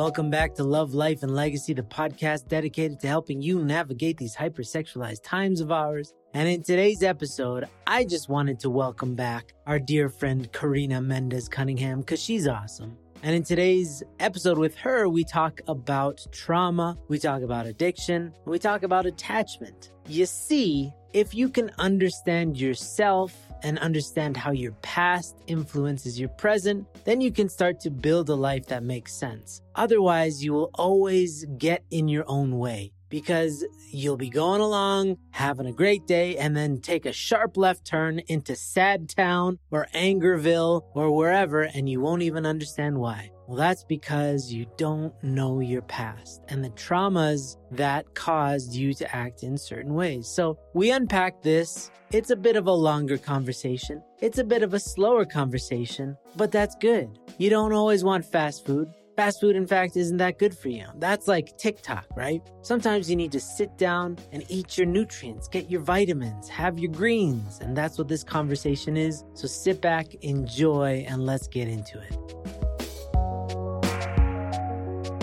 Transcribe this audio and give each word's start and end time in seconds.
Welcome 0.00 0.30
back 0.30 0.54
to 0.54 0.64
Love, 0.64 0.94
Life, 0.94 1.22
and 1.22 1.34
Legacy, 1.34 1.74
the 1.74 1.82
podcast 1.82 2.48
dedicated 2.48 3.00
to 3.00 3.06
helping 3.06 3.42
you 3.42 3.62
navigate 3.62 4.16
these 4.16 4.34
hypersexualized 4.34 5.22
times 5.22 5.60
of 5.60 5.70
ours. 5.70 6.14
And 6.32 6.48
in 6.48 6.62
today's 6.62 7.02
episode, 7.02 7.66
I 7.86 8.04
just 8.04 8.30
wanted 8.30 8.58
to 8.60 8.70
welcome 8.70 9.14
back 9.14 9.52
our 9.66 9.78
dear 9.78 10.08
friend 10.08 10.50
Karina 10.52 11.02
Mendez 11.02 11.50
Cunningham 11.50 12.00
because 12.00 12.18
she's 12.18 12.48
awesome. 12.48 12.96
And 13.22 13.36
in 13.36 13.42
today's 13.42 14.02
episode 14.20 14.56
with 14.56 14.74
her, 14.76 15.06
we 15.06 15.22
talk 15.22 15.60
about 15.68 16.26
trauma, 16.32 16.96
we 17.08 17.18
talk 17.18 17.42
about 17.42 17.66
addiction, 17.66 18.32
we 18.46 18.58
talk 18.58 18.84
about 18.84 19.04
attachment. 19.04 19.90
You 20.08 20.24
see, 20.24 20.94
if 21.12 21.34
you 21.34 21.50
can 21.50 21.72
understand 21.78 22.56
yourself 22.56 23.36
and 23.62 23.78
understand 23.78 24.36
how 24.36 24.50
your 24.50 24.72
past 24.82 25.36
influences 25.46 26.18
your 26.18 26.28
present, 26.30 26.86
then 27.04 27.20
you 27.20 27.30
can 27.30 27.48
start 27.48 27.80
to 27.80 27.90
build 27.90 28.28
a 28.28 28.34
life 28.34 28.66
that 28.66 28.82
makes 28.82 29.12
sense. 29.12 29.62
Otherwise, 29.74 30.42
you 30.44 30.52
will 30.52 30.70
always 30.74 31.44
get 31.58 31.84
in 31.90 32.08
your 32.08 32.24
own 32.26 32.58
way 32.58 32.92
because 33.10 33.64
you'll 33.90 34.16
be 34.16 34.30
going 34.30 34.62
along, 34.62 35.18
having 35.32 35.66
a 35.66 35.72
great 35.72 36.06
day, 36.06 36.36
and 36.36 36.56
then 36.56 36.80
take 36.80 37.04
a 37.04 37.12
sharp 37.12 37.56
left 37.56 37.84
turn 37.84 38.20
into 38.28 38.56
Sad 38.56 39.08
Town 39.10 39.58
or 39.70 39.88
Angerville 39.94 40.82
or 40.94 41.14
wherever, 41.14 41.62
and 41.62 41.88
you 41.88 42.00
won't 42.00 42.22
even 42.22 42.46
understand 42.46 42.96
why. 42.96 43.30
Well, 43.50 43.58
that's 43.58 43.82
because 43.82 44.52
you 44.52 44.66
don't 44.76 45.12
know 45.24 45.58
your 45.58 45.82
past 45.82 46.40
and 46.48 46.62
the 46.62 46.70
traumas 46.70 47.56
that 47.72 48.14
caused 48.14 48.76
you 48.76 48.94
to 48.94 49.14
act 49.16 49.42
in 49.42 49.58
certain 49.58 49.94
ways. 49.94 50.28
So 50.28 50.56
we 50.72 50.92
unpack 50.92 51.42
this. 51.42 51.90
It's 52.12 52.30
a 52.30 52.36
bit 52.36 52.54
of 52.54 52.68
a 52.68 52.72
longer 52.72 53.18
conversation. 53.18 54.04
It's 54.20 54.38
a 54.38 54.44
bit 54.44 54.62
of 54.62 54.72
a 54.72 54.78
slower 54.78 55.24
conversation, 55.24 56.16
but 56.36 56.52
that's 56.52 56.76
good. 56.76 57.18
You 57.38 57.50
don't 57.50 57.72
always 57.72 58.04
want 58.04 58.24
fast 58.24 58.64
food. 58.64 58.88
Fast 59.20 59.42
food, 59.42 59.54
in 59.54 59.66
fact, 59.66 59.98
isn't 59.98 60.16
that 60.16 60.38
good 60.38 60.56
for 60.56 60.70
you. 60.70 60.86
That's 60.96 61.28
like 61.28 61.54
TikTok, 61.58 62.06
right? 62.16 62.40
Sometimes 62.62 63.10
you 63.10 63.16
need 63.16 63.32
to 63.32 63.38
sit 63.38 63.76
down 63.76 64.16
and 64.32 64.42
eat 64.48 64.78
your 64.78 64.86
nutrients, 64.86 65.46
get 65.46 65.70
your 65.70 65.82
vitamins, 65.82 66.48
have 66.48 66.78
your 66.78 66.90
greens. 66.90 67.58
And 67.60 67.76
that's 67.76 67.98
what 67.98 68.08
this 68.08 68.24
conversation 68.24 68.96
is. 68.96 69.22
So 69.34 69.46
sit 69.46 69.82
back, 69.82 70.14
enjoy, 70.22 71.04
and 71.06 71.26
let's 71.26 71.48
get 71.48 71.68
into 71.68 72.00
it. 72.00 72.16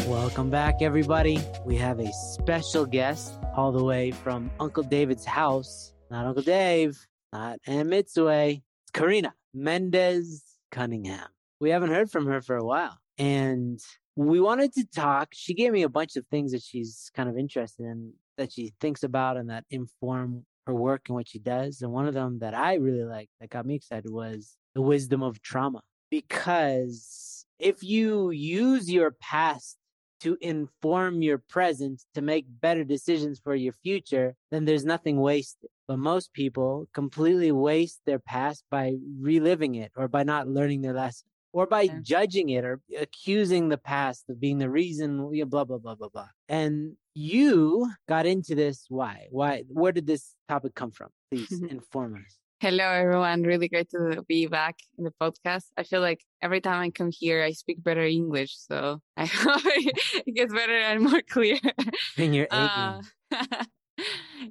Welcome 0.07 0.51
back, 0.51 0.83
everybody. 0.83 1.39
We 1.65 1.75
have 1.77 1.99
a 1.99 2.13
special 2.35 2.85
guest 2.85 3.33
all 3.55 3.71
the 3.71 3.83
way 3.83 4.11
from 4.11 4.51
Uncle 4.59 4.83
David's 4.83 5.25
house. 5.25 5.95
Not 6.11 6.27
Uncle 6.27 6.43
Dave, 6.43 7.03
not 7.33 7.57
Aunt 7.65 7.89
Mitsue. 7.89 8.61
It's 8.83 8.91
Karina 8.93 9.33
Mendez 9.55 10.43
Cunningham. 10.69 11.29
We 11.59 11.71
haven't 11.71 11.89
heard 11.89 12.11
from 12.11 12.27
her 12.27 12.41
for 12.41 12.57
a 12.57 12.63
while. 12.63 12.99
And 13.17 13.79
we 14.15 14.39
wanted 14.39 14.73
to 14.73 14.85
talk. 14.85 15.29
She 15.33 15.53
gave 15.53 15.71
me 15.71 15.83
a 15.83 15.89
bunch 15.89 16.15
of 16.15 16.25
things 16.27 16.51
that 16.51 16.63
she's 16.63 17.11
kind 17.15 17.29
of 17.29 17.37
interested 17.37 17.83
in, 17.83 18.13
that 18.37 18.51
she 18.51 18.73
thinks 18.79 19.03
about, 19.03 19.37
and 19.37 19.49
that 19.49 19.65
inform 19.69 20.45
her 20.65 20.73
work 20.73 21.03
and 21.07 21.15
what 21.15 21.27
she 21.27 21.39
does. 21.39 21.81
And 21.81 21.91
one 21.91 22.07
of 22.07 22.13
them 22.13 22.39
that 22.39 22.53
I 22.53 22.75
really 22.75 23.03
liked, 23.03 23.31
that 23.39 23.49
got 23.49 23.65
me 23.65 23.75
excited, 23.75 24.11
was 24.11 24.57
the 24.75 24.81
wisdom 24.81 25.23
of 25.23 25.41
trauma. 25.41 25.81
Because 26.09 27.45
if 27.59 27.83
you 27.83 28.31
use 28.31 28.91
your 28.91 29.11
past 29.11 29.77
to 30.19 30.37
inform 30.41 31.21
your 31.21 31.37
present 31.37 32.03
to 32.15 32.21
make 32.21 32.45
better 32.49 32.83
decisions 32.83 33.39
for 33.43 33.55
your 33.55 33.73
future, 33.73 34.35
then 34.51 34.65
there's 34.65 34.85
nothing 34.85 35.19
wasted. 35.19 35.69
But 35.87 35.99
most 35.99 36.33
people 36.33 36.87
completely 36.93 37.51
waste 37.51 38.01
their 38.05 38.19
past 38.19 38.63
by 38.71 38.95
reliving 39.19 39.75
it 39.75 39.91
or 39.95 40.07
by 40.07 40.23
not 40.23 40.47
learning 40.47 40.81
their 40.81 40.93
lesson 40.93 41.27
or 41.57 41.65
by 41.65 41.81
yeah. 41.81 41.97
judging 42.03 42.49
it 42.49 42.63
or 42.63 42.79
accusing 42.99 43.67
the 43.67 43.79
past 43.79 44.29
of 44.29 44.39
being 44.39 44.59
the 44.59 44.69
reason, 44.69 45.17
blah, 45.49 45.63
blah, 45.63 45.79
blah, 45.79 45.95
blah, 45.95 46.07
blah. 46.07 46.27
And 46.47 46.93
you 47.15 47.89
got 48.07 48.27
into 48.27 48.53
this. 48.53 48.85
Why? 48.89 49.25
Why? 49.31 49.63
Where 49.67 49.91
did 49.91 50.05
this 50.05 50.35
topic 50.47 50.75
come 50.75 50.91
from? 50.91 51.09
Please 51.31 51.51
inform 51.71 52.13
us. 52.13 52.37
Hello, 52.59 52.83
everyone. 52.83 53.41
Really 53.41 53.67
great 53.69 53.89
to 53.89 54.23
be 54.27 54.45
back 54.45 54.75
in 54.99 55.03
the 55.03 55.13
podcast. 55.19 55.65
I 55.75 55.81
feel 55.81 56.01
like 56.01 56.23
every 56.43 56.61
time 56.61 56.79
I 56.79 56.91
come 56.91 57.09
here, 57.11 57.41
I 57.41 57.53
speak 57.53 57.81
better 57.81 58.03
English. 58.03 58.55
So 58.55 59.01
I 59.17 59.25
hope 59.25 59.61
it 59.65 60.35
gets 60.35 60.53
better 60.53 60.77
and 60.77 61.05
more 61.05 61.23
clear. 61.23 61.57
And 62.19 62.35
you're 62.35 62.47
uh, 62.51 63.01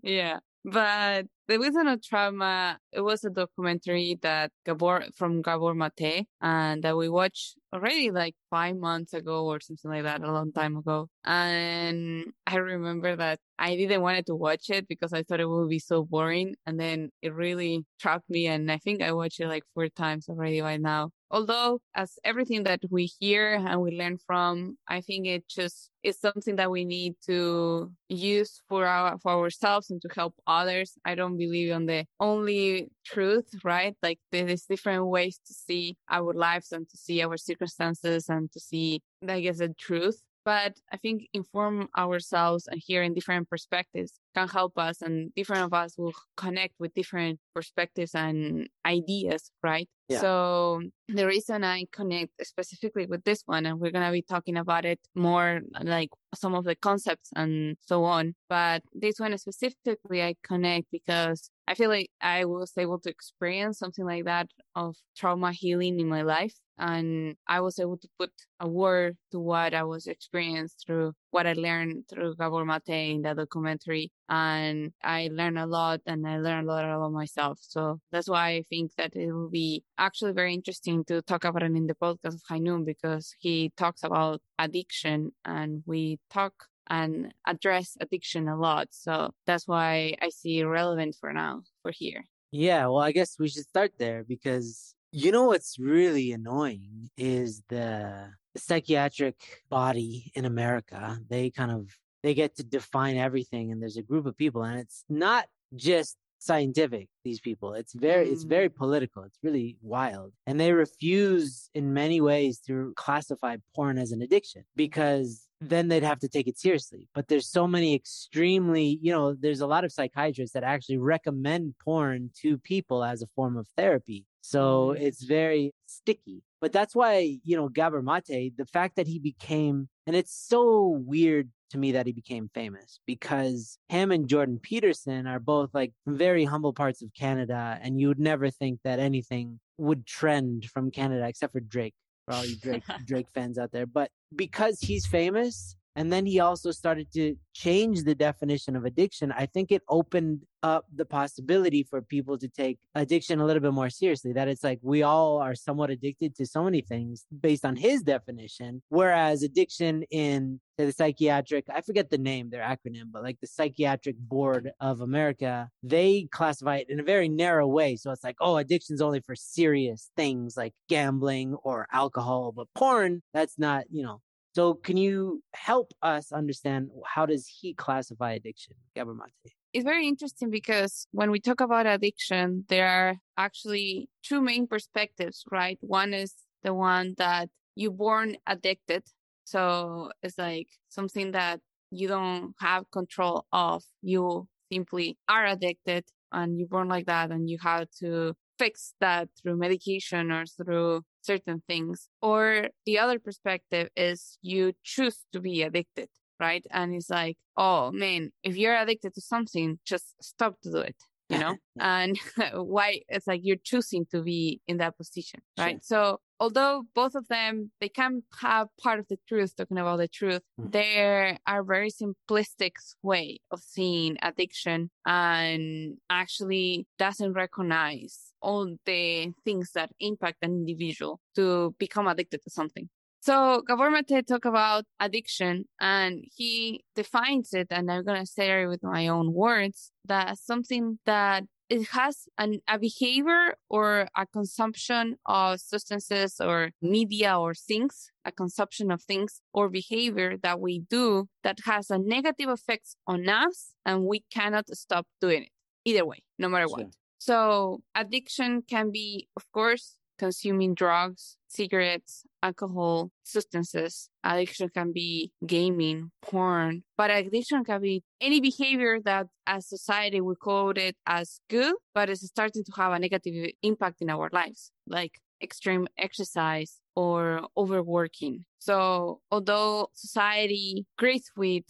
yeah. 0.03 0.41
But 0.65 1.27
the 1.49 1.59
Wisdom 1.59 1.87
of 1.87 2.03
Trauma, 2.03 2.79
it 2.93 3.01
was 3.01 3.25
a 3.25 3.31
documentary 3.31 4.19
that 4.23 4.51
Gabor 4.65 5.05
from 5.15 5.43
Gabor 5.43 5.75
Mate 5.75 6.27
and 6.41 6.83
that 6.83 6.97
we 6.97 7.09
watched 7.09 7.57
already 7.77 8.11
like 8.11 8.35
five 8.51 8.77
months 8.77 9.13
ago 9.13 9.47
or 9.47 9.61
something 9.61 9.91
like 9.91 10.05
that, 10.05 10.23
a 10.23 10.33
long 10.33 10.53
time 10.53 10.77
ago. 10.77 11.09
And 11.25 12.33
I 12.47 12.57
remember 12.57 13.15
that 13.17 13.39
I 13.59 13.77
didn't 13.77 14.03
want 14.03 14.25
to 14.27 14.35
watch 14.35 14.71
it 14.71 14.89
because 14.89 15.13
I 15.13 15.23
thought 15.23 15.41
it 15.41 15.49
would 15.49 15.69
be 15.69 15.79
so 15.79 16.05
boring. 16.05 16.57
And 16.67 16.81
then 16.81 17.11
it 17.23 17.35
really 17.35 17.85
struck 17.99 18.23
me. 18.29 18.47
And 18.47 18.71
I 18.73 18.79
think 18.79 19.03
I 19.03 19.13
watched 19.13 19.41
it 19.41 19.49
like 19.49 19.65
four 19.75 19.89
times 19.89 20.29
already 20.29 20.61
by 20.61 20.79
now. 20.79 21.11
Although, 21.31 21.81
as 21.95 22.19
everything 22.25 22.63
that 22.65 22.81
we 22.89 23.11
hear 23.19 23.55
and 23.55 23.81
we 23.81 23.99
learn 23.99 24.19
from, 24.27 24.79
I 24.87 25.01
think 25.01 25.27
it 25.27 25.49
just 25.49 25.91
is 26.05 26.21
something 26.21 26.57
that 26.57 26.71
we 26.71 26.85
need 26.85 27.15
to 27.27 27.91
use 28.09 28.63
for 28.69 28.87
our 28.87 29.19
for 29.19 29.33
ourselves 29.33 29.91
and 29.91 30.01
to 30.03 30.09
help 30.15 30.35
others. 30.47 30.95
I 31.05 31.17
don't 31.17 31.37
believe 31.37 31.73
on 31.73 31.87
the 31.87 32.07
only 32.21 32.91
truth, 33.13 33.49
right? 33.65 33.95
Like 34.03 34.19
there's 34.33 34.63
different 34.63 35.07
ways 35.07 35.39
to 35.47 35.53
see 35.53 35.97
our 36.11 36.33
lives 36.35 36.73
and 36.73 36.89
to 36.89 36.97
see 36.97 37.23
our 37.23 37.37
circumstances 37.37 38.29
and 38.29 38.51
to 38.53 38.61
see, 38.61 39.01
I 39.27 39.41
guess, 39.41 39.59
the 39.59 39.75
truth 39.79 40.21
but 40.47 40.79
I 40.93 40.97
think 40.97 41.27
inform 41.33 41.89
ourselves 41.99 42.69
and 42.69 42.81
hearing 42.81 43.15
different 43.15 43.51
perspectives 43.51 44.13
can 44.37 44.47
help 44.47 44.79
us 44.79 45.03
and 45.03 45.35
different 45.35 45.65
of 45.65 45.75
us 45.75 45.99
will 45.99 46.15
connect 46.37 46.75
with 46.79 46.95
different 46.95 47.41
perspectives 47.53 48.15
and 48.15 48.69
ideas, 48.87 49.51
right? 49.65 49.89
Yeah. 50.09 50.21
So 50.21 50.83
the 51.09 51.27
reason 51.27 51.65
I 51.65 51.87
connect 51.91 52.31
specifically 52.47 53.07
with 53.07 53.25
this 53.25 53.43
one, 53.47 53.67
and 53.67 53.81
we're 53.81 53.91
going 53.91 54.07
to 54.07 54.13
be 54.13 54.23
talking 54.23 54.57
about 54.57 54.85
it 54.85 55.01
more 55.17 55.63
like 55.83 56.11
some 56.33 56.55
of 56.55 56.63
the 56.63 56.77
concepts 56.77 57.31
and 57.35 57.77
so 57.81 58.05
on. 58.05 58.37
But 58.49 58.85
this 58.95 59.19
one 59.19 59.37
specifically, 59.39 60.23
I 60.23 60.37
connect 60.45 60.93
because 60.93 61.51
I 61.69 61.75
feel 61.75 61.91
like 61.91 62.11
I 62.21 62.45
was 62.45 62.73
able 62.79 63.01
to 63.01 63.11
experience 63.11 63.79
something 63.79 64.05
like 64.05 64.25
that 64.25 64.49
of 64.75 64.97
trauma 65.17 65.53
healing 65.53 65.99
in 66.01 66.09
my 66.09 66.23
life 66.23 66.55
and 66.79 67.37
I 67.47 67.61
was 67.61 67.79
able 67.79 67.97
to 67.99 68.09
put 68.19 68.31
a 68.61 68.69
word 68.69 69.17
to 69.33 69.41
what 69.41 69.75
I 69.75 69.83
was 69.85 70.07
experienced 70.07 70.85
through 70.87 71.15
what 71.31 71.47
I 71.47 71.55
learned 71.55 72.05
through 72.09 72.37
Gabor 72.37 72.65
Mate 72.65 73.15
in 73.15 73.23
the 73.23 73.35
documentary. 73.35 74.13
And 74.29 74.93
I 75.03 75.31
learned 75.33 75.59
a 75.59 75.67
lot 75.67 76.01
and 76.07 76.27
I 76.27 76.39
learned 76.39 76.69
a 76.69 76.73
lot 76.73 76.85
about 76.85 77.13
myself. 77.13 77.59
So 77.63 78.01
that's 78.13 78.29
why 78.29 78.49
I 78.51 78.65
think 78.69 78.93
that 78.97 79.17
it 79.17 79.33
will 79.33 79.51
be 79.51 79.85
actually 79.99 80.33
very 80.33 80.53
interesting 80.55 81.05
to 81.07 81.23
talk 81.23 81.45
about 81.45 81.63
it 81.63 81.73
in 81.75 81.87
the 81.87 81.95
podcast 81.95 82.35
of 82.35 82.43
Hainun 82.51 82.85
because 82.85 83.35
he 83.39 83.73
talks 83.77 84.03
about 84.03 84.41
addiction 84.59 85.33
and 85.45 85.83
we 85.87 86.19
talk 86.31 86.53
and 86.89 87.33
address 87.47 87.97
addiction 88.01 88.49
a 88.49 88.57
lot. 88.57 88.89
So 88.91 89.33
that's 89.47 89.67
why 89.67 90.15
I 90.21 90.29
see 90.31 90.63
relevant 90.63 91.17
for 91.19 91.33
now 91.33 91.63
for 91.83 91.91
here. 91.91 92.25
Yeah, 92.53 92.87
well, 92.87 92.99
I 92.99 93.13
guess 93.13 93.37
we 93.39 93.49
should 93.49 93.65
start 93.65 93.93
there 93.99 94.25
because 94.25 94.95
you 95.13 95.33
know 95.33 95.45
what's 95.45 95.79
really 95.79 96.33
annoying 96.33 97.11
is 97.17 97.63
the 97.69 98.31
psychiatric 98.57 99.37
body 99.69 100.31
in 100.35 100.45
America. 100.45 101.19
They 101.29 101.51
kind 101.51 101.71
of 101.71 101.89
they 102.23 102.35
get 102.35 102.57
to 102.57 102.65
define 102.65 103.17
everything 103.17 103.71
and 103.71 103.81
there's 103.81 103.97
a 103.97 104.03
group 104.03 104.27
of 104.27 104.37
people 104.37 104.65
and 104.65 104.81
it's 104.81 105.05
not 105.09 105.47
just 105.75 106.17
scientific 106.39 107.09
these 107.25 107.41
people 107.41 107.73
it's 107.73 107.95
very 107.95 108.27
mm. 108.27 108.33
it's 108.33 108.43
very 108.43 108.69
political 108.69 109.23
it's 109.23 109.39
really 109.43 109.77
wild 109.81 110.33
and 110.47 110.61
they 110.61 110.73
refuse 110.73 111.71
in 111.75 111.95
many 111.95 112.21
ways 112.21 112.59
to 112.59 112.93
classify 112.97 113.57
porn 113.75 113.97
as 113.97 114.13
an 114.13 114.23
addiction 114.23 114.63
because 114.77 115.46
then 115.61 115.89
they'd 115.89 116.03
have 116.03 116.19
to 116.19 116.29
take 116.29 116.47
it 116.47 116.59
seriously 116.59 117.09
but 117.15 117.29
there's 117.29 117.49
so 117.49 117.67
many 117.67 117.95
extremely 117.95 118.99
you 119.01 119.13
know 119.13 119.35
there's 119.35 119.61
a 119.61 119.67
lot 119.67 119.85
of 119.85 119.93
psychiatrists 119.93 120.53
that 120.53 120.65
actually 120.65 120.99
recommend 120.99 121.75
porn 121.83 122.31
to 122.35 122.59
people 122.59 123.03
as 123.03 123.23
a 123.23 123.27
form 123.35 123.57
of 123.57 123.67
therapy 123.77 124.27
so 124.47 124.95
mm. 124.95 125.01
it's 125.01 125.25
very 125.25 125.73
sticky. 125.87 126.43
But 126.61 126.73
that's 126.73 126.95
why, 126.95 127.39
you 127.43 127.57
know, 127.57 127.69
Gabor 127.69 128.03
Mate, 128.03 128.53
the 128.57 128.67
fact 128.73 128.97
that 128.97 129.07
he 129.07 129.19
became, 129.19 129.89
and 130.07 130.15
it's 130.15 130.33
so 130.33 131.03
weird 131.05 131.51
to 131.71 131.79
me 131.79 131.93
that 131.93 132.07
he 132.07 132.13
became 132.13 132.49
famous 132.55 133.01
because 133.07 133.77
him 133.89 134.13
and 134.13 134.29
Jordan 134.29 134.61
Peterson 134.63 135.27
are 135.27 135.41
both 135.41 135.71
like 135.75 135.93
from 136.05 136.17
very 136.17 136.45
humble 136.45 136.73
parts 136.73 137.03
of 137.03 137.13
Canada. 137.13 137.79
And 137.83 138.01
you 138.01 138.07
would 138.09 138.21
never 138.21 138.51
think 138.51 138.81
that 138.85 139.01
anything 139.01 139.59
would 139.79 140.07
trend 140.07 140.67
from 140.67 140.93
Canada 140.93 141.27
except 141.27 141.53
for 141.53 141.61
Drake, 141.61 141.95
for 142.27 142.35
all 142.35 142.45
you 142.45 142.57
Drake, 142.57 142.83
Drake 143.05 143.27
fans 143.35 143.59
out 143.59 143.73
there. 143.73 143.87
But 143.87 144.11
because 144.35 144.81
he's 144.81 145.07
famous, 145.07 145.77
And 145.97 146.13
then 146.13 146.27
he 146.27 146.41
also 146.41 146.71
started 146.73 147.11
to 147.15 147.37
change 147.55 148.05
the 148.05 148.15
definition 148.15 148.77
of 148.77 148.85
addiction. 148.85 149.33
I 149.33 149.47
think 149.47 149.73
it 149.73 149.83
opened 149.89 150.43
up 150.63 150.85
the 150.95 151.07
possibility 151.07 151.83
for 151.83 152.03
people 152.03 152.37
to 152.37 152.49
take 152.49 152.79
addiction 152.95 153.41
a 153.41 153.47
little 153.47 153.63
bit 153.63 153.73
more 153.73 153.89
seriously. 153.89 154.35
That 154.35 154.47
it's 154.47 154.63
like 154.63 154.79
we 154.83 155.03
all 155.03 155.39
are 155.39 155.55
somewhat 155.55 155.89
addicted 155.89 156.37
to 156.37 156.47
so 156.47 156.63
many 156.65 156.83
things 156.83 157.25
based 157.41 157.65
on 157.65 157.77
his 157.77 158.03
definition. 158.03 158.83
Whereas 158.91 159.43
addiction 159.43 160.03
in 160.11 160.61
the 160.77 160.93
psychiatric, 160.93 161.65
I 161.73 161.81
forget 161.81 162.11
the 162.11 162.19
name, 162.19 162.51
their 162.51 162.63
acronym, 162.63 163.11
but 163.11 163.23
like 163.23 163.41
the 163.41 163.47
Psychiatric 163.47 164.17
Board 164.19 164.73
of 164.79 165.01
America, 165.01 165.71
they 165.83 166.29
classify 166.31 166.77
it 166.77 166.91
in 166.91 167.01
a 167.01 167.05
very 167.05 167.31
narrow 167.31 167.67
way. 167.67 167.97
So 167.97 168.11
it's 168.11 168.23
like, 168.23 168.37
oh, 168.41 168.59
addiction's 168.59 169.01
only 169.01 169.21
for 169.21 169.35
serious 169.35 170.11
things 170.17 170.59
like 170.59 170.75
gambling 170.91 171.55
or 171.63 171.87
alcohol, 171.91 172.53
but 172.55 172.67
porn, 172.75 173.23
that's 173.33 173.59
not, 173.59 173.85
you 173.91 174.03
know, 174.03 174.21
so 174.57 174.73
can 174.73 174.97
you 174.97 175.43
help 175.53 175.93
us 176.01 176.33
understand 176.33 176.89
how 177.05 177.27
does 177.27 177.47
he 177.47 177.75
classify 177.75 178.33
addiction, 178.33 178.75
Gabor 178.95 179.13
Mate? 179.13 179.53
It's 179.75 179.85
very 179.85 180.09
interesting 180.09 180.49
because 180.49 181.07
when 181.13 181.31
we 181.31 181.41
talk 181.41 181.61
about 181.61 181.87
addiction, 181.87 182.65
there 182.71 182.89
are 182.89 183.17
actually 183.37 184.09
two 184.23 184.41
main 184.41 184.67
perspectives, 184.67 185.45
right? 185.53 185.77
One 185.83 186.15
is 186.15 186.33
the 186.63 186.73
one 186.73 187.17
that 187.19 187.51
you 187.75 187.91
born 187.91 188.39
addicted. 188.47 189.03
So 189.45 190.11
it's 190.23 190.39
like 190.39 190.69
something 190.89 191.33
that 191.33 191.61
you 191.91 192.09
don't 192.09 192.55
have 192.59 192.91
control 192.91 193.45
of. 193.53 193.85
You 194.01 194.49
simply 194.73 195.19
are 195.29 195.45
addicted 195.45 196.07
and 196.33 196.57
you're 196.57 196.69
born 196.69 196.89
like 196.89 197.05
that 197.07 197.31
and 197.31 197.51
you 197.51 197.59
have 197.63 197.89
to 198.01 198.35
fix 198.59 198.95
that 199.01 199.29
through 199.41 199.57
medication 199.57 200.31
or 200.31 200.45
through 200.47 201.03
certain 201.23 201.63
things. 201.67 202.09
Or 202.23 202.69
the 202.85 202.99
other 202.99 203.19
perspective 203.19 203.89
is 203.97 204.39
you 204.43 204.73
choose 204.83 205.25
to 205.33 205.41
be 205.41 205.63
addicted, 205.63 206.09
right? 206.41 206.65
And 206.71 206.95
it's 206.95 207.11
like, 207.11 207.37
oh 207.57 207.91
man, 207.93 208.31
if 208.43 208.57
you're 208.57 208.77
addicted 208.77 209.15
to 209.15 209.21
something, 209.21 209.79
just 209.85 210.15
stop 210.23 210.61
to 210.63 210.71
do 210.71 210.79
it 210.79 210.97
you 211.29 211.39
know 211.39 211.57
and 211.81 212.19
why 212.55 213.01
it's 213.09 213.27
like 213.27 213.41
you're 213.43 213.57
choosing 213.63 214.07
to 214.11 214.23
be 214.23 214.61
in 214.67 214.79
that 214.79 214.97
position 214.97 215.41
right 215.59 215.75
sure. 215.75 215.81
so 215.83 216.21
although 216.39 216.83
both 216.95 217.15
of 217.15 217.27
them 217.29 217.71
they 217.81 217.89
can 217.89 218.23
have 218.41 218.69
part 218.83 218.99
of 218.99 219.07
the 219.09 219.19
truth 219.29 219.55
talking 219.57 219.79
about 219.79 219.99
the 219.99 220.09
truth 220.09 220.43
mm. 220.61 220.71
there 220.73 221.39
are 221.47 221.63
very 221.63 221.91
simplistic 221.91 222.73
way 223.03 223.39
of 223.51 223.61
seeing 223.61 224.17
addiction 224.23 224.91
and 225.07 225.97
actually 226.11 226.87
doesn't 226.99 227.33
recognize 227.33 228.33
all 228.47 228.65
the 228.91 229.33
things 229.45 229.67
that 229.77 229.91
impact 230.09 230.39
an 230.43 230.53
individual 230.63 231.21
to 231.35 231.75
become 231.79 232.07
addicted 232.13 232.41
to 232.45 232.51
something 232.51 232.89
so 233.27 233.63
Gabor 233.67 233.91
Mate 233.91 234.25
talk 234.25 234.45
about 234.45 234.85
addiction 235.01 235.65
and 235.81 236.23
he 236.37 236.85
defines 236.95 237.53
it, 237.53 237.67
and 237.71 237.91
I'm 237.91 238.05
going 238.05 238.21
to 238.21 238.33
say 238.39 238.63
it 238.63 238.69
with 238.69 238.85
my 238.85 239.09
own 239.09 239.33
words, 239.33 239.91
that 240.05 240.39
something 240.39 241.01
that 241.07 241.43
it 241.69 241.89
has 241.89 242.29
an, 242.39 242.61
a 242.69 242.79
behavior 242.79 243.57
or 243.69 244.09
a 244.17 244.27
consumption 244.27 245.17
of 245.27 245.61
substances 245.61 246.41
or 246.41 246.71
media 246.81 247.37
or 247.37 247.53
things, 247.53 248.13
a 248.25 248.31
consumption 248.31 248.93
of 248.93 249.03
things 249.03 249.41
or 249.53 249.69
behavior 249.69 250.37
that 250.45 250.61
we 250.61 250.85
do 250.89 251.29
that 251.43 251.59
has 251.65 251.91
a 251.91 251.99
negative 251.99 252.49
effects 252.49 252.95
on 253.09 253.29
us 253.29 253.73
and 253.85 254.05
we 254.05 254.23
cannot 254.33 254.69
stop 254.77 255.05
doing 255.21 255.43
it 255.43 255.49
either 255.85 256.07
way, 256.07 256.23
no 256.39 256.49
matter 256.49 256.69
sure. 256.69 256.77
what. 256.77 256.87
So 257.19 257.81
addiction 257.95 258.63
can 258.63 258.91
be, 258.91 259.29
of 259.37 259.51
course, 259.53 259.97
consuming 260.19 260.75
drugs, 260.75 261.37
cigarettes, 261.49 262.25
alcohol, 262.43 263.11
substances. 263.23 264.09
Addiction 264.25 264.69
can 264.71 264.93
be 264.93 265.33
gaming, 265.47 266.11
porn, 266.23 266.83
but 266.97 267.11
addiction 267.11 267.65
can 267.65 267.81
be 267.81 268.03
any 268.21 268.41
behavior 268.41 268.99
that 269.05 269.27
as 269.47 269.69
society 269.69 270.21
we 270.21 270.35
code 270.37 270.79
it 270.79 270.97
as 271.07 271.41
good, 271.49 271.75
but 271.95 272.09
it's 272.09 272.27
starting 272.27 272.65
to 272.65 272.73
have 272.77 272.93
a 272.93 272.99
negative 272.99 273.51
impact 273.63 274.01
in 274.01 274.11
our 274.11 274.29
lives, 274.33 274.71
like 274.87 275.21
extreme 275.43 275.87
exercise 275.99 276.81
or 276.95 277.47
overworking. 277.57 278.45
So 278.59 279.21
although 279.31 279.91
society 279.95 280.87
agrees 280.99 281.31
with 281.37 281.65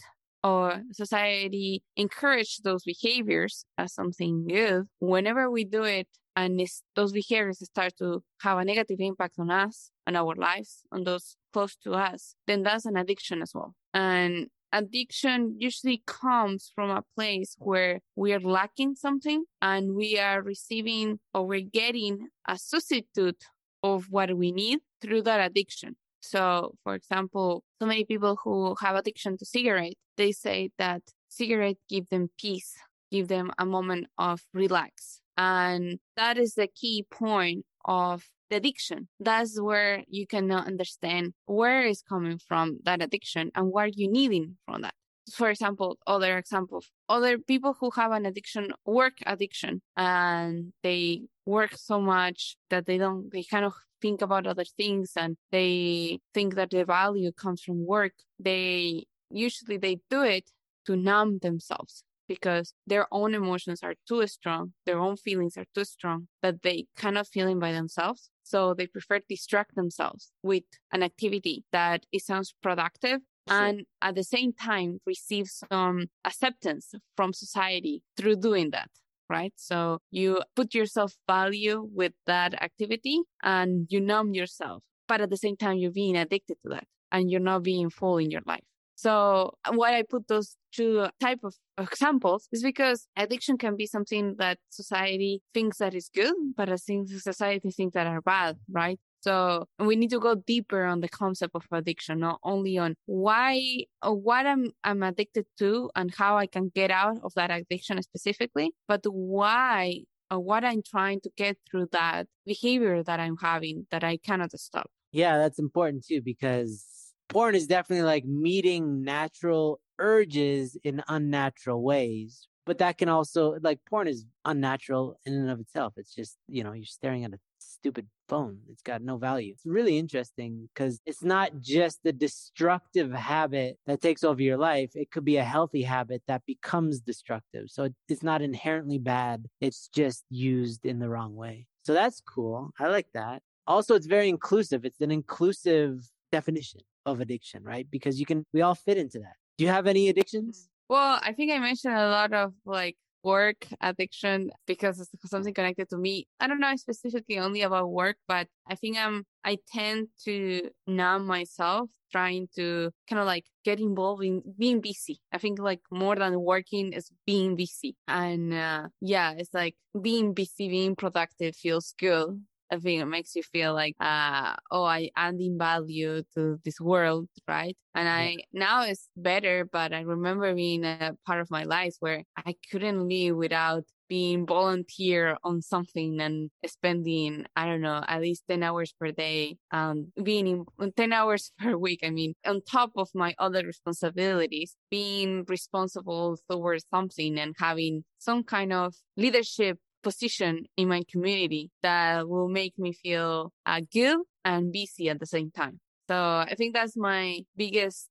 or 0.47 0.81
society 0.93 1.83
encourage 1.97 2.59
those 2.63 2.83
behaviors 2.83 3.65
as 3.77 3.93
something 3.93 4.47
good, 4.47 4.85
whenever 4.99 5.51
we 5.51 5.65
do 5.65 5.83
it 5.83 6.07
and 6.37 6.61
those 6.95 7.11
behaviors 7.11 7.59
start 7.65 7.93
to 7.97 8.23
have 8.41 8.57
a 8.57 8.63
negative 8.63 8.99
impact 8.99 9.35
on 9.39 9.49
us, 9.51 9.91
on 10.07 10.15
our 10.15 10.35
lives, 10.35 10.83
on 10.93 11.03
those 11.03 11.35
close 11.51 11.75
to 11.83 11.93
us, 11.93 12.35
then 12.47 12.63
that's 12.63 12.85
an 12.85 12.95
addiction 12.95 13.41
as 13.41 13.51
well. 13.53 13.73
And 13.93 14.47
addiction 14.71 15.55
usually 15.57 16.01
comes 16.05 16.71
from 16.73 16.91
a 16.91 17.03
place 17.15 17.55
where 17.59 17.99
we 18.15 18.31
are 18.33 18.39
lacking 18.39 18.95
something 18.95 19.43
and 19.61 19.95
we 19.95 20.17
are 20.17 20.41
receiving 20.41 21.19
or 21.33 21.45
we're 21.45 21.71
getting 21.81 22.29
a 22.47 22.57
substitute 22.57 23.43
of 23.83 24.05
what 24.09 24.37
we 24.37 24.51
need 24.51 24.79
through 25.01 25.23
that 25.23 25.45
addiction. 25.45 25.97
So, 26.21 26.73
for 26.83 26.95
example, 26.95 27.63
so 27.79 27.85
many 27.87 28.05
people 28.05 28.37
who 28.43 28.75
have 28.81 28.95
addiction 28.95 29.37
to 29.37 29.45
cigarette, 29.45 29.93
they 30.17 30.31
say 30.31 30.71
that 30.77 31.01
cigarette 31.29 31.77
give 31.89 32.09
them 32.09 32.29
peace, 32.37 32.73
give 33.11 33.27
them 33.27 33.51
a 33.57 33.65
moment 33.65 34.07
of 34.17 34.41
relax. 34.53 35.21
And 35.37 35.99
that 36.15 36.37
is 36.37 36.55
the 36.55 36.67
key 36.67 37.05
point 37.09 37.65
of 37.85 38.23
the 38.49 38.57
addiction. 38.57 39.07
That's 39.19 39.59
where 39.59 40.03
you 40.07 40.25
cannot 40.25 40.67
understand 40.67 41.33
where 41.45 41.85
is 41.85 42.01
coming 42.01 42.39
from 42.39 42.79
that 42.83 43.01
addiction 43.01 43.51
and 43.55 43.67
what 43.67 43.97
you 43.97 44.09
needing 44.09 44.57
from 44.65 44.81
that. 44.81 44.95
For 45.33 45.49
example, 45.49 45.97
other 46.07 46.37
examples, 46.37 46.89
other 47.09 47.37
people 47.37 47.75
who 47.79 47.91
have 47.91 48.11
an 48.11 48.25
addiction, 48.25 48.71
work 48.85 49.13
addiction, 49.25 49.81
and 49.97 50.71
they 50.83 51.23
work 51.45 51.73
so 51.75 51.99
much 51.99 52.55
that 52.69 52.85
they 52.85 52.97
don't, 52.97 53.31
they 53.31 53.43
kind 53.43 53.65
of 53.65 53.73
think 54.01 54.21
about 54.21 54.47
other 54.47 54.63
things 54.63 55.13
and 55.17 55.37
they 55.51 56.19
think 56.33 56.55
that 56.55 56.69
the 56.69 56.85
value 56.85 57.31
comes 57.31 57.61
from 57.61 57.85
work. 57.85 58.13
They 58.39 59.05
usually 59.29 59.77
they 59.77 59.99
do 60.09 60.21
it 60.23 60.49
to 60.85 60.95
numb 60.95 61.39
themselves 61.39 62.03
because 62.27 62.73
their 62.85 63.07
own 63.11 63.33
emotions 63.33 63.81
are 63.83 63.95
too 64.07 64.25
strong, 64.27 64.73
their 64.85 64.99
own 64.99 65.15
feelings 65.15 65.57
are 65.57 65.65
too 65.73 65.85
strong 65.85 66.27
that 66.41 66.61
they 66.61 66.85
cannot 66.97 67.27
feel 67.27 67.47
it 67.47 67.59
by 67.59 67.71
themselves. 67.71 68.29
So 68.43 68.73
they 68.73 68.87
prefer 68.87 69.19
to 69.19 69.25
distract 69.29 69.75
themselves 69.75 70.31
with 70.43 70.63
an 70.91 71.03
activity 71.03 71.63
that 71.71 72.05
it 72.11 72.23
sounds 72.23 72.53
productive 72.61 73.21
and 73.49 73.85
at 74.01 74.15
the 74.15 74.23
same 74.23 74.53
time 74.53 74.99
receive 75.05 75.47
some 75.47 76.07
acceptance 76.25 76.93
from 77.15 77.33
society 77.33 78.03
through 78.15 78.37
doing 78.37 78.71
that. 78.71 78.89
Right. 79.29 79.53
So 79.57 79.99
you 80.09 80.41
put 80.55 80.73
yourself 80.73 81.13
value 81.27 81.89
with 81.93 82.13
that 82.27 82.61
activity 82.61 83.19
and 83.43 83.85
you 83.89 83.99
numb 83.99 84.33
yourself, 84.33 84.83
but 85.07 85.19
at 85.19 85.29
the 85.29 85.35
same 85.37 85.57
time, 85.57 85.77
you're 85.77 85.91
being 85.91 86.15
addicted 86.15 86.55
to 86.63 86.69
that 86.69 86.85
and 87.11 87.29
you're 87.29 87.41
not 87.41 87.63
being 87.63 87.89
full 87.89 88.17
in 88.19 88.31
your 88.31 88.41
life. 88.45 88.63
So 88.95 89.53
uh, 89.63 89.73
why 89.73 89.97
I 89.97 90.03
put 90.09 90.27
those 90.27 90.55
two 90.73 91.07
type 91.19 91.39
of 91.43 91.55
examples 91.77 92.47
is 92.51 92.63
because 92.63 93.07
addiction 93.15 93.57
can 93.57 93.75
be 93.75 93.85
something 93.85 94.35
that 94.39 94.57
society 94.69 95.41
thinks 95.53 95.77
that 95.77 95.93
is 95.93 96.09
good, 96.13 96.33
but 96.55 96.69
I 96.69 96.77
think 96.77 97.07
society 97.09 97.69
thinks 97.69 97.93
that 97.93 98.07
are 98.07 98.21
bad, 98.21 98.57
right? 98.71 98.99
So 99.21 99.65
we 99.79 99.95
need 99.95 100.09
to 100.11 100.19
go 100.19 100.35
deeper 100.35 100.83
on 100.85 101.01
the 101.01 101.09
concept 101.09 101.55
of 101.55 101.65
addiction, 101.71 102.19
not 102.19 102.39
only 102.43 102.77
on 102.77 102.95
why 103.05 103.85
or 104.03 104.15
what 104.15 104.45
I'm 104.45 104.71
I'm 104.83 105.03
addicted 105.03 105.45
to 105.59 105.89
and 105.95 106.13
how 106.13 106.37
I 106.37 106.47
can 106.47 106.69
get 106.73 106.91
out 106.91 107.17
of 107.23 107.33
that 107.35 107.51
addiction 107.51 108.01
specifically, 108.01 108.71
but 108.87 109.01
why 109.05 110.03
or 110.29 110.39
what 110.39 110.63
I'm 110.63 110.81
trying 110.83 111.21
to 111.21 111.29
get 111.37 111.57
through 111.69 111.87
that 111.91 112.27
behavior 112.45 113.03
that 113.03 113.19
I'm 113.19 113.37
having 113.37 113.87
that 113.91 114.03
I 114.03 114.17
cannot 114.17 114.57
stop. 114.59 114.89
Yeah, 115.11 115.37
that's 115.37 115.59
important 115.59 116.05
too 116.05 116.21
because 116.21 116.85
porn 117.29 117.55
is 117.55 117.67
definitely 117.67 118.03
like 118.03 118.25
meeting 118.25 119.03
natural 119.03 119.79
urges 119.99 120.77
in 120.83 121.03
unnatural 121.07 121.81
ways. 121.81 122.47
But 122.65 122.79
that 122.79 122.97
can 122.97 123.07
also 123.07 123.57
like 123.61 123.79
porn 123.89 124.07
is 124.07 124.25
unnatural 124.43 125.19
in 125.25 125.33
and 125.33 125.49
of 125.49 125.59
itself. 125.61 125.93
It's 125.95 126.13
just, 126.13 126.37
you 126.47 126.63
know, 126.63 126.73
you're 126.73 126.85
staring 126.85 127.23
at 127.23 127.33
a 127.33 127.39
stupid 127.77 128.07
phone. 128.27 128.59
It's 128.69 128.81
got 128.81 129.01
no 129.01 129.17
value. 129.17 129.53
It's 129.53 129.65
really 129.65 129.97
interesting 129.97 130.67
because 130.73 130.99
it's 131.05 131.23
not 131.23 131.59
just 131.59 131.99
the 132.03 132.11
destructive 132.11 133.11
habit 133.11 133.77
that 133.85 134.01
takes 134.01 134.23
over 134.23 134.41
your 134.41 134.57
life. 134.57 134.91
It 134.95 135.11
could 135.11 135.25
be 135.25 135.37
a 135.37 135.43
healthy 135.43 135.83
habit 135.83 136.23
that 136.27 136.43
becomes 136.45 136.99
destructive. 136.99 137.65
So 137.69 137.89
it's 138.09 138.23
not 138.23 138.41
inherently 138.41 138.97
bad. 138.97 139.45
It's 139.61 139.89
just 139.93 140.23
used 140.29 140.85
in 140.85 140.99
the 140.99 141.09
wrong 141.09 141.35
way. 141.35 141.67
So 141.83 141.93
that's 141.93 142.21
cool. 142.21 142.71
I 142.79 142.87
like 142.87 143.07
that. 143.13 143.41
Also, 143.65 143.95
it's 143.95 144.07
very 144.07 144.29
inclusive. 144.29 144.85
It's 144.85 145.01
an 145.01 145.11
inclusive 145.11 146.09
definition 146.31 146.81
of 147.05 147.21
addiction, 147.21 147.63
right? 147.63 147.87
Because 147.89 148.19
you 148.19 148.25
can, 148.25 148.43
we 148.53 148.61
all 148.61 148.75
fit 148.75 148.97
into 148.97 149.19
that. 149.19 149.35
Do 149.57 149.65
you 149.65 149.71
have 149.71 149.87
any 149.87 150.09
addictions? 150.09 150.67
Well, 150.89 151.19
I 151.21 151.33
think 151.33 151.51
I 151.51 151.59
mentioned 151.59 151.95
a 151.95 152.09
lot 152.09 152.33
of 152.33 152.53
like 152.65 152.97
work 153.27 153.67
addiction 153.81 154.49
because 154.65 154.95
it's 155.01 155.29
something 155.29 155.53
connected 155.53 155.89
to 155.89 155.97
me. 155.97 156.27
I 156.39 156.47
don't 156.47 156.61
know 156.61 156.75
specifically 156.77 157.37
only 157.39 157.61
about 157.61 157.91
work, 157.91 158.17
but 158.27 158.47
I 158.71 158.75
think 158.75 158.97
I'm, 158.97 159.25
I 159.43 159.57
tend 159.73 160.07
to 160.25 160.69
numb 160.87 161.27
myself 161.27 161.89
trying 162.09 162.47
to 162.55 162.89
kind 163.09 163.19
of 163.19 163.25
like 163.25 163.45
get 163.65 163.79
involved 163.79 164.23
in 164.23 164.41
being 164.57 164.79
busy. 164.79 165.19
I 165.33 165.37
think 165.39 165.59
like 165.59 165.81
more 165.91 166.15
than 166.15 166.39
working 166.39 166.93
is 166.93 167.11
being 167.25 167.57
busy. 167.57 167.95
And 168.07 168.53
uh, 168.53 168.87
yeah, 169.01 169.33
it's 169.37 169.53
like 169.53 169.75
being 170.01 170.33
busy, 170.33 170.69
being 170.69 170.95
productive 170.95 171.55
feels 171.55 171.93
good. 171.99 172.41
I 172.71 172.77
think 172.77 173.01
it 173.01 173.05
makes 173.05 173.35
you 173.35 173.43
feel 173.43 173.73
like, 173.73 173.95
uh, 173.99 174.55
oh, 174.71 174.83
I 174.83 175.09
adding 175.15 175.57
value 175.57 176.23
to 176.35 176.59
this 176.65 176.79
world, 176.79 177.29
right? 177.47 177.77
And 177.95 178.07
I 178.09 178.37
now 178.53 178.83
it's 178.83 179.09
better, 179.15 179.65
but 179.71 179.93
I 179.93 180.01
remember 180.01 180.53
being 180.53 180.83
a 180.85 181.15
part 181.25 181.41
of 181.41 181.49
my 181.49 181.63
life 181.63 181.95
where 181.99 182.23
I 182.37 182.55
couldn't 182.71 183.07
live 183.07 183.35
without 183.35 183.83
being 184.09 184.45
volunteer 184.45 185.37
on 185.43 185.61
something 185.61 186.19
and 186.19 186.49
spending 186.65 187.45
i 187.55 187.65
don't 187.65 187.81
know 187.81 188.03
at 188.07 188.21
least 188.21 188.43
10 188.49 188.63
hours 188.63 188.93
per 188.99 189.11
day 189.11 189.57
um 189.71 190.11
being 190.23 190.65
in 190.79 190.91
10 190.95 191.13
hours 191.13 191.51
per 191.59 191.75
week 191.75 191.99
i 192.03 192.09
mean 192.09 192.33
on 192.45 192.61
top 192.61 192.91
of 192.95 193.09
my 193.13 193.35
other 193.39 193.63
responsibilities 193.65 194.75
being 194.89 195.43
responsible 195.47 196.37
towards 196.49 196.85
something 196.89 197.37
and 197.37 197.55
having 197.57 198.03
some 198.17 198.43
kind 198.43 198.73
of 198.73 198.95
leadership 199.15 199.77
position 200.03 200.65
in 200.77 200.87
my 200.87 201.03
community 201.09 201.71
that 201.81 202.27
will 202.27 202.47
make 202.47 202.77
me 202.77 202.93
feel 202.93 203.51
uh, 203.65 203.81
good 203.91 204.19
and 204.45 204.71
busy 204.71 205.09
at 205.09 205.19
the 205.19 205.25
same 205.25 205.51
time. 205.51 205.79
So 206.07 206.15
I 206.15 206.55
think 206.57 206.73
that's 206.73 206.95
my 206.95 207.41
biggest 207.55 208.09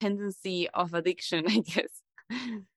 tendency 0.00 0.68
of 0.70 0.94
addiction, 0.94 1.44
I 1.48 1.60
guess. 1.60 2.02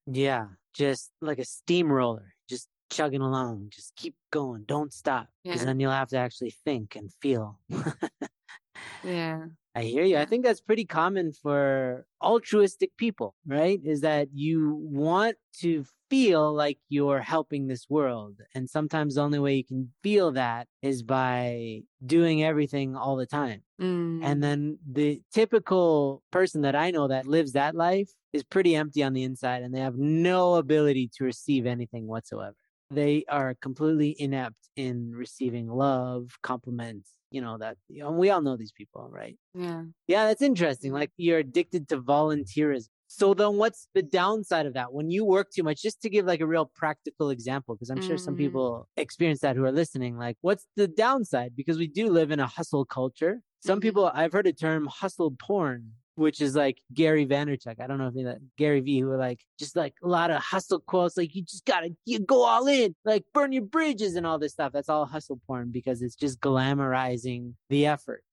Yeah, 0.05 0.45
just 0.73 1.11
like 1.21 1.39
a 1.39 1.45
steamroller, 1.45 2.33
just 2.47 2.67
chugging 2.91 3.21
along, 3.21 3.69
just 3.71 3.95
keep 3.95 4.15
going, 4.31 4.63
don't 4.67 4.93
stop, 4.93 5.27
because 5.43 5.61
yeah. 5.61 5.65
then 5.65 5.79
you'll 5.79 5.91
have 5.91 6.09
to 6.09 6.17
actually 6.17 6.53
think 6.65 6.95
and 6.95 7.11
feel. 7.21 7.59
yeah. 9.03 9.45
I 9.79 9.83
hear 9.83 10.03
you. 10.03 10.17
I 10.17 10.25
think 10.25 10.43
that's 10.43 10.61
pretty 10.61 10.85
common 10.85 11.31
for 11.31 12.05
altruistic 12.21 12.95
people, 12.97 13.35
right? 13.45 13.79
Is 13.83 14.01
that 14.01 14.27
you 14.33 14.75
want 14.75 15.37
to 15.61 15.85
feel 16.09 16.53
like 16.53 16.79
you're 16.89 17.21
helping 17.21 17.67
this 17.67 17.89
world. 17.89 18.41
And 18.53 18.69
sometimes 18.69 19.15
the 19.15 19.21
only 19.21 19.39
way 19.39 19.55
you 19.55 19.63
can 19.63 19.93
feel 20.03 20.31
that 20.31 20.67
is 20.81 21.03
by 21.03 21.83
doing 22.05 22.43
everything 22.43 22.95
all 22.95 23.15
the 23.15 23.25
time. 23.25 23.61
Mm. 23.81 24.21
And 24.23 24.43
then 24.43 24.79
the 24.91 25.21
typical 25.31 26.23
person 26.31 26.61
that 26.61 26.75
I 26.75 26.91
know 26.91 27.07
that 27.07 27.27
lives 27.27 27.53
that 27.53 27.75
life 27.75 28.09
is 28.33 28.43
pretty 28.43 28.75
empty 28.75 29.03
on 29.03 29.13
the 29.13 29.23
inside 29.23 29.63
and 29.63 29.73
they 29.73 29.79
have 29.79 29.97
no 29.97 30.55
ability 30.55 31.09
to 31.17 31.23
receive 31.23 31.65
anything 31.65 32.07
whatsoever. 32.07 32.55
They 32.91 33.23
are 33.29 33.55
completely 33.61 34.15
inept 34.19 34.57
in 34.75 35.11
receiving 35.13 35.67
love, 35.67 36.37
compliments, 36.41 37.13
you 37.31 37.41
know 37.41 37.57
that 37.57 37.77
you 37.87 38.03
know, 38.03 38.11
we 38.11 38.29
all 38.29 38.41
know 38.41 38.57
these 38.57 38.71
people 38.71 39.09
right? 39.11 39.37
Yeah. 39.53 39.83
Yeah 40.07 40.27
that's 40.27 40.41
interesting 40.41 40.91
like 40.91 41.11
you're 41.17 41.39
addicted 41.39 41.87
to 41.89 42.01
volunteerism. 42.01 42.89
So 43.07 43.33
then 43.33 43.55
what's 43.55 43.87
the 43.95 44.03
downside 44.03 44.67
of 44.67 44.75
that? 44.75 44.93
When 44.93 45.09
you 45.09 45.25
work 45.25 45.49
too 45.51 45.63
much 45.63 45.81
just 45.81 45.99
to 46.03 46.09
give 46.09 46.27
like 46.27 46.41
a 46.41 46.45
real 46.45 46.69
practical 46.75 47.31
example 47.31 47.75
because 47.75 47.89
i'm 47.89 48.01
sure 48.01 48.15
mm-hmm. 48.15 48.25
some 48.25 48.35
people 48.35 48.87
experience 48.97 49.39
that 49.39 49.55
who 49.55 49.65
are 49.65 49.71
listening 49.71 50.17
like 50.17 50.37
what's 50.41 50.65
the 50.75 50.87
downside? 50.87 51.55
Because 51.55 51.77
we 51.77 51.87
do 51.87 52.09
live 52.09 52.31
in 52.31 52.39
a 52.39 52.47
hustle 52.47 52.85
culture. 52.85 53.41
Some 53.61 53.79
mm-hmm. 53.79 53.87
people 53.87 54.11
i've 54.13 54.33
heard 54.33 54.47
a 54.47 54.53
term 54.53 54.87
hustle 54.87 55.31
porn 55.31 55.93
which 56.19 56.41
is 56.41 56.55
like 56.55 56.81
Gary 56.93 57.25
Vaynerchuk. 57.25 57.79
I 57.79 57.87
don't 57.87 57.97
know 57.97 58.07
if 58.07 58.15
you 58.15 58.23
know 58.23 58.31
that 58.31 58.41
Gary 58.57 58.81
V, 58.81 58.99
who 58.99 59.09
are 59.11 59.17
like 59.17 59.39
just 59.57 59.75
like 59.75 59.93
a 60.03 60.07
lot 60.07 60.29
of 60.29 60.41
hustle 60.41 60.81
quotes, 60.81 61.17
like 61.17 61.33
you 61.33 61.43
just 61.43 61.65
gotta 61.65 61.95
you 62.05 62.19
go 62.19 62.43
all 62.43 62.67
in, 62.67 62.93
like 63.05 63.23
burn 63.33 63.53
your 63.53 63.63
bridges 63.63 64.15
and 64.15 64.27
all 64.27 64.37
this 64.37 64.51
stuff. 64.51 64.73
That's 64.73 64.89
all 64.89 65.05
hustle 65.05 65.39
porn 65.47 65.71
because 65.71 66.01
it's 66.01 66.15
just 66.15 66.39
glamorizing 66.41 67.53
the 67.69 67.85
effort, 67.85 68.23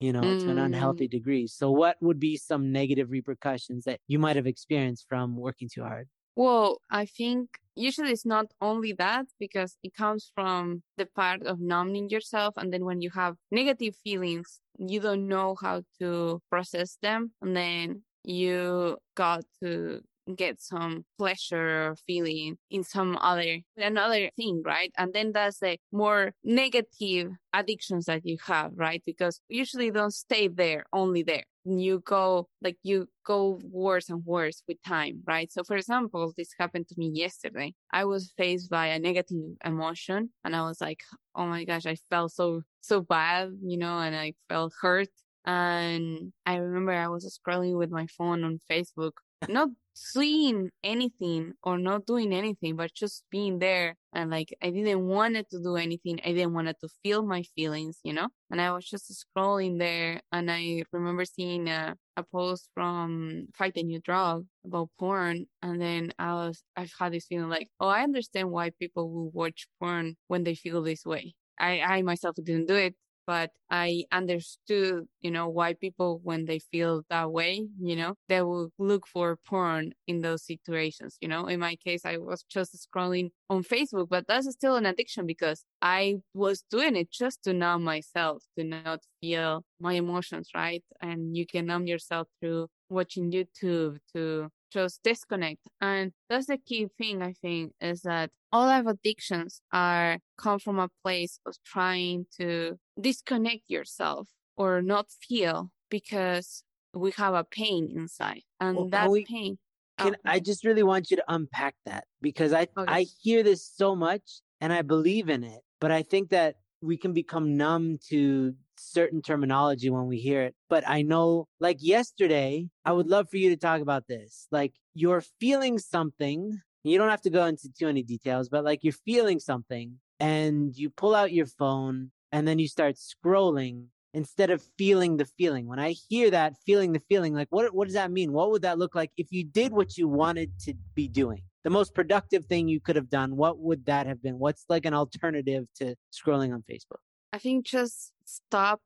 you 0.00 0.12
know, 0.12 0.22
mm. 0.22 0.40
to 0.40 0.50
an 0.50 0.58
unhealthy 0.58 1.06
mm. 1.06 1.10
degree. 1.10 1.46
So, 1.46 1.70
what 1.70 1.96
would 2.00 2.18
be 2.18 2.36
some 2.36 2.72
negative 2.72 3.10
repercussions 3.10 3.84
that 3.84 4.00
you 4.08 4.18
might 4.18 4.36
have 4.36 4.46
experienced 4.46 5.06
from 5.08 5.36
working 5.36 5.68
too 5.72 5.82
hard? 5.82 6.08
Well, 6.36 6.80
I 6.90 7.06
think 7.06 7.58
usually 7.76 8.10
it's 8.12 8.26
not 8.26 8.46
only 8.60 8.92
that 8.94 9.26
because 9.38 9.76
it 9.82 9.94
comes 9.94 10.30
from 10.34 10.82
the 10.96 11.06
part 11.06 11.42
of 11.42 11.60
numbing 11.60 12.08
yourself. 12.10 12.54
And 12.56 12.72
then 12.72 12.84
when 12.84 13.00
you 13.00 13.10
have 13.10 13.36
negative 13.50 13.96
feelings, 13.96 14.60
you 14.78 15.00
don't 15.00 15.28
know 15.28 15.54
how 15.60 15.82
to 16.00 16.40
process 16.50 16.98
them. 17.02 17.32
And 17.40 17.56
then 17.56 18.02
you 18.24 18.98
got 19.14 19.44
to 19.62 20.02
get 20.36 20.60
some 20.60 21.04
pleasure 21.18 21.88
or 21.88 21.96
feeling 22.06 22.56
in 22.70 22.82
some 22.84 23.16
other 23.20 23.58
another 23.76 24.30
thing 24.36 24.62
right? 24.64 24.92
And 24.96 25.12
then 25.12 25.32
that's 25.32 25.58
the 25.58 25.78
more 25.92 26.32
negative 26.42 27.32
addictions 27.52 28.06
that 28.06 28.24
you 28.24 28.38
have 28.46 28.72
right? 28.74 29.02
Because 29.04 29.40
usually 29.48 29.90
don't 29.90 30.14
stay 30.14 30.48
there 30.48 30.84
only 30.92 31.22
there. 31.22 31.44
You 31.64 32.02
go 32.04 32.48
like 32.62 32.76
you 32.82 33.08
go 33.24 33.58
worse 33.70 34.08
and 34.10 34.24
worse 34.24 34.62
with 34.68 34.78
time 34.86 35.22
right? 35.26 35.50
So 35.52 35.62
for 35.64 35.76
example 35.76 36.32
this 36.36 36.50
happened 36.58 36.88
to 36.88 36.94
me 36.98 37.10
yesterday. 37.12 37.74
I 37.92 38.04
was 38.04 38.32
faced 38.36 38.70
by 38.70 38.86
a 38.88 38.98
negative 38.98 39.38
emotion 39.64 40.30
and 40.44 40.56
i 40.56 40.62
was 40.62 40.80
like 40.80 41.00
oh 41.34 41.46
my 41.46 41.64
gosh 41.64 41.86
i 41.86 41.96
felt 42.10 42.32
so 42.32 42.62
so 42.80 43.00
bad 43.00 43.50
you 43.62 43.76
know 43.76 43.98
and 43.98 44.14
i 44.16 44.32
felt 44.48 44.72
hurt. 44.80 45.08
And 45.44 46.32
I 46.46 46.56
remember 46.56 46.92
I 46.92 47.08
was 47.08 47.38
scrolling 47.38 47.76
with 47.76 47.90
my 47.90 48.06
phone 48.06 48.44
on 48.44 48.60
Facebook, 48.70 49.12
not 49.48 49.68
seeing 49.94 50.70
anything 50.82 51.54
or 51.62 51.78
not 51.78 52.06
doing 52.06 52.32
anything, 52.32 52.76
but 52.76 52.92
just 52.94 53.24
being 53.30 53.58
there. 53.58 53.96
And 54.12 54.30
like, 54.30 54.54
I 54.62 54.70
didn't 54.70 55.06
want 55.06 55.34
to 55.34 55.62
do 55.62 55.76
anything. 55.76 56.20
I 56.24 56.32
didn't 56.32 56.52
want 56.52 56.68
to 56.68 56.88
feel 57.02 57.22
my 57.24 57.42
feelings, 57.56 57.98
you 58.02 58.12
know? 58.12 58.28
And 58.50 58.60
I 58.60 58.72
was 58.72 58.84
just 58.84 59.24
scrolling 59.24 59.78
there. 59.78 60.20
And 60.32 60.50
I 60.50 60.84
remember 60.92 61.24
seeing 61.24 61.68
a, 61.68 61.96
a 62.16 62.22
post 62.24 62.68
from 62.74 63.46
Fight 63.54 63.74
the 63.74 63.82
New 63.82 64.00
Drug 64.00 64.46
about 64.64 64.90
porn. 64.98 65.46
And 65.62 65.80
then 65.80 66.12
I 66.18 66.34
was, 66.34 66.62
I've 66.76 66.92
had 66.98 67.12
this 67.12 67.26
feeling 67.26 67.48
like, 67.48 67.68
oh, 67.80 67.88
I 67.88 68.02
understand 68.02 68.50
why 68.50 68.70
people 68.70 69.10
will 69.10 69.30
watch 69.30 69.66
porn 69.80 70.16
when 70.28 70.44
they 70.44 70.54
feel 70.54 70.82
this 70.82 71.04
way. 71.04 71.34
I, 71.58 71.80
I 71.80 72.02
myself 72.02 72.36
didn't 72.36 72.66
do 72.66 72.74
it 72.74 72.94
but 73.26 73.50
I 73.70 74.04
understood, 74.12 75.06
you 75.20 75.30
know, 75.30 75.48
why 75.48 75.74
people, 75.74 76.20
when 76.22 76.44
they 76.44 76.58
feel 76.58 77.02
that 77.10 77.30
way, 77.30 77.66
you 77.80 77.96
know, 77.96 78.14
they 78.28 78.42
will 78.42 78.70
look 78.78 79.06
for 79.06 79.38
porn 79.46 79.92
in 80.06 80.20
those 80.20 80.44
situations. 80.44 81.16
You 81.20 81.28
know, 81.28 81.46
in 81.46 81.60
my 81.60 81.76
case, 81.76 82.04
I 82.04 82.18
was 82.18 82.44
just 82.48 82.76
scrolling 82.86 83.30
on 83.50 83.62
Facebook, 83.64 84.08
but 84.08 84.26
that's 84.26 84.50
still 84.52 84.76
an 84.76 84.86
addiction 84.86 85.26
because 85.26 85.64
I 85.82 86.16
was 86.34 86.64
doing 86.70 86.96
it 86.96 87.10
just 87.10 87.42
to 87.44 87.52
numb 87.52 87.84
myself, 87.84 88.44
to 88.58 88.64
not 88.64 89.00
feel 89.20 89.64
my 89.80 89.94
emotions, 89.94 90.50
right? 90.54 90.82
And 91.00 91.36
you 91.36 91.46
can 91.46 91.66
numb 91.66 91.86
yourself 91.86 92.28
through 92.40 92.68
watching 92.88 93.32
YouTube, 93.32 93.98
to 94.14 94.48
just 94.74 95.02
disconnect. 95.04 95.60
And 95.80 96.12
that's 96.28 96.46
the 96.46 96.58
key 96.58 96.88
thing, 96.98 97.22
I 97.22 97.32
think, 97.32 97.72
is 97.80 98.02
that 98.02 98.30
all 98.52 98.68
of 98.68 98.86
addictions 98.86 99.62
are 99.72 100.18
come 100.36 100.58
from 100.58 100.78
a 100.78 100.90
place 101.02 101.38
of 101.46 101.54
trying 101.64 102.26
to 102.38 102.78
disconnect 103.00 103.70
yourself 103.70 104.28
or 104.56 104.82
not 104.82 105.06
feel 105.10 105.70
because 105.90 106.64
we 106.92 107.12
have 107.12 107.34
a 107.34 107.44
pain 107.44 107.90
inside. 107.94 108.42
And 108.60 108.76
well, 108.76 108.88
that 108.88 109.10
we, 109.10 109.24
pain. 109.24 109.58
Can 109.98 110.16
oh, 110.16 110.30
I 110.30 110.40
just 110.40 110.64
really 110.64 110.82
want 110.82 111.10
you 111.10 111.16
to 111.18 111.24
unpack 111.28 111.76
that 111.86 112.04
because 112.20 112.52
I 112.52 112.62
okay. 112.76 112.84
I 112.88 113.06
hear 113.22 113.44
this 113.44 113.64
so 113.64 113.94
much 113.94 114.40
and 114.60 114.72
I 114.72 114.82
believe 114.82 115.28
in 115.28 115.44
it, 115.44 115.60
but 115.80 115.92
I 115.92 116.02
think 116.02 116.30
that 116.30 116.56
we 116.84 116.96
can 116.96 117.12
become 117.12 117.56
numb 117.56 117.98
to 118.08 118.54
certain 118.76 119.22
terminology 119.22 119.90
when 119.90 120.06
we 120.06 120.18
hear 120.18 120.42
it. 120.42 120.54
But 120.68 120.84
I 120.86 121.02
know, 121.02 121.48
like 121.60 121.78
yesterday, 121.80 122.68
I 122.84 122.92
would 122.92 123.08
love 123.08 123.28
for 123.30 123.36
you 123.36 123.50
to 123.50 123.56
talk 123.56 123.80
about 123.80 124.06
this. 124.06 124.46
Like 124.50 124.74
you're 124.94 125.22
feeling 125.40 125.78
something. 125.78 126.60
You 126.82 126.98
don't 126.98 127.08
have 127.08 127.22
to 127.22 127.30
go 127.30 127.46
into 127.46 127.70
too 127.72 127.86
many 127.86 128.02
details, 128.02 128.48
but 128.48 128.64
like 128.64 128.84
you're 128.84 128.92
feeling 128.92 129.40
something 129.40 129.98
and 130.20 130.76
you 130.76 130.90
pull 130.90 131.14
out 131.14 131.32
your 131.32 131.46
phone 131.46 132.10
and 132.30 132.46
then 132.46 132.58
you 132.58 132.68
start 132.68 132.96
scrolling 132.96 133.86
instead 134.12 134.50
of 134.50 134.62
feeling 134.76 135.16
the 135.16 135.24
feeling. 135.24 135.66
When 135.66 135.78
I 135.78 135.92
hear 136.08 136.30
that 136.30 136.54
feeling 136.66 136.92
the 136.92 137.02
feeling, 137.08 137.34
like 137.34 137.48
what 137.50 137.74
what 137.74 137.86
does 137.86 137.94
that 137.94 138.10
mean? 138.10 138.32
What 138.32 138.50
would 138.50 138.62
that 138.62 138.78
look 138.78 138.94
like 138.94 139.10
if 139.16 139.32
you 139.32 139.44
did 139.44 139.72
what 139.72 139.96
you 139.96 140.08
wanted 140.08 140.50
to 140.60 140.74
be 140.94 141.08
doing? 141.08 141.42
The 141.64 141.70
most 141.70 141.94
productive 141.94 142.44
thing 142.44 142.68
you 142.68 142.78
could 142.78 142.96
have 142.96 143.08
done, 143.08 143.36
what 143.36 143.58
would 143.58 143.86
that 143.86 144.06
have 144.06 144.22
been? 144.22 144.38
What's 144.38 144.66
like 144.68 144.84
an 144.84 144.92
alternative 144.92 145.64
to 145.76 145.94
scrolling 146.12 146.52
on 146.52 146.62
Facebook? 146.70 147.00
I 147.32 147.38
think 147.38 147.64
just 147.64 148.12
stop, 148.26 148.82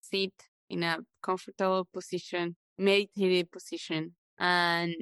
sit 0.00 0.32
in 0.70 0.82
a 0.82 0.98
comfortable 1.22 1.86
position, 1.92 2.56
meditative 2.78 3.52
position, 3.52 4.14
and 4.38 4.94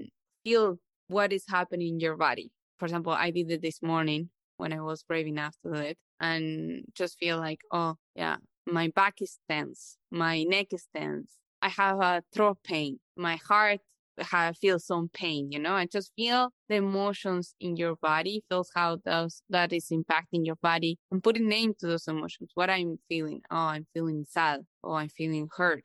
feel 0.45 0.79
what 1.07 1.33
is 1.33 1.45
happening 1.49 1.95
in 1.95 2.01
your 2.01 2.17
body. 2.17 2.51
For 2.79 2.87
example, 2.87 3.13
I 3.13 3.31
did 3.31 3.51
it 3.53 3.63
this 3.63 3.81
morning 3.83 4.31
when 4.57 4.73
I 4.73 4.81
was 4.81 5.05
brave 5.05 5.29
enough 5.29 5.55
to 5.65 5.73
do 5.73 5.79
it 5.79 5.99
and 6.19 6.83
just 6.95 7.19
feel 7.19 7.39
like, 7.39 7.61
oh, 7.71 7.95
yeah, 8.17 8.37
my 8.67 8.89
back 8.89 9.23
is 9.23 9.39
tense, 9.49 9.97
my 10.11 10.43
neck 10.43 10.69
is 10.73 10.87
tense, 10.95 11.37
I 11.61 11.69
have 11.69 12.01
a 12.01 12.23
throat 12.35 12.59
pain, 12.65 12.99
my 13.17 13.37
heart 13.37 13.81
have, 14.19 14.57
feel 14.59 14.79
some 14.79 15.09
pain, 15.13 15.51
you 15.51 15.59
know, 15.59 15.77
and 15.77 15.91
just 15.91 16.13
feel 16.17 16.51
the 16.69 16.77
emotions 16.77 17.55
in 17.61 17.77
your 17.77 17.97
body, 17.97 18.45
feels 18.49 18.71
how 18.75 18.99
those, 19.05 19.43
that 19.51 19.73
is 19.73 19.89
impacting 19.91 20.45
your 20.45 20.57
body 20.57 20.99
and 21.11 21.23
put 21.23 21.37
a 21.37 21.43
name 21.43 21.75
to 21.81 21.87
those 21.87 22.09
emotions. 22.09 22.51
What 22.55 22.71
I'm 22.71 22.99
feeling. 23.09 23.43
Oh, 23.51 23.57
I'm 23.57 23.87
feeling 23.95 24.25
sad. 24.29 24.61
Oh, 24.85 24.95
I'm 24.95 25.09
feeling 25.09 25.49
hurt. 25.57 25.85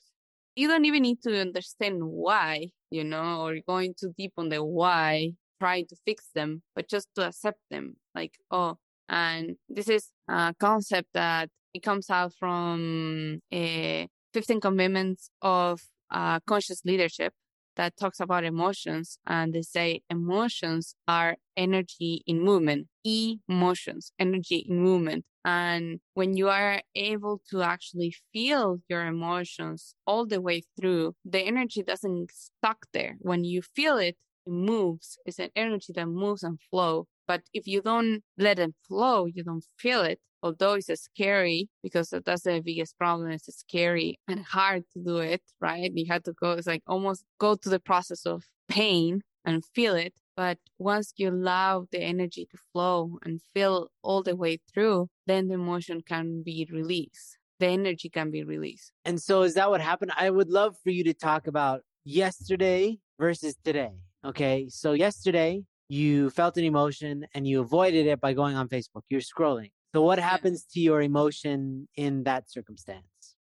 You 0.56 0.68
don't 0.68 0.86
even 0.86 1.04
need 1.04 1.22
to 1.22 1.40
understand 1.40 2.00
why, 2.04 2.70
you 2.90 3.04
know, 3.04 3.42
or 3.42 3.58
going 3.68 3.94
too 4.00 4.14
deep 4.18 4.34
on 4.38 4.50
the 4.50 4.64
why, 4.64 5.32
trying 5.60 5.86
to 5.88 5.96
fix 6.06 6.30
them, 6.34 6.64
but 6.76 6.90
just 6.90 7.08
to 7.16 7.28
accept 7.28 7.60
them. 7.70 7.96
Like, 8.16 8.34
oh, 8.52 8.78
and 9.08 9.56
this 9.70 9.88
is 9.88 10.10
a 10.28 10.54
concept 10.60 11.10
that 11.14 11.50
it 11.74 11.84
comes 11.84 12.10
out 12.10 12.34
from 12.40 13.40
a 13.52 14.04
eh, 14.04 14.08
15 14.34 14.60
commitments 14.60 15.30
of 15.42 15.82
uh, 16.12 16.40
conscious 16.42 16.82
leadership 16.86 17.34
that 17.78 17.96
talks 17.98 18.20
about 18.20 18.44
emotions 18.44 19.20
and 19.26 19.54
they 19.54 19.62
say 19.62 20.02
emotions 20.10 20.96
are 21.08 21.38
energy 21.56 22.24
in 22.28 22.42
movement 22.44 22.88
emotions 23.06 24.12
energy 24.20 24.66
in 24.68 24.80
movement. 24.80 25.24
And 25.46 26.02
when 26.14 26.36
you 26.36 26.50
are 26.50 26.82
able 26.94 27.42
to 27.52 27.62
actually 27.62 28.14
feel 28.34 28.80
your 28.90 29.06
emotions 29.06 29.96
all 30.06 30.26
the 30.26 30.42
way 30.42 30.64
through 30.78 31.16
the 31.24 31.40
energy 31.40 31.84
doesn't 31.84 32.32
stuck 32.32 32.86
there. 32.94 33.16
When 33.20 33.46
you 33.46 33.62
feel 33.62 33.98
it 33.98 34.18
it 34.46 34.52
moves. 34.52 35.18
It's 35.26 35.40
an 35.40 35.50
energy 35.56 35.94
that 35.94 36.08
moves 36.08 36.44
and 36.44 36.60
flow. 36.70 37.08
But 37.28 37.44
if 37.54 37.68
you 37.68 37.82
don't 37.82 38.24
let 38.38 38.60
it 38.60 38.74
flow 38.88 39.26
you 39.26 39.44
don't 39.44 39.66
feel 39.78 40.02
it 40.02 40.20
although 40.44 40.74
it's 40.74 40.90
scary 41.02 41.70
because 41.84 42.14
that's 42.26 42.44
the 42.44 42.62
biggest 42.64 42.98
problem 42.98 43.32
it's 43.32 43.54
scary 43.58 44.20
and 44.28 44.44
hard 44.44 44.84
to 44.94 45.00
do 45.04 45.18
it 45.18 45.42
right? 45.60 45.92
You 45.94 46.06
have 46.10 46.24
to 46.24 46.34
go 46.34 46.52
it's 46.52 46.68
like 46.68 46.84
almost 46.88 47.24
go 47.40 47.56
to 47.56 47.70
the 47.70 47.80
process 47.80 48.26
of 48.26 48.44
pain 48.68 49.22
and 49.46 49.64
feel 49.74 49.96
it 49.96 50.14
but 50.36 50.58
once 50.78 51.14
you 51.18 51.30
allow 51.30 51.88
the 51.92 52.00
energy 52.00 52.48
to 52.52 52.58
flow 52.72 53.18
and 53.24 53.42
feel 53.54 53.90
all 54.04 54.24
the 54.24 54.36
way 54.36 54.60
through 54.74 55.08
then 55.26 55.48
the 55.48 55.56
emotion 55.56 56.02
can 56.02 56.44
be 56.44 56.68
released 56.72 57.38
the 57.60 57.66
energy 57.66 58.08
can 58.08 58.30
be 58.30 58.44
released. 58.44 58.92
And 59.04 59.20
so 59.20 59.42
is 59.42 59.56
that 59.56 59.72
what 59.72 59.82
happened? 59.82 60.12
I 60.16 60.30
would 60.30 60.48
love 60.48 60.76
for 60.84 60.92
you 60.92 61.04
to 61.06 61.14
talk 61.16 61.48
about 61.48 61.82
yesterday 62.06 63.00
versus 63.20 63.56
today 63.64 63.94
okay? 64.24 64.68
So 64.70 64.94
yesterday 64.94 65.64
you 65.90 66.30
felt 66.30 66.58
an 66.58 66.64
emotion 66.64 67.26
and 67.34 67.48
you 67.48 67.62
avoided 67.62 68.08
it 68.08 68.20
by 68.20 68.34
going 68.34 68.56
on 68.56 68.68
facebook 68.68 69.04
you're 69.10 69.22
scrolling 69.22 69.72
so, 69.94 70.02
what 70.02 70.20
happens 70.20 70.66
to 70.74 70.80
your 70.80 71.02
emotion 71.02 71.88
in 71.96 72.24
that 72.24 72.52
circumstance? 72.52 73.04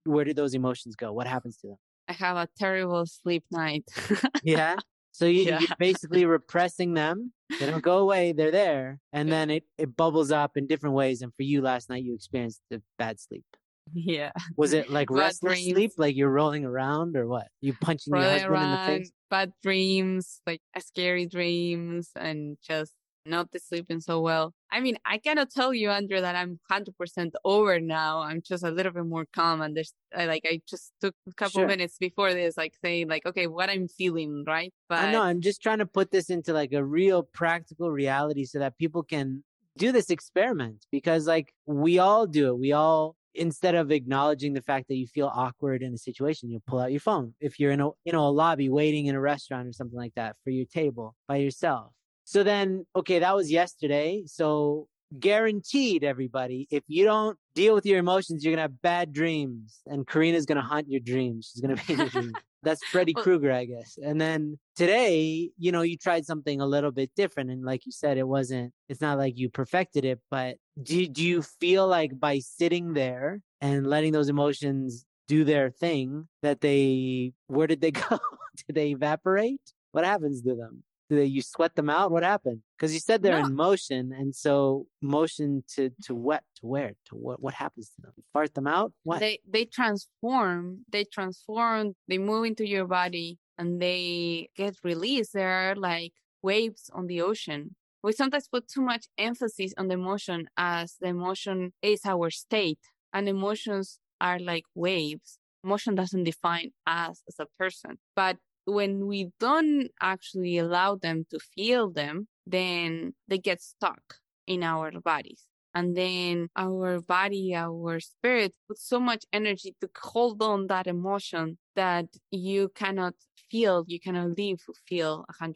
Where 0.05 0.25
do 0.25 0.35
those 0.35 0.55
emotions 0.55 0.95
go? 0.97 1.13
What 1.13 1.27
happens 1.27 1.57
to 1.59 1.69
them? 1.69 1.77
I 2.09 2.13
have 2.13 2.37
a 2.37 2.49
terrible 2.59 3.05
sleep 3.07 3.45
night. 3.51 3.85
yeah. 4.45 4.77
So 5.17 5.25
you, 5.25 5.45
yeah. 5.45 5.61
you're 5.61 5.77
basically 5.79 6.27
repressing 6.27 6.93
them. 6.93 7.33
They 7.59 7.65
don't 7.67 7.83
go 7.83 7.99
away. 7.99 8.33
They're 8.33 8.51
there. 8.51 8.99
And 9.15 9.33
then 9.33 9.51
it, 9.51 9.65
it 9.79 9.97
bubbles 9.97 10.31
up 10.31 10.59
in 10.59 10.67
different 10.67 10.95
ways. 10.95 11.23
And 11.23 11.35
for 11.35 11.43
you 11.43 11.63
last 11.63 11.89
night, 11.89 12.05
you 12.05 12.15
experienced 12.15 12.61
the 12.71 12.83
bad 12.99 13.19
sleep. 13.19 13.47
Yeah. 13.95 14.33
Was 14.59 14.75
it 14.75 14.91
like 14.91 15.09
bad 15.09 15.17
restless 15.17 15.55
dreams. 15.55 15.75
sleep? 15.75 15.93
Like 15.97 16.17
you're 16.17 16.31
rolling 16.31 16.67
around 16.67 17.17
or 17.17 17.27
what? 17.27 17.49
You 17.63 17.73
punching 17.81 18.13
rolling 18.13 18.29
your 18.29 18.35
husband 18.35 18.53
around, 18.53 18.91
in 18.91 18.93
the 18.93 18.99
face? 18.99 19.13
Bad 19.31 19.53
dreams, 19.63 20.43
like 20.47 20.61
scary 20.81 21.25
dreams 21.25 22.11
and 22.15 22.59
just 22.63 22.93
not 23.27 23.49
sleeping 23.59 24.01
so 24.01 24.21
well. 24.21 24.55
I 24.71 24.81
mean, 24.81 24.97
I 25.05 25.19
cannot 25.19 25.51
tell 25.51 25.73
you, 25.73 25.91
Andrew, 25.91 26.21
that 26.21 26.37
I'm 26.37 26.59
100% 26.71 27.33
over 27.45 27.81
now. 27.81 28.21
I'm 28.21 28.43
just 28.43 28.65
a 28.65 28.71
little 28.71 28.93
bit 28.93 29.07
more 29.07 29.27
calm. 29.33 29.61
And 29.61 29.77
there's 29.77 29.93
I, 30.17 30.27
like, 30.27 30.45
I 30.47 30.61
just 30.69 30.93
took 31.01 31.15
a 31.29 31.35
couple 31.35 31.61
sure. 31.61 31.67
minutes 31.67 31.97
before 31.99 32.33
this, 32.33 32.57
like 32.57 32.75
saying 32.85 33.09
like, 33.09 33.27
okay, 33.27 33.47
what 33.47 33.71
I'm 33.71 33.89
feeling, 33.89 34.45
right? 34.47 34.73
But 34.89 35.01
I 35.01 35.13
know 35.13 35.23
I'm 35.23 35.41
just 35.41 35.63
trying 35.63 35.79
to 35.79 35.87
put 35.87 36.11
this 36.11 36.31
into 36.31 36.53
like 36.53 36.73
a 36.73 36.85
real 36.85 37.23
practical 37.23 37.91
reality 37.91 38.45
so 38.45 38.59
that 38.59 38.79
people 38.79 39.03
can 39.03 39.45
do 39.77 39.93
this 39.93 40.11
experiment 40.11 40.87
because 40.91 41.27
like 41.27 41.53
we 41.67 41.99
all 41.99 42.27
do 42.27 42.49
it. 42.49 42.59
We 42.59 42.73
all, 42.73 43.15
instead 43.35 43.75
of 43.75 43.93
acknowledging 43.93 44.55
the 44.55 44.63
fact 44.63 44.89
that 44.89 44.97
you 44.97 45.07
feel 45.07 45.31
awkward 45.33 45.83
in 45.83 45.93
a 45.93 45.99
situation, 45.99 46.51
you 46.51 46.61
pull 46.67 46.81
out 46.81 46.91
your 46.91 47.01
phone. 47.01 47.35
If 47.41 47.61
you're 47.61 47.73
in 47.73 47.81
a, 47.81 47.91
you 48.05 48.13
know, 48.13 48.27
a 48.27 48.31
lobby 48.31 48.71
waiting 48.71 49.07
in 49.07 49.15
a 49.15 49.21
restaurant 49.21 49.69
or 49.69 49.73
something 49.73 49.99
like 49.99 50.15
that 50.17 50.37
for 50.43 50.51
your 50.51 50.65
table 50.67 51.15
by 51.29 51.37
yourself 51.37 51.93
so 52.27 52.43
then, 52.43 52.85
okay, 52.97 53.21
that 53.21 53.37
was 53.37 53.53
yesterday. 53.53 54.25
So 54.27 54.89
guaranteed, 55.21 56.03
everybody, 56.03 56.67
if 56.73 56.83
you 56.89 57.05
don't 57.05 57.39
deal 57.55 57.73
with 57.73 57.87
your 57.87 58.01
emotions, 58.01 58.45
you're 58.45 58.53
gonna 58.53 58.63
have 58.63 58.83
bad 58.83 59.13
dreams, 59.13 59.81
and 59.87 60.05
Karina's 60.05 60.45
gonna 60.45 60.61
haunt 60.61 60.89
your 60.89 60.99
dreams. 60.99 61.53
She's 61.53 61.63
gonna 61.63 61.77
be 61.87 61.93
in 61.93 62.01
your 62.01 62.09
dreams. 62.09 62.33
That's 62.65 62.85
Freddy 62.87 63.15
Krueger, 63.15 63.53
I 63.53 63.67
guess. 63.67 63.97
And 64.03 64.21
then 64.21 64.59
today, 64.75 65.51
you 65.57 65.71
know, 65.71 65.83
you 65.83 65.97
tried 65.97 66.27
something 66.27 66.61
a 66.61 66.67
little 66.67 66.91
bit 66.91 67.13
different, 67.15 67.53
and 67.53 67.65
like 67.65 67.87
you 67.87 67.93
said, 67.93 68.19
it 68.19 68.27
wasn't. 68.27 68.73
It's 68.89 69.01
not 69.01 69.19
like 69.19 69.39
you 69.39 69.49
perfected 69.49 70.05
it, 70.05 70.19
but 70.29 70.57
do 70.83 71.07
do 71.07 71.23
you 71.23 71.43
feel 71.43 71.87
like 71.87 72.19
by 72.19 72.41
sitting 72.41 72.93
there 72.93 73.41
and 73.61 73.87
letting 73.87 74.11
those 74.11 74.29
emotions 74.29 75.07
do 75.29 75.45
their 75.45 75.71
thing 75.71 76.27
that 76.43 76.61
they 76.61 77.35
where 77.47 77.69
did 77.69 77.81
they 77.81 77.91
go? 77.93 78.19
did 78.67 78.75
they 78.75 78.89
evaporate? 78.89 79.61
What 79.93 80.05
happens 80.05 80.43
to 80.43 80.57
them? 80.57 80.83
Do 81.09 81.17
they 81.17 81.25
you 81.25 81.43
sweat 81.43 81.75
them 81.75 81.89
out? 81.89 82.11
What 82.11 82.23
happened? 82.23 82.63
Because 82.77 82.93
you 82.93 83.01
said 83.01 83.23
they're 83.23 83.41
no. 83.41 83.47
in 83.47 83.55
motion, 83.55 84.13
and 84.13 84.35
so 84.35 84.87
motion 85.01 85.63
to 85.75 85.91
to 85.91 86.13
mm-hmm. 86.13 86.23
what 86.23 86.43
to 86.57 86.67
where 86.67 86.93
to 87.07 87.15
what 87.15 87.41
what 87.41 87.55
happens 87.55 87.91
to 87.97 88.03
them? 88.03 88.13
Fart 88.33 88.55
them 88.55 88.67
out? 88.67 88.93
What? 89.05 89.21
They 89.21 89.39
they 89.49 89.65
transform. 89.65 90.85
They 90.91 91.05
transform. 91.05 91.95
They 92.09 92.19
move 92.19 92.45
into 92.47 92.67
your 92.67 92.87
body, 92.87 93.39
and 93.59 93.81
they 93.81 94.51
get 94.57 94.77
released. 94.83 95.33
They're 95.33 95.75
like 95.77 96.13
waves 96.43 96.91
on 96.93 97.07
the 97.07 97.21
ocean. 97.23 97.77
We 98.03 98.13
sometimes 98.13 98.49
put 98.49 98.69
too 98.69 98.83
much 98.83 99.07
emphasis 99.19 99.73
on 99.77 99.89
the 99.89 99.95
emotion 99.95 100.49
as 100.57 100.97
the 101.01 101.09
emotion 101.09 101.73
is 101.83 102.01
our 102.05 102.31
state, 102.31 102.81
and 103.13 103.29
emotions 103.29 103.99
are 104.21 104.39
like 104.39 104.65
waves. 104.75 105.39
Emotion 105.65 105.95
doesn't 105.97 106.25
define 106.25 106.71
us 106.87 107.23
as 107.29 107.41
a 107.41 107.47
person, 107.59 107.99
but 108.15 108.37
when 108.67 109.07
we 109.07 109.31
don't 109.41 109.89
actually 110.01 110.59
allow 110.59 110.97
them 110.97 111.25
to 111.31 111.39
feel 111.55 111.91
them, 111.91 112.29
then 112.47 113.15
they 113.29 113.39
get 113.39 113.63
stuck 113.63 114.17
in 114.47 114.63
our 114.63 114.91
bodies. 115.01 115.45
And 115.75 115.97
then 115.97 116.49
our 116.57 117.01
body, 117.01 117.55
our 117.55 118.01
spirit 118.01 118.55
puts 118.67 118.89
so 118.89 118.99
much 118.99 119.25
energy 119.33 119.75
to 119.81 119.91
hold 119.97 120.43
on 120.43 120.69
that 120.69 120.87
emotion 120.87 121.59
that 121.75 122.07
you 122.31 122.71
cannot 122.75 123.15
feel, 123.51 123.85
you 123.87 124.01
cannot 124.01 124.39
live 124.39 124.61
feel 124.87 125.25
100%. 125.41 125.55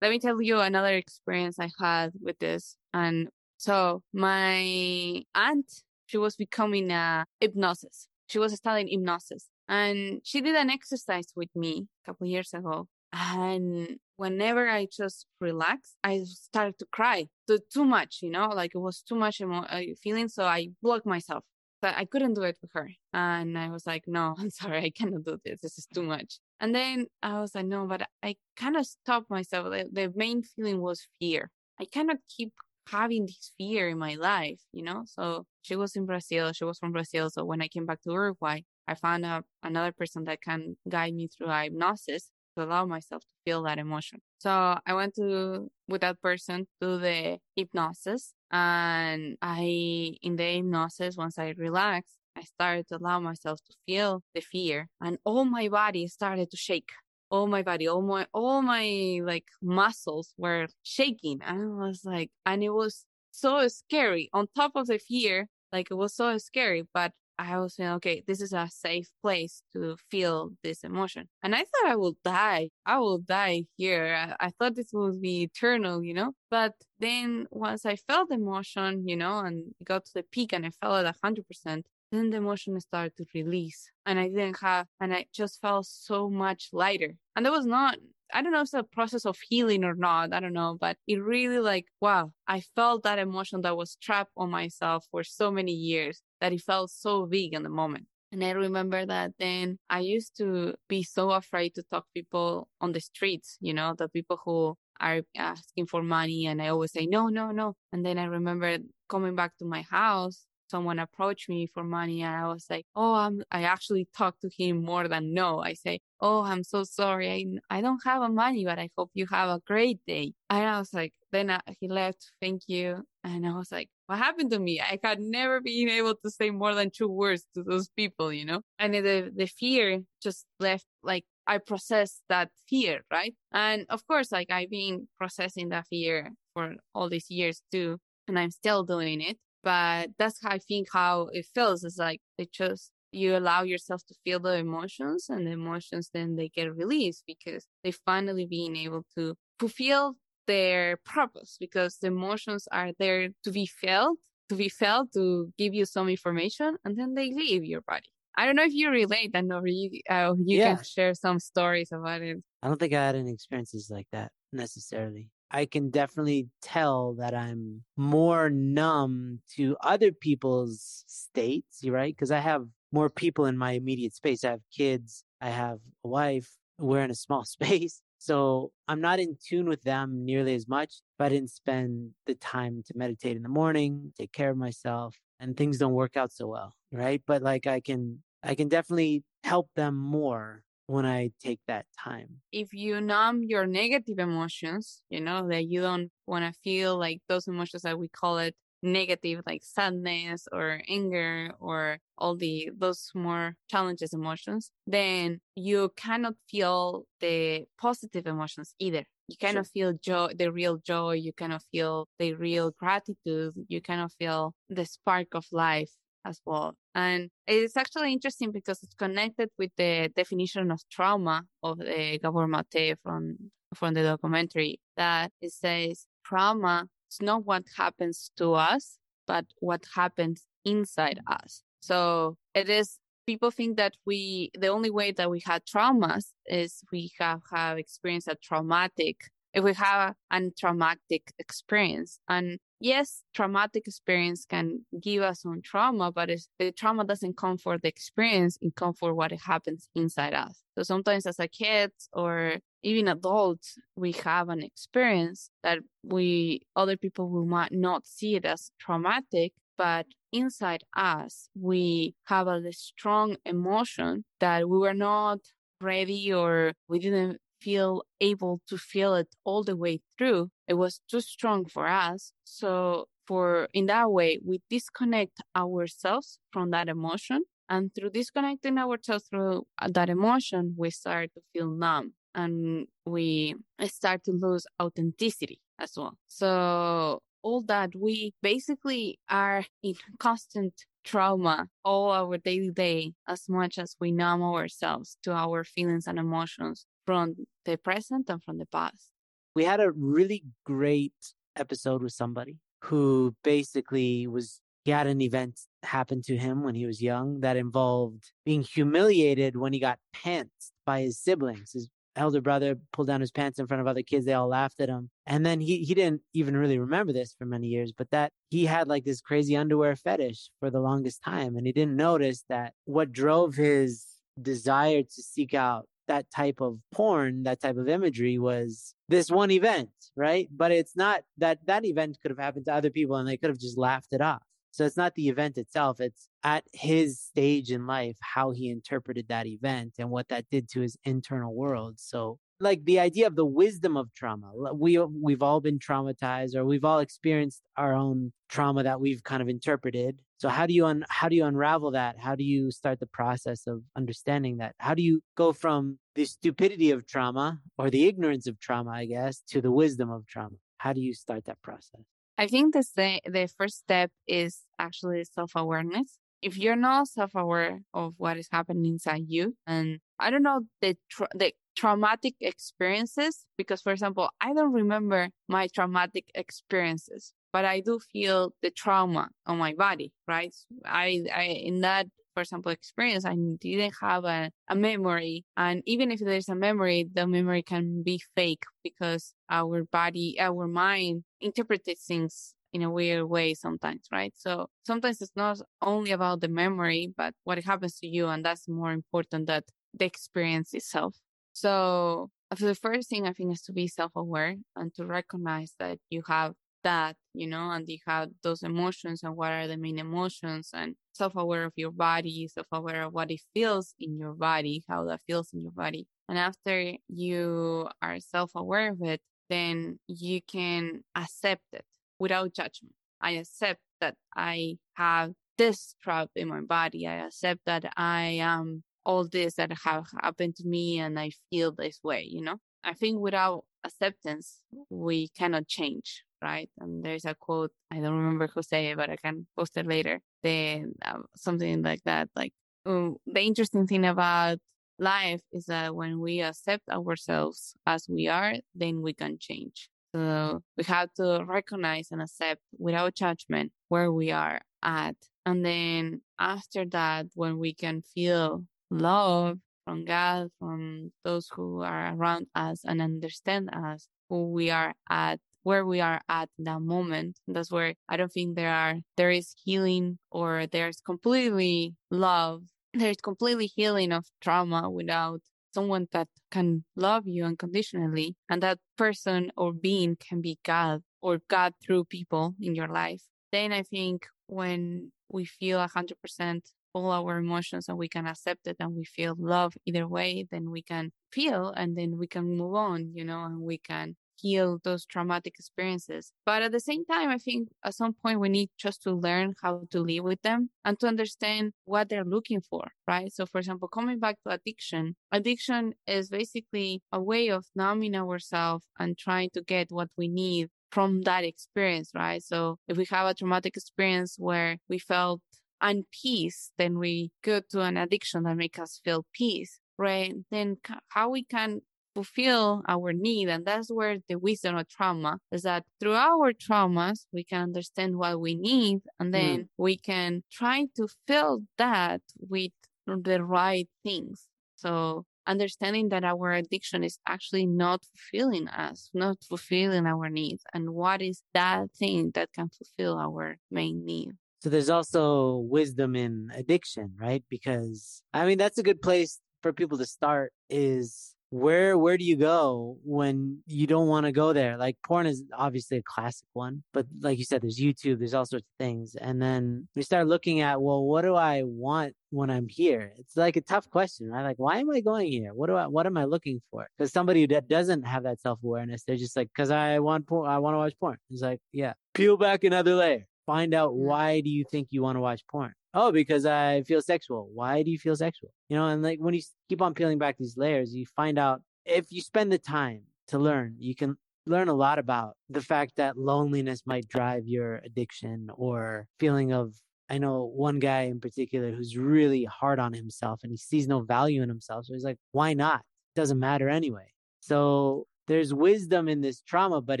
Let 0.02 0.10
me 0.10 0.18
tell 0.18 0.42
you 0.42 0.60
another 0.60 0.94
experience 0.94 1.58
I 1.58 1.70
had 1.80 2.12
with 2.20 2.38
this. 2.38 2.76
And 2.92 3.28
so 3.56 4.02
my 4.12 5.22
aunt, 5.34 5.72
she 6.04 6.18
was 6.18 6.36
becoming 6.36 6.90
a 6.90 7.24
hypnosis. 7.40 8.08
She 8.28 8.38
was 8.38 8.52
studying 8.54 8.88
hypnosis. 8.88 9.46
And 9.68 10.20
she 10.24 10.40
did 10.40 10.54
an 10.54 10.70
exercise 10.70 11.32
with 11.34 11.48
me 11.54 11.86
a 12.04 12.10
couple 12.10 12.26
years 12.26 12.52
ago. 12.54 12.88
And 13.12 13.98
whenever 14.16 14.68
I 14.68 14.88
just 14.94 15.26
relaxed, 15.40 15.96
I 16.04 16.22
started 16.24 16.78
to 16.80 16.86
cry 16.92 17.26
too, 17.48 17.60
too 17.72 17.84
much, 17.84 18.18
you 18.22 18.30
know, 18.30 18.48
like 18.48 18.72
it 18.74 18.78
was 18.78 19.02
too 19.02 19.14
much 19.14 19.40
emo- 19.40 19.64
uh, 19.64 19.82
feeling. 20.02 20.28
So 20.28 20.44
I 20.44 20.68
blocked 20.82 21.06
myself. 21.06 21.44
I 21.82 22.04
couldn't 22.04 22.34
do 22.34 22.42
it 22.42 22.58
with 22.60 22.70
her. 22.74 22.90
And 23.12 23.56
I 23.56 23.68
was 23.68 23.86
like, 23.86 24.04
no, 24.06 24.34
I'm 24.38 24.50
sorry. 24.50 24.78
I 24.78 24.90
cannot 24.90 25.24
do 25.24 25.38
this. 25.44 25.60
This 25.60 25.78
is 25.78 25.86
too 25.86 26.02
much. 26.02 26.38
And 26.60 26.74
then 26.74 27.06
I 27.22 27.40
was 27.40 27.54
like, 27.54 27.66
no, 27.66 27.86
but 27.86 28.08
I 28.22 28.36
kind 28.56 28.76
of 28.76 28.86
stopped 28.86 29.30
myself. 29.30 29.70
The 29.92 30.12
main 30.14 30.42
feeling 30.42 30.80
was 30.80 31.06
fear. 31.20 31.50
I 31.80 31.84
cannot 31.84 32.16
keep 32.34 32.52
having 32.88 33.26
this 33.26 33.52
fear 33.58 33.88
in 33.88 33.98
my 33.98 34.14
life, 34.14 34.60
you 34.72 34.82
know? 34.82 35.04
So 35.06 35.44
she 35.62 35.76
was 35.76 35.96
in 35.96 36.06
Brazil. 36.06 36.52
She 36.52 36.64
was 36.64 36.78
from 36.78 36.92
Brazil. 36.92 37.30
So 37.30 37.44
when 37.44 37.60
I 37.60 37.68
came 37.68 37.84
back 37.86 38.02
to 38.02 38.12
Uruguay, 38.12 38.62
I 38.88 38.94
found 38.94 39.24
a, 39.24 39.44
another 39.62 39.92
person 39.92 40.24
that 40.24 40.40
can 40.42 40.76
guide 40.88 41.14
me 41.14 41.28
through 41.28 41.48
hypnosis 41.48 42.30
to 42.56 42.64
allow 42.64 42.86
myself 42.86 43.22
to 43.22 43.28
feel 43.44 43.62
that 43.64 43.78
emotion. 43.78 44.20
So 44.38 44.50
I 44.86 44.94
went 44.94 45.14
to 45.16 45.68
with 45.88 46.00
that 46.00 46.20
person 46.20 46.66
to 46.80 46.98
the 46.98 47.38
hypnosis 47.54 48.32
and 48.50 49.36
I 49.42 50.14
in 50.22 50.36
the 50.36 50.56
hypnosis 50.56 51.16
once 51.16 51.38
I 51.38 51.54
relaxed, 51.56 52.16
I 52.36 52.42
started 52.42 52.88
to 52.88 52.96
allow 52.96 53.20
myself 53.20 53.60
to 53.66 53.74
feel 53.86 54.22
the 54.34 54.40
fear 54.40 54.88
and 55.00 55.18
all 55.24 55.44
my 55.44 55.68
body 55.68 56.06
started 56.08 56.50
to 56.50 56.56
shake. 56.56 56.90
All 57.28 57.48
my 57.48 57.62
body, 57.62 57.88
all 57.88 58.02
my 58.02 58.26
all 58.32 58.62
my 58.62 59.20
like 59.24 59.46
muscles 59.60 60.32
were 60.38 60.68
shaking. 60.82 61.40
And 61.44 61.60
I 61.60 61.86
was 61.86 62.02
like 62.04 62.30
and 62.44 62.62
it 62.62 62.70
was 62.70 63.04
so 63.32 63.68
scary 63.68 64.30
on 64.32 64.46
top 64.54 64.72
of 64.76 64.86
the 64.86 64.98
fear 64.98 65.48
like 65.72 65.88
it 65.90 65.94
was 65.94 66.14
so 66.14 66.38
scary 66.38 66.84
but 66.94 67.12
I 67.38 67.58
was 67.58 67.74
feeling, 67.74 67.92
okay, 67.94 68.22
this 68.26 68.40
is 68.40 68.52
a 68.52 68.68
safe 68.70 69.08
place 69.22 69.62
to 69.72 69.96
feel 70.10 70.52
this 70.62 70.84
emotion. 70.84 71.28
And 71.42 71.54
I 71.54 71.58
thought 71.58 71.86
I 71.86 71.96
would 71.96 72.16
die. 72.24 72.70
I 72.84 72.98
will 72.98 73.18
die 73.18 73.64
here. 73.76 74.14
I, 74.14 74.46
I 74.46 74.50
thought 74.50 74.74
this 74.74 74.92
would 74.92 75.20
be 75.20 75.42
eternal, 75.42 76.02
you 76.02 76.14
know? 76.14 76.32
But 76.50 76.72
then 76.98 77.46
once 77.50 77.84
I 77.84 77.96
felt 77.96 78.28
the 78.28 78.36
emotion, 78.36 79.06
you 79.06 79.16
know, 79.16 79.38
and 79.40 79.74
got 79.84 80.04
to 80.06 80.14
the 80.14 80.22
peak 80.22 80.52
and 80.52 80.64
I 80.66 80.70
felt 80.70 81.04
it 81.04 81.14
100%, 81.22 81.82
then 82.12 82.30
the 82.30 82.36
emotion 82.36 82.80
started 82.80 83.16
to 83.16 83.26
release 83.34 83.90
and 84.06 84.18
I 84.18 84.28
didn't 84.28 84.58
have, 84.60 84.86
and 85.00 85.12
I 85.12 85.26
just 85.32 85.60
felt 85.60 85.86
so 85.86 86.30
much 86.30 86.68
lighter. 86.72 87.14
And 87.34 87.44
that 87.44 87.52
was 87.52 87.66
not 87.66 87.98
I 88.32 88.42
don't 88.42 88.52
know 88.52 88.60
if 88.60 88.64
it's 88.64 88.74
a 88.74 88.82
process 88.82 89.24
of 89.24 89.38
healing 89.48 89.84
or 89.84 89.94
not. 89.94 90.32
I 90.32 90.40
don't 90.40 90.52
know, 90.52 90.76
but 90.80 90.96
it 91.06 91.22
really 91.22 91.58
like, 91.58 91.86
wow, 92.00 92.32
I 92.46 92.60
felt 92.74 93.04
that 93.04 93.18
emotion 93.18 93.62
that 93.62 93.76
was 93.76 93.96
trapped 93.96 94.32
on 94.36 94.50
myself 94.50 95.06
for 95.10 95.22
so 95.22 95.50
many 95.50 95.72
years 95.72 96.22
that 96.40 96.52
it 96.52 96.60
felt 96.60 96.90
so 96.90 97.26
big 97.26 97.54
in 97.54 97.62
the 97.62 97.68
moment. 97.68 98.06
And 98.32 98.44
I 98.44 98.50
remember 98.50 99.06
that 99.06 99.32
then 99.38 99.78
I 99.88 100.00
used 100.00 100.36
to 100.38 100.74
be 100.88 101.02
so 101.02 101.30
afraid 101.30 101.74
to 101.76 101.82
talk 101.84 102.04
to 102.04 102.22
people 102.22 102.68
on 102.80 102.92
the 102.92 103.00
streets, 103.00 103.56
you 103.60 103.72
know, 103.72 103.94
the 103.96 104.08
people 104.08 104.38
who 104.44 104.76
are 105.00 105.22
asking 105.36 105.86
for 105.86 106.02
money. 106.02 106.46
And 106.46 106.60
I 106.60 106.68
always 106.68 106.92
say, 106.92 107.06
no, 107.06 107.28
no, 107.28 107.52
no. 107.52 107.76
And 107.92 108.04
then 108.04 108.18
I 108.18 108.24
remember 108.24 108.78
coming 109.08 109.36
back 109.36 109.56
to 109.58 109.64
my 109.64 109.82
house 109.82 110.44
someone 110.68 110.98
approached 110.98 111.48
me 111.48 111.66
for 111.72 111.84
money 111.84 112.22
and 112.22 112.34
I 112.34 112.48
was 112.48 112.66
like, 112.68 112.86
oh, 112.94 113.14
I'm, 113.14 113.42
I 113.50 113.62
actually 113.62 114.08
talked 114.16 114.42
to 114.42 114.50
him 114.56 114.82
more 114.84 115.08
than 115.08 115.34
no. 115.34 115.60
I 115.60 115.74
say, 115.74 116.00
oh, 116.20 116.42
I'm 116.42 116.64
so 116.64 116.84
sorry. 116.84 117.60
I, 117.70 117.78
I 117.78 117.80
don't 117.80 118.02
have 118.04 118.22
a 118.22 118.28
money, 118.28 118.64
but 118.64 118.78
I 118.78 118.90
hope 118.96 119.10
you 119.14 119.26
have 119.30 119.48
a 119.48 119.60
great 119.66 120.00
day. 120.06 120.32
And 120.50 120.66
I 120.66 120.78
was 120.78 120.92
like, 120.92 121.12
then 121.32 121.50
I, 121.50 121.60
he 121.80 121.88
left. 121.88 122.30
Thank 122.40 122.62
you. 122.66 123.02
And 123.24 123.46
I 123.46 123.52
was 123.52 123.72
like, 123.72 123.88
what 124.06 124.18
happened 124.18 124.50
to 124.52 124.58
me? 124.58 124.80
I 124.80 124.98
had 125.02 125.20
never 125.20 125.60
been 125.60 125.88
able 125.88 126.14
to 126.24 126.30
say 126.30 126.50
more 126.50 126.74
than 126.74 126.90
two 126.90 127.08
words 127.08 127.44
to 127.54 127.62
those 127.62 127.88
people, 127.88 128.32
you 128.32 128.44
know? 128.44 128.62
And 128.78 128.94
the, 128.94 129.32
the 129.34 129.46
fear 129.46 130.02
just 130.22 130.46
left 130.60 130.86
like 131.02 131.24
I 131.46 131.58
processed 131.58 132.22
that 132.28 132.50
fear, 132.68 133.02
right? 133.10 133.34
And 133.52 133.86
of 133.88 134.06
course, 134.06 134.32
like 134.32 134.50
I've 134.50 134.70
been 134.70 135.08
processing 135.18 135.68
that 135.70 135.86
fear 135.88 136.32
for 136.54 136.74
all 136.94 137.08
these 137.08 137.30
years 137.30 137.62
too, 137.70 137.98
and 138.26 138.38
I'm 138.38 138.50
still 138.50 138.82
doing 138.82 139.20
it 139.20 139.38
but 139.62 140.10
that's 140.18 140.42
how 140.42 140.50
I 140.50 140.58
think 140.58 140.88
how 140.92 141.28
it 141.32 141.46
feels. 141.54 141.84
It's 141.84 141.98
like 141.98 142.20
it 142.38 142.52
just 142.52 142.92
you 143.16 143.36
allow 143.36 143.62
yourself 143.62 144.02
to 144.06 144.14
feel 144.24 144.38
the 144.40 144.54
emotions 144.54 145.26
and 145.28 145.46
the 145.46 145.52
emotions 145.52 146.10
then 146.12 146.36
they 146.36 146.48
get 146.48 146.74
released 146.74 147.24
because 147.26 147.66
they 147.82 147.90
finally 147.90 148.46
being 148.46 148.76
able 148.76 149.04
to 149.16 149.34
fulfill 149.58 150.16
their 150.46 150.98
purpose 151.04 151.56
because 151.58 151.98
the 152.00 152.08
emotions 152.08 152.68
are 152.70 152.90
there 152.98 153.28
to 153.42 153.50
be 153.50 153.66
felt 153.66 154.18
to 154.48 154.54
be 154.54 154.68
felt 154.68 155.12
to 155.12 155.52
give 155.58 155.74
you 155.74 155.84
some 155.84 156.08
information 156.08 156.76
and 156.84 156.98
then 156.98 157.14
they 157.14 157.32
leave 157.32 157.64
your 157.64 157.80
body 157.80 158.10
i 158.36 158.44
don't 158.44 158.56
know 158.56 158.64
if 158.64 158.74
you 158.74 158.90
relate 158.90 159.30
and 159.34 159.52
or 159.52 159.66
you, 159.66 160.00
uh, 160.10 160.34
you 160.38 160.58
yeah. 160.58 160.74
can 160.74 160.84
share 160.84 161.14
some 161.14 161.38
stories 161.38 161.90
about 161.92 162.22
it 162.22 162.38
i 162.62 162.68
don't 162.68 162.78
think 162.78 162.92
i 162.92 163.06
had 163.06 163.16
any 163.16 163.32
experiences 163.32 163.88
like 163.90 164.06
that 164.12 164.30
necessarily 164.52 165.30
I 165.50 165.66
can 165.66 165.90
definitely 165.90 166.48
tell 166.60 167.14
that 167.14 167.34
I'm 167.34 167.82
more 167.96 168.50
numb 168.50 169.40
to 169.56 169.76
other 169.80 170.12
people's 170.12 171.04
states, 171.06 171.82
right? 171.86 172.14
Because 172.14 172.30
I 172.30 172.40
have 172.40 172.66
more 172.92 173.08
people 173.08 173.46
in 173.46 173.56
my 173.56 173.72
immediate 173.72 174.14
space. 174.14 174.44
I 174.44 174.50
have 174.50 174.60
kids, 174.76 175.24
I 175.40 175.50
have 175.50 175.78
a 176.04 176.08
wife, 176.08 176.50
we're 176.78 177.02
in 177.02 177.10
a 177.10 177.14
small 177.14 177.44
space. 177.56 178.02
So 178.18 178.72
I'm 178.88 179.00
not 179.00 179.20
in 179.20 179.36
tune 179.42 179.68
with 179.68 179.82
them 179.82 180.24
nearly 180.24 180.54
as 180.54 180.66
much 180.66 181.02
if 181.18 181.24
I 181.24 181.28
didn't 181.28 181.50
spend 181.50 182.10
the 182.26 182.34
time 182.34 182.82
to 182.86 182.96
meditate 182.96 183.36
in 183.36 183.42
the 183.42 183.48
morning, 183.48 184.12
take 184.18 184.32
care 184.32 184.50
of 184.50 184.56
myself, 184.56 185.14
and 185.38 185.56
things 185.56 185.78
don't 185.78 185.92
work 185.92 186.16
out 186.16 186.32
so 186.32 186.46
well, 186.46 186.72
right? 186.92 187.22
But 187.26 187.42
like 187.42 187.66
I 187.66 187.80
can, 187.80 188.22
I 188.42 188.54
can 188.54 188.68
definitely 188.68 189.22
help 189.44 189.68
them 189.76 189.96
more 189.96 190.62
when 190.86 191.04
I 191.04 191.30
take 191.42 191.60
that 191.66 191.86
time. 191.98 192.40
If 192.52 192.72
you 192.72 193.00
numb 193.00 193.42
your 193.42 193.66
negative 193.66 194.18
emotions, 194.18 195.02
you 195.10 195.20
know, 195.20 195.48
that 195.48 195.66
you 195.66 195.80
don't 195.80 196.10
want 196.26 196.44
to 196.44 196.60
feel 196.62 196.98
like 196.98 197.20
those 197.28 197.46
emotions 197.46 197.82
that 197.82 197.98
we 197.98 198.08
call 198.08 198.38
it 198.38 198.54
negative, 198.82 199.42
like 199.46 199.62
sadness 199.64 200.46
or 200.52 200.80
anger 200.88 201.50
or 201.60 201.98
all 202.18 202.36
the, 202.36 202.70
those 202.76 203.10
more 203.14 203.56
challenges 203.68 204.12
emotions, 204.12 204.70
then 204.86 205.40
you 205.54 205.90
cannot 205.96 206.34
feel 206.48 207.04
the 207.20 207.64
positive 207.80 208.26
emotions 208.26 208.74
either. 208.78 209.04
You 209.28 209.36
cannot 209.40 209.66
sure. 209.66 209.70
feel 209.74 209.92
joy, 210.00 210.34
the 210.38 210.52
real 210.52 210.76
joy. 210.76 211.14
You 211.14 211.32
cannot 211.32 211.62
feel 211.72 212.06
the 212.18 212.34
real 212.34 212.70
gratitude. 212.78 213.54
You 213.66 213.80
cannot 213.80 214.12
feel 214.18 214.54
the 214.68 214.84
spark 214.84 215.28
of 215.34 215.46
life 215.50 215.90
as 216.26 216.40
well. 216.44 216.74
And 216.94 217.30
it's 217.46 217.76
actually 217.76 218.12
interesting 218.12 218.50
because 218.52 218.82
it's 218.82 218.94
connected 218.94 219.50
with 219.58 219.70
the 219.76 220.10
definition 220.14 220.70
of 220.70 220.80
trauma 220.90 221.42
of 221.62 221.78
the 221.78 222.18
Gabor 222.22 222.48
Mate 222.48 222.96
from, 223.02 223.36
from 223.74 223.94
the 223.94 224.02
documentary 224.02 224.80
that 224.96 225.30
it 225.40 225.52
says 225.52 226.06
trauma 226.24 226.86
is 227.10 227.18
not 227.20 227.44
what 227.44 227.64
happens 227.76 228.30
to 228.36 228.52
us, 228.52 228.98
but 229.26 229.44
what 229.60 229.84
happens 229.94 230.44
inside 230.64 231.20
us. 231.26 231.62
So 231.80 232.36
it 232.54 232.68
is 232.68 232.98
people 233.26 233.50
think 233.50 233.76
that 233.76 233.94
we 234.06 234.50
the 234.58 234.68
only 234.68 234.90
way 234.90 235.12
that 235.12 235.30
we 235.30 235.42
had 235.44 235.62
traumas 235.64 236.26
is 236.46 236.82
we 236.92 237.10
have 237.18 237.40
have 237.52 237.76
experienced 237.78 238.28
a 238.28 238.36
traumatic 238.36 239.16
if 239.56 239.64
we 239.64 239.72
have 239.72 240.14
a 240.30 240.50
traumatic 240.50 241.32
experience 241.38 242.20
and 242.28 242.58
yes, 242.78 243.22
traumatic 243.34 243.88
experience 243.88 244.44
can 244.44 244.84
give 245.02 245.22
us 245.22 245.40
some 245.40 245.62
trauma, 245.62 246.12
but 246.12 246.28
the 246.58 246.72
trauma 246.72 247.04
doesn't 247.04 247.38
come 247.38 247.56
for 247.56 247.78
the 247.78 247.88
experience, 247.88 248.58
it 248.60 248.76
comes 248.76 248.98
for 248.98 249.14
what 249.14 249.32
happens 249.32 249.88
inside 249.94 250.34
us. 250.34 250.62
So 250.76 250.82
sometimes 250.82 251.24
as 251.24 251.38
a 251.38 251.48
kid 251.48 251.90
or 252.12 252.56
even 252.82 253.08
adults, 253.08 253.78
we 253.96 254.12
have 254.12 254.50
an 254.50 254.62
experience 254.62 255.48
that 255.62 255.78
we, 256.04 256.60
other 256.76 256.98
people 256.98 257.30
will 257.30 257.46
might 257.46 257.72
not 257.72 258.06
see 258.06 258.36
it 258.36 258.44
as 258.44 258.70
traumatic, 258.78 259.54
but 259.78 260.04
inside 260.34 260.84
us, 260.94 261.48
we 261.58 262.14
have 262.24 262.46
a 262.46 262.60
strong 262.72 263.36
emotion 263.46 264.26
that 264.38 264.68
we 264.68 264.76
were 264.78 264.94
not 264.94 265.38
ready 265.80 266.32
or 266.32 266.72
we 266.88 266.98
didn't 266.98 267.38
feel 267.60 268.02
able 268.20 268.60
to 268.68 268.78
feel 268.78 269.14
it 269.14 269.28
all 269.44 269.64
the 269.64 269.76
way 269.76 270.00
through. 270.16 270.50
It 270.68 270.74
was 270.74 271.00
too 271.10 271.20
strong 271.20 271.66
for 271.66 271.86
us. 271.86 272.32
So 272.44 273.06
for 273.26 273.68
in 273.72 273.86
that 273.86 274.10
way, 274.10 274.40
we 274.44 274.60
disconnect 274.70 275.40
ourselves 275.56 276.38
from 276.52 276.70
that 276.70 276.88
emotion. 276.88 277.44
And 277.68 277.92
through 277.94 278.10
disconnecting 278.10 278.78
ourselves 278.78 279.24
through 279.28 279.66
uh, 279.80 279.88
that 279.92 280.08
emotion, 280.08 280.74
we 280.78 280.90
start 280.90 281.30
to 281.34 281.40
feel 281.52 281.68
numb 281.68 282.12
and 282.34 282.86
we 283.04 283.56
start 283.86 284.22
to 284.24 284.32
lose 284.32 284.66
authenticity 284.80 285.60
as 285.80 285.92
well. 285.96 286.16
So 286.28 287.22
all 287.42 287.62
that 287.62 287.90
we 287.98 288.34
basically 288.42 289.18
are 289.28 289.64
in 289.82 289.94
constant 290.18 290.74
trauma 291.04 291.68
all 291.84 292.10
our 292.10 292.36
daily 292.38 292.70
day 292.70 293.12
as 293.28 293.48
much 293.48 293.78
as 293.78 293.96
we 294.00 294.10
numb 294.10 294.42
ourselves 294.42 295.16
to 295.22 295.32
our 295.32 295.62
feelings 295.62 296.06
and 296.06 296.18
emotions 296.18 296.84
from 297.06 297.36
the 297.64 297.78
present 297.78 298.28
and 298.28 298.42
from 298.42 298.58
the 298.58 298.66
past. 298.66 299.10
We 299.54 299.64
had 299.64 299.80
a 299.80 299.90
really 299.92 300.44
great 300.64 301.14
episode 301.56 302.02
with 302.02 302.12
somebody 302.12 302.56
who 302.84 303.34
basically 303.42 304.26
was 304.26 304.60
he 304.84 304.92
had 304.92 305.06
an 305.06 305.20
event 305.20 305.58
happen 305.82 306.22
to 306.22 306.36
him 306.36 306.62
when 306.62 306.76
he 306.76 306.86
was 306.86 307.02
young 307.02 307.40
that 307.40 307.56
involved 307.56 308.30
being 308.44 308.62
humiliated 308.62 309.56
when 309.56 309.72
he 309.72 309.80
got 309.80 309.98
pantsed 310.14 310.70
by 310.84 311.00
his 311.00 311.18
siblings. 311.18 311.72
His 311.72 311.88
elder 312.14 312.40
brother 312.40 312.76
pulled 312.92 313.08
down 313.08 313.20
his 313.20 313.32
pants 313.32 313.58
in 313.58 313.66
front 313.66 313.80
of 313.80 313.88
other 313.88 314.02
kids. 314.02 314.24
They 314.24 314.32
all 314.32 314.46
laughed 314.46 314.80
at 314.80 314.88
him. 314.88 315.10
And 315.26 315.44
then 315.44 315.60
he, 315.60 315.78
he 315.78 315.92
didn't 315.92 316.22
even 316.34 316.56
really 316.56 316.78
remember 316.78 317.12
this 317.12 317.34
for 317.36 317.46
many 317.46 317.66
years, 317.66 317.92
but 317.96 318.10
that 318.10 318.30
he 318.50 318.64
had 318.64 318.86
like 318.86 319.04
this 319.04 319.20
crazy 319.20 319.56
underwear 319.56 319.96
fetish 319.96 320.50
for 320.60 320.70
the 320.70 320.80
longest 320.80 321.20
time. 321.24 321.56
And 321.56 321.66
he 321.66 321.72
didn't 321.72 321.96
notice 321.96 322.44
that 322.48 322.72
what 322.84 323.10
drove 323.10 323.56
his 323.56 324.06
desire 324.40 325.02
to 325.02 325.22
seek 325.22 325.52
out 325.52 325.88
that 326.06 326.26
type 326.34 326.60
of 326.60 326.78
porn, 326.92 327.44
that 327.44 327.60
type 327.60 327.76
of 327.76 327.88
imagery 327.88 328.38
was 328.38 328.94
this 329.08 329.30
one 329.30 329.50
event, 329.50 329.90
right? 330.16 330.48
But 330.50 330.72
it's 330.72 330.96
not 330.96 331.22
that 331.38 331.58
that 331.66 331.84
event 331.84 332.18
could 332.20 332.30
have 332.30 332.38
happened 332.38 332.66
to 332.66 332.74
other 332.74 332.90
people 332.90 333.16
and 333.16 333.28
they 333.28 333.36
could 333.36 333.50
have 333.50 333.58
just 333.58 333.78
laughed 333.78 334.12
it 334.12 334.20
off. 334.20 334.42
So 334.72 334.84
it's 334.84 334.96
not 334.96 335.14
the 335.14 335.28
event 335.28 335.56
itself. 335.56 336.00
It's 336.00 336.28
at 336.44 336.64
his 336.74 337.18
stage 337.18 337.70
in 337.70 337.86
life, 337.86 338.18
how 338.20 338.50
he 338.50 338.68
interpreted 338.68 339.28
that 339.28 339.46
event 339.46 339.94
and 339.98 340.10
what 340.10 340.28
that 340.28 340.44
did 340.50 340.68
to 340.70 340.80
his 340.80 340.98
internal 341.04 341.54
world. 341.54 341.94
So 341.98 342.38
like 342.60 342.84
the 342.84 343.00
idea 343.00 343.26
of 343.26 343.36
the 343.36 343.44
wisdom 343.44 343.96
of 343.96 344.12
trauma. 344.14 344.50
We 344.74 344.98
we've 344.98 345.42
all 345.42 345.60
been 345.60 345.78
traumatized 345.78 346.54
or 346.54 346.64
we've 346.64 346.84
all 346.84 347.00
experienced 347.00 347.62
our 347.76 347.94
own 347.94 348.32
trauma 348.48 348.82
that 348.82 349.00
we've 349.00 349.22
kind 349.22 349.42
of 349.42 349.48
interpreted. 349.48 350.18
So 350.38 350.48
how 350.48 350.66
do 350.66 350.74
you 350.74 350.86
un, 350.86 351.04
how 351.08 351.28
do 351.28 351.36
you 351.36 351.44
unravel 351.44 351.92
that? 351.92 352.18
How 352.18 352.34
do 352.34 352.44
you 352.44 352.70
start 352.70 353.00
the 353.00 353.06
process 353.06 353.66
of 353.66 353.82
understanding 353.96 354.58
that? 354.58 354.74
How 354.78 354.94
do 354.94 355.02
you 355.02 355.22
go 355.36 355.52
from 355.52 355.98
the 356.14 356.24
stupidity 356.26 356.90
of 356.90 357.06
trauma 357.06 357.60
or 357.78 357.90
the 357.90 358.06
ignorance 358.06 358.46
of 358.46 358.58
trauma, 358.60 358.90
I 358.90 359.06
guess, 359.06 359.40
to 359.48 359.60
the 359.60 359.72
wisdom 359.72 360.10
of 360.10 360.26
trauma? 360.26 360.56
How 360.78 360.92
do 360.92 361.00
you 361.00 361.14
start 361.14 361.46
that 361.46 361.62
process? 361.62 362.02
I 362.36 362.46
think 362.46 362.74
the 362.74 363.20
the 363.24 363.48
first 363.56 363.78
step 363.78 364.10
is 364.26 364.62
actually 364.78 365.24
self 365.24 365.52
awareness 365.54 366.18
if 366.42 366.58
you're 366.58 366.76
not 366.76 367.08
self-aware 367.08 367.80
of 367.94 368.14
what 368.18 368.36
is 368.36 368.48
happening 368.52 368.84
inside 368.92 369.24
you 369.26 369.56
and 369.66 370.00
i 370.18 370.30
don't 370.30 370.42
know 370.42 370.60
the 370.80 370.96
tr- 371.10 371.24
the 371.34 371.52
traumatic 371.76 372.34
experiences 372.40 373.44
because 373.56 373.80
for 373.82 373.92
example 373.92 374.28
i 374.40 374.52
don't 374.54 374.72
remember 374.72 375.28
my 375.48 375.68
traumatic 375.68 376.24
experiences 376.34 377.32
but 377.52 377.64
i 377.64 377.80
do 377.80 377.98
feel 378.12 378.52
the 378.62 378.70
trauma 378.70 379.28
on 379.46 379.58
my 379.58 379.74
body 379.74 380.12
right 380.26 380.54
i 380.84 381.22
i 381.34 381.42
in 381.42 381.80
that 381.80 382.06
for 382.34 382.40
example 382.40 382.72
experience 382.72 383.24
i 383.24 383.34
didn't 383.60 383.94
have 384.00 384.24
a, 384.24 384.50
a 384.68 384.74
memory 384.74 385.44
and 385.56 385.82
even 385.86 386.10
if 386.10 386.20
there's 386.20 386.48
a 386.48 386.54
memory 386.54 387.08
the 387.14 387.26
memory 387.26 387.62
can 387.62 388.02
be 388.02 388.20
fake 388.34 388.64
because 388.82 389.34
our 389.50 389.84
body 389.84 390.36
our 390.40 390.66
mind 390.66 391.24
interprets 391.40 392.06
things 392.06 392.54
in 392.72 392.82
a 392.82 392.90
weird 392.90 393.24
way 393.24 393.54
sometimes, 393.54 394.02
right? 394.12 394.34
So 394.36 394.68
sometimes 394.84 395.22
it's 395.22 395.32
not 395.34 395.60
only 395.80 396.10
about 396.10 396.40
the 396.40 396.48
memory, 396.48 397.12
but 397.16 397.32
what 397.44 397.62
happens 397.64 397.98
to 398.00 398.06
you. 398.06 398.26
And 398.28 398.44
that's 398.44 398.68
more 398.68 398.92
important 398.92 399.46
than 399.46 399.62
the 399.94 400.04
experience 400.04 400.74
itself. 400.74 401.16
So 401.56 402.28
the 402.50 402.74
first 402.74 403.08
thing 403.08 403.26
I 403.26 403.32
think 403.32 403.50
is 403.54 403.62
to 403.62 403.72
be 403.72 403.88
self-aware 403.88 404.56
and 404.76 404.94
to 404.96 405.06
recognize 405.06 405.72
that 405.78 405.96
you 406.10 406.22
have 406.28 406.52
that, 406.84 407.16
you 407.32 407.46
know, 407.46 407.70
and 407.70 407.88
you 407.88 407.96
have 408.06 408.28
those 408.42 408.62
emotions 408.62 409.22
and 409.22 409.34
what 409.34 409.52
are 409.52 409.66
the 409.66 409.78
main 409.78 409.98
emotions 409.98 410.68
and 410.74 410.96
self-aware 411.14 411.64
of 411.64 411.72
your 411.76 411.92
body, 411.92 412.46
self-aware 412.46 413.04
of 413.04 413.14
what 413.14 413.30
it 413.30 413.40
feels 413.54 413.94
in 413.98 414.18
your 414.18 414.34
body, 414.34 414.84
how 414.86 415.06
that 415.06 415.22
feels 415.26 415.54
in 415.54 415.62
your 415.62 415.72
body. 415.72 416.06
And 416.28 416.36
after 416.36 416.92
you 417.08 417.88
are 418.02 418.20
self-aware 418.20 418.90
of 418.90 419.00
it, 419.00 419.22
then 419.48 419.98
you 420.08 420.42
can 420.42 421.04
accept 421.14 421.62
it 421.72 421.86
without 422.18 422.52
judgment. 422.52 422.92
I 423.18 423.30
accept 423.30 423.80
that 424.02 424.14
I 424.36 424.76
have 424.92 425.32
this 425.56 425.94
trap 426.02 426.28
in 426.36 426.48
my 426.48 426.60
body. 426.60 427.06
I 427.06 427.24
accept 427.24 427.60
that 427.64 427.90
I 427.96 428.40
am 428.42 428.84
all 429.06 429.26
this 429.26 429.54
that 429.54 429.72
have 429.84 430.04
happened 430.20 430.56
to 430.56 430.66
me 430.66 430.98
and 430.98 431.18
I 431.18 431.30
feel 431.48 431.72
this 431.72 432.00
way, 432.02 432.26
you 432.28 432.42
know? 432.42 432.56
I 432.84 432.92
think 432.92 433.20
without 433.20 433.64
acceptance, 433.84 434.60
we 434.90 435.28
cannot 435.28 435.66
change, 435.68 436.24
right? 436.42 436.68
And 436.78 437.04
there's 437.04 437.24
a 437.24 437.34
quote, 437.34 437.72
I 437.90 438.00
don't 438.00 438.18
remember 438.18 438.48
who 438.52 438.62
said 438.62 438.84
it, 438.84 438.96
but 438.96 439.08
I 439.08 439.16
can 439.16 439.46
post 439.56 439.76
it 439.76 439.86
later. 439.86 440.20
Then 440.42 440.92
uh, 441.04 441.20
something 441.36 441.82
like 441.82 442.02
that. 442.04 442.28
Like 442.36 442.52
um, 442.84 443.16
the 443.26 443.40
interesting 443.40 443.86
thing 443.86 444.04
about 444.04 444.58
life 444.98 445.40
is 445.52 445.66
that 445.66 445.94
when 445.94 446.20
we 446.20 446.42
accept 446.42 446.88
ourselves 446.90 447.74
as 447.86 448.06
we 448.08 448.28
are, 448.28 448.54
then 448.74 449.02
we 449.02 449.14
can 449.14 449.38
change. 449.38 449.88
So 450.14 450.62
we 450.76 450.84
have 450.84 451.12
to 451.14 451.44
recognize 451.46 452.08
and 452.10 452.22
accept 452.22 452.62
without 452.78 453.14
judgment 453.14 453.72
where 453.88 454.10
we 454.10 454.30
are 454.30 454.60
at. 454.82 455.16
And 455.44 455.64
then 455.64 456.22
after 456.38 456.84
that, 456.86 457.26
when 457.34 457.58
we 457.58 457.74
can 457.74 458.02
feel 458.14 458.64
love 458.90 459.58
from 459.84 460.04
God, 460.04 460.48
from 460.58 461.12
those 461.24 461.48
who 461.54 461.82
are 461.82 462.14
around 462.14 462.46
us 462.54 462.82
and 462.84 463.00
understand 463.00 463.70
us, 463.72 464.08
who 464.28 464.50
we 464.50 464.70
are 464.70 464.94
at, 465.08 465.38
where 465.62 465.86
we 465.86 466.00
are 466.00 466.20
at 466.28 466.48
that 466.58 466.80
moment. 466.80 467.38
That's 467.46 467.70
where 467.70 467.94
I 468.08 468.16
don't 468.16 468.32
think 468.32 468.56
there 468.56 468.72
are, 468.72 468.96
there 469.16 469.30
is 469.30 469.54
healing 469.64 470.18
or 470.30 470.66
there's 470.66 471.00
completely 471.00 471.94
love. 472.10 472.62
There's 472.96 473.18
completely 473.18 473.66
healing 473.66 474.10
of 474.10 474.24
trauma 474.40 474.88
without 474.88 475.42
someone 475.74 476.06
that 476.12 476.28
can 476.50 476.82
love 476.96 477.24
you 477.26 477.44
unconditionally. 477.44 478.34
And 478.48 478.62
that 478.62 478.78
person 478.96 479.52
or 479.54 479.74
being 479.74 480.16
can 480.16 480.40
be 480.40 480.58
God 480.64 481.02
or 481.20 481.40
God 481.48 481.74
through 481.84 482.04
people 482.04 482.54
in 482.58 482.74
your 482.74 482.88
life. 482.88 483.20
Then 483.52 483.72
I 483.72 483.82
think 483.82 484.26
when 484.46 485.12
we 485.28 485.44
feel 485.44 485.78
100% 485.78 486.60
all 486.96 487.10
our 487.10 487.38
emotions 487.38 487.88
and 487.88 487.98
we 487.98 488.08
can 488.08 488.26
accept 488.26 488.66
it 488.66 488.76
and 488.80 488.94
we 488.94 489.04
feel 489.04 489.34
love 489.38 489.74
either 489.84 490.06
way, 490.08 490.46
then 490.50 490.70
we 490.70 490.82
can 490.82 491.12
feel 491.30 491.70
and 491.76 491.96
then 491.96 492.16
we 492.18 492.26
can 492.26 492.44
move 492.56 492.74
on, 492.74 493.12
you 493.14 493.24
know, 493.24 493.44
and 493.44 493.60
we 493.60 493.78
can 493.78 494.16
heal 494.36 494.78
those 494.84 495.04
traumatic 495.06 495.54
experiences. 495.58 496.32
But 496.44 496.62
at 496.62 496.72
the 496.72 496.80
same 496.80 497.04
time, 497.04 497.28
I 497.30 497.38
think 497.38 497.68
at 497.84 497.94
some 497.94 498.12
point 498.12 498.40
we 498.40 498.48
need 498.48 498.70
just 498.78 499.02
to 499.02 499.12
learn 499.12 499.54
how 499.62 499.82
to 499.90 500.00
live 500.00 500.24
with 500.24 500.42
them 500.42 500.70
and 500.84 500.98
to 501.00 501.06
understand 501.06 501.72
what 501.84 502.08
they're 502.08 502.24
looking 502.24 502.60
for, 502.60 502.88
right? 503.08 503.32
So, 503.32 503.46
for 503.46 503.58
example, 503.58 503.88
coming 503.88 504.18
back 504.18 504.36
to 504.46 504.52
addiction, 504.52 505.16
addiction 505.32 505.94
is 506.06 506.28
basically 506.28 507.02
a 507.12 507.20
way 507.22 507.48
of 507.48 507.66
numbing 507.74 508.14
ourselves 508.14 508.84
and 508.98 509.16
trying 509.16 509.50
to 509.54 509.62
get 509.62 509.90
what 509.90 510.08
we 510.16 510.28
need 510.28 510.68
from 510.90 511.22
that 511.22 511.44
experience, 511.44 512.10
right? 512.14 512.42
So, 512.42 512.78
if 512.88 512.96
we 512.96 513.06
have 513.10 513.26
a 513.26 513.34
traumatic 513.34 513.76
experience 513.76 514.36
where 514.38 514.78
we 514.88 514.98
felt 514.98 515.40
unpeace, 515.82 516.70
then 516.78 516.98
we 516.98 517.30
go 517.42 517.60
to 517.70 517.80
an 517.80 517.96
addiction 517.96 518.42
that 518.44 518.56
makes 518.56 518.78
us 518.78 519.00
feel 519.04 519.26
peace 519.32 519.80
right? 519.98 520.34
Then 520.50 520.76
how 521.08 521.30
we 521.30 521.44
can 521.44 521.80
fulfill 522.14 522.82
our 522.88 523.12
need. 523.12 523.48
And 523.48 523.66
that's 523.66 523.90
where 523.90 524.16
the 524.28 524.36
wisdom 524.36 524.76
of 524.76 524.88
trauma 524.88 525.38
is 525.52 525.62
that 525.62 525.84
through 526.00 526.14
our 526.14 526.52
traumas, 526.52 527.26
we 527.32 527.44
can 527.44 527.62
understand 527.62 528.16
what 528.16 528.40
we 528.40 528.54
need 528.54 529.00
and 529.20 529.28
mm. 529.28 529.32
then 529.32 529.58
mm. 529.60 529.68
we 529.76 529.98
can 529.98 530.42
try 530.50 530.86
to 530.96 531.08
fill 531.26 531.60
that 531.76 532.22
with 532.38 532.72
the 533.06 533.44
right 533.44 533.88
things. 534.02 534.46
So 534.76 535.24
understanding 535.46 536.08
that 536.08 536.24
our 536.24 536.52
addiction 536.52 537.04
is 537.04 537.18
actually 537.26 537.66
not 537.66 538.02
fulfilling 538.04 538.68
us, 538.68 539.10
not 539.14 539.36
fulfilling 539.44 540.06
our 540.06 540.28
needs. 540.28 540.64
And 540.72 540.90
what 540.90 541.22
is 541.22 541.42
that 541.54 541.90
thing 541.98 542.32
that 542.34 542.52
can 542.54 542.70
fulfill 542.70 543.18
our 543.18 543.58
main 543.70 544.04
need? 544.04 544.32
So 544.60 544.70
there's 544.70 544.90
also 544.90 545.58
wisdom 545.58 546.16
in 546.16 546.50
addiction, 546.54 547.12
right? 547.20 547.44
Because 547.48 548.22
I 548.32 548.46
mean, 548.46 548.58
that's 548.58 548.78
a 548.78 548.82
good 548.82 549.02
place 549.02 549.40
for 549.62 549.72
people 549.72 549.98
to 549.98 550.06
start 550.06 550.52
is 550.70 551.34
where 551.50 551.96
where 551.96 552.18
do 552.18 552.24
you 552.24 552.36
go 552.36 552.98
when 553.04 553.62
you 553.66 553.86
don't 553.86 554.08
want 554.08 554.26
to 554.26 554.32
go 554.32 554.52
there? 554.52 554.76
Like 554.76 554.96
porn 555.06 555.26
is 555.26 555.44
obviously 555.52 555.98
a 555.98 556.02
classic 556.02 556.46
one 556.52 556.82
but 556.92 557.06
like 557.20 557.38
you 557.38 557.44
said 557.44 557.62
there's 557.62 557.78
youtube 557.78 558.18
there's 558.18 558.34
all 558.34 558.46
sorts 558.46 558.66
of 558.66 558.84
things. 558.84 559.14
And 559.14 559.40
then 559.40 559.88
we 559.94 560.02
start 560.02 560.26
looking 560.26 560.60
at 560.60 560.80
well 560.82 561.04
what 561.04 561.22
do 561.22 561.34
i 561.34 561.62
want 561.64 562.14
when 562.30 562.50
i'm 562.50 562.66
here? 562.68 563.12
It's 563.18 563.36
like 563.36 563.56
a 563.56 563.60
tough 563.60 563.88
question 563.90 564.28
right? 564.28 564.42
Like 564.42 564.58
why 564.58 564.78
am 564.78 564.90
i 564.90 565.00
going 565.00 565.30
here? 565.30 565.54
What 565.54 565.68
do 565.68 565.76
i 565.76 565.86
what 565.86 566.06
am 566.06 566.16
i 566.16 566.24
looking 566.24 566.60
for? 566.70 566.88
Because 566.98 567.12
somebody 567.12 567.46
that 567.46 567.68
doesn't 567.68 568.02
have 568.02 568.24
that 568.24 568.40
self-awareness 568.40 569.04
they're 569.04 569.16
just 569.16 569.36
like 569.36 569.48
because 569.54 569.70
i 569.70 569.98
want 570.00 570.26
porn 570.26 570.48
i 570.50 570.58
want 570.58 570.74
to 570.74 570.78
watch 570.78 570.94
porn 570.98 571.18
it's 571.30 571.42
like 571.42 571.60
yeah 571.72 571.92
peel 572.14 572.36
back 572.36 572.64
another 572.64 572.94
layer 572.94 573.26
find 573.46 573.72
out 573.72 573.92
mm-hmm. 573.92 574.06
why 574.06 574.40
do 574.40 574.50
you 574.50 574.64
think 574.70 574.88
you 574.90 575.02
want 575.02 575.16
to 575.16 575.20
watch 575.20 575.42
porn 575.50 575.72
oh, 575.96 576.12
because 576.12 576.44
I 576.46 576.82
feel 576.82 577.00
sexual. 577.00 577.48
Why 577.52 577.82
do 577.82 577.90
you 577.90 577.98
feel 577.98 578.14
sexual? 578.14 578.52
You 578.68 578.76
know, 578.76 578.86
and 578.86 579.02
like 579.02 579.18
when 579.18 579.34
you 579.34 579.42
keep 579.68 579.82
on 579.82 579.94
peeling 579.94 580.18
back 580.18 580.36
these 580.38 580.56
layers, 580.56 580.94
you 580.94 581.06
find 581.16 581.38
out 581.38 581.62
if 581.84 582.12
you 582.12 582.20
spend 582.20 582.52
the 582.52 582.58
time 582.58 583.02
to 583.28 583.38
learn, 583.38 583.76
you 583.78 583.94
can 583.96 584.16
learn 584.44 584.68
a 584.68 584.74
lot 584.74 584.98
about 584.98 585.34
the 585.48 585.62
fact 585.62 585.92
that 585.96 586.16
loneliness 586.16 586.82
might 586.86 587.08
drive 587.08 587.46
your 587.46 587.80
addiction 587.84 588.48
or 588.54 589.08
feeling 589.18 589.52
of 589.52 589.72
I 590.08 590.18
know 590.18 590.44
one 590.44 590.78
guy 590.78 591.02
in 591.02 591.18
particular 591.18 591.72
who's 591.72 591.96
really 591.96 592.44
hard 592.44 592.78
on 592.78 592.92
himself 592.92 593.40
and 593.42 593.50
he 593.50 593.56
sees 593.56 593.88
no 593.88 594.02
value 594.02 594.42
in 594.42 594.48
himself. 594.48 594.86
So 594.86 594.92
he's 594.92 595.02
like, 595.02 595.18
why 595.32 595.54
not? 595.54 595.80
It 596.14 596.20
doesn't 596.20 596.38
matter 596.38 596.68
anyway. 596.68 597.12
So 597.40 598.06
there's 598.26 598.52
wisdom 598.52 599.08
in 599.08 599.20
this 599.20 599.40
trauma, 599.40 599.80
but 599.80 600.00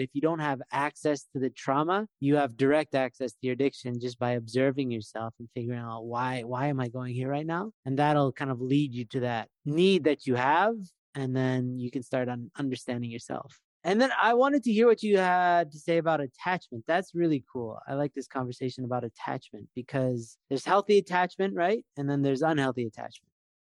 if 0.00 0.10
you 0.12 0.20
don't 0.20 0.38
have 0.38 0.60
access 0.72 1.24
to 1.32 1.38
the 1.38 1.50
trauma, 1.50 2.06
you 2.20 2.36
have 2.36 2.56
direct 2.56 2.94
access 2.94 3.32
to 3.32 3.38
your 3.42 3.54
addiction 3.54 4.00
just 4.00 4.18
by 4.18 4.32
observing 4.32 4.90
yourself 4.90 5.34
and 5.38 5.48
figuring 5.54 5.80
out 5.80 6.04
why 6.04 6.42
why 6.42 6.66
am 6.66 6.80
I 6.80 6.88
going 6.88 7.14
here 7.14 7.30
right 7.30 7.46
now? 7.46 7.72
And 7.84 7.98
that'll 7.98 8.32
kind 8.32 8.50
of 8.50 8.60
lead 8.60 8.94
you 8.94 9.04
to 9.06 9.20
that 9.20 9.48
need 9.64 10.04
that 10.04 10.26
you 10.26 10.34
have 10.34 10.74
and 11.14 11.34
then 11.34 11.78
you 11.78 11.90
can 11.90 12.02
start 12.02 12.28
on 12.28 12.50
understanding 12.58 13.10
yourself. 13.10 13.58
And 13.84 14.00
then 14.00 14.10
I 14.20 14.34
wanted 14.34 14.64
to 14.64 14.72
hear 14.72 14.88
what 14.88 15.02
you 15.02 15.18
had 15.18 15.70
to 15.70 15.78
say 15.78 15.98
about 15.98 16.20
attachment. 16.20 16.84
That's 16.88 17.14
really 17.14 17.44
cool. 17.52 17.78
I 17.86 17.94
like 17.94 18.12
this 18.14 18.26
conversation 18.26 18.84
about 18.84 19.04
attachment 19.04 19.68
because 19.76 20.36
there's 20.48 20.64
healthy 20.64 20.98
attachment, 20.98 21.54
right? 21.54 21.84
And 21.96 22.10
then 22.10 22.22
there's 22.22 22.42
unhealthy 22.42 22.84
attachment. 22.84 23.30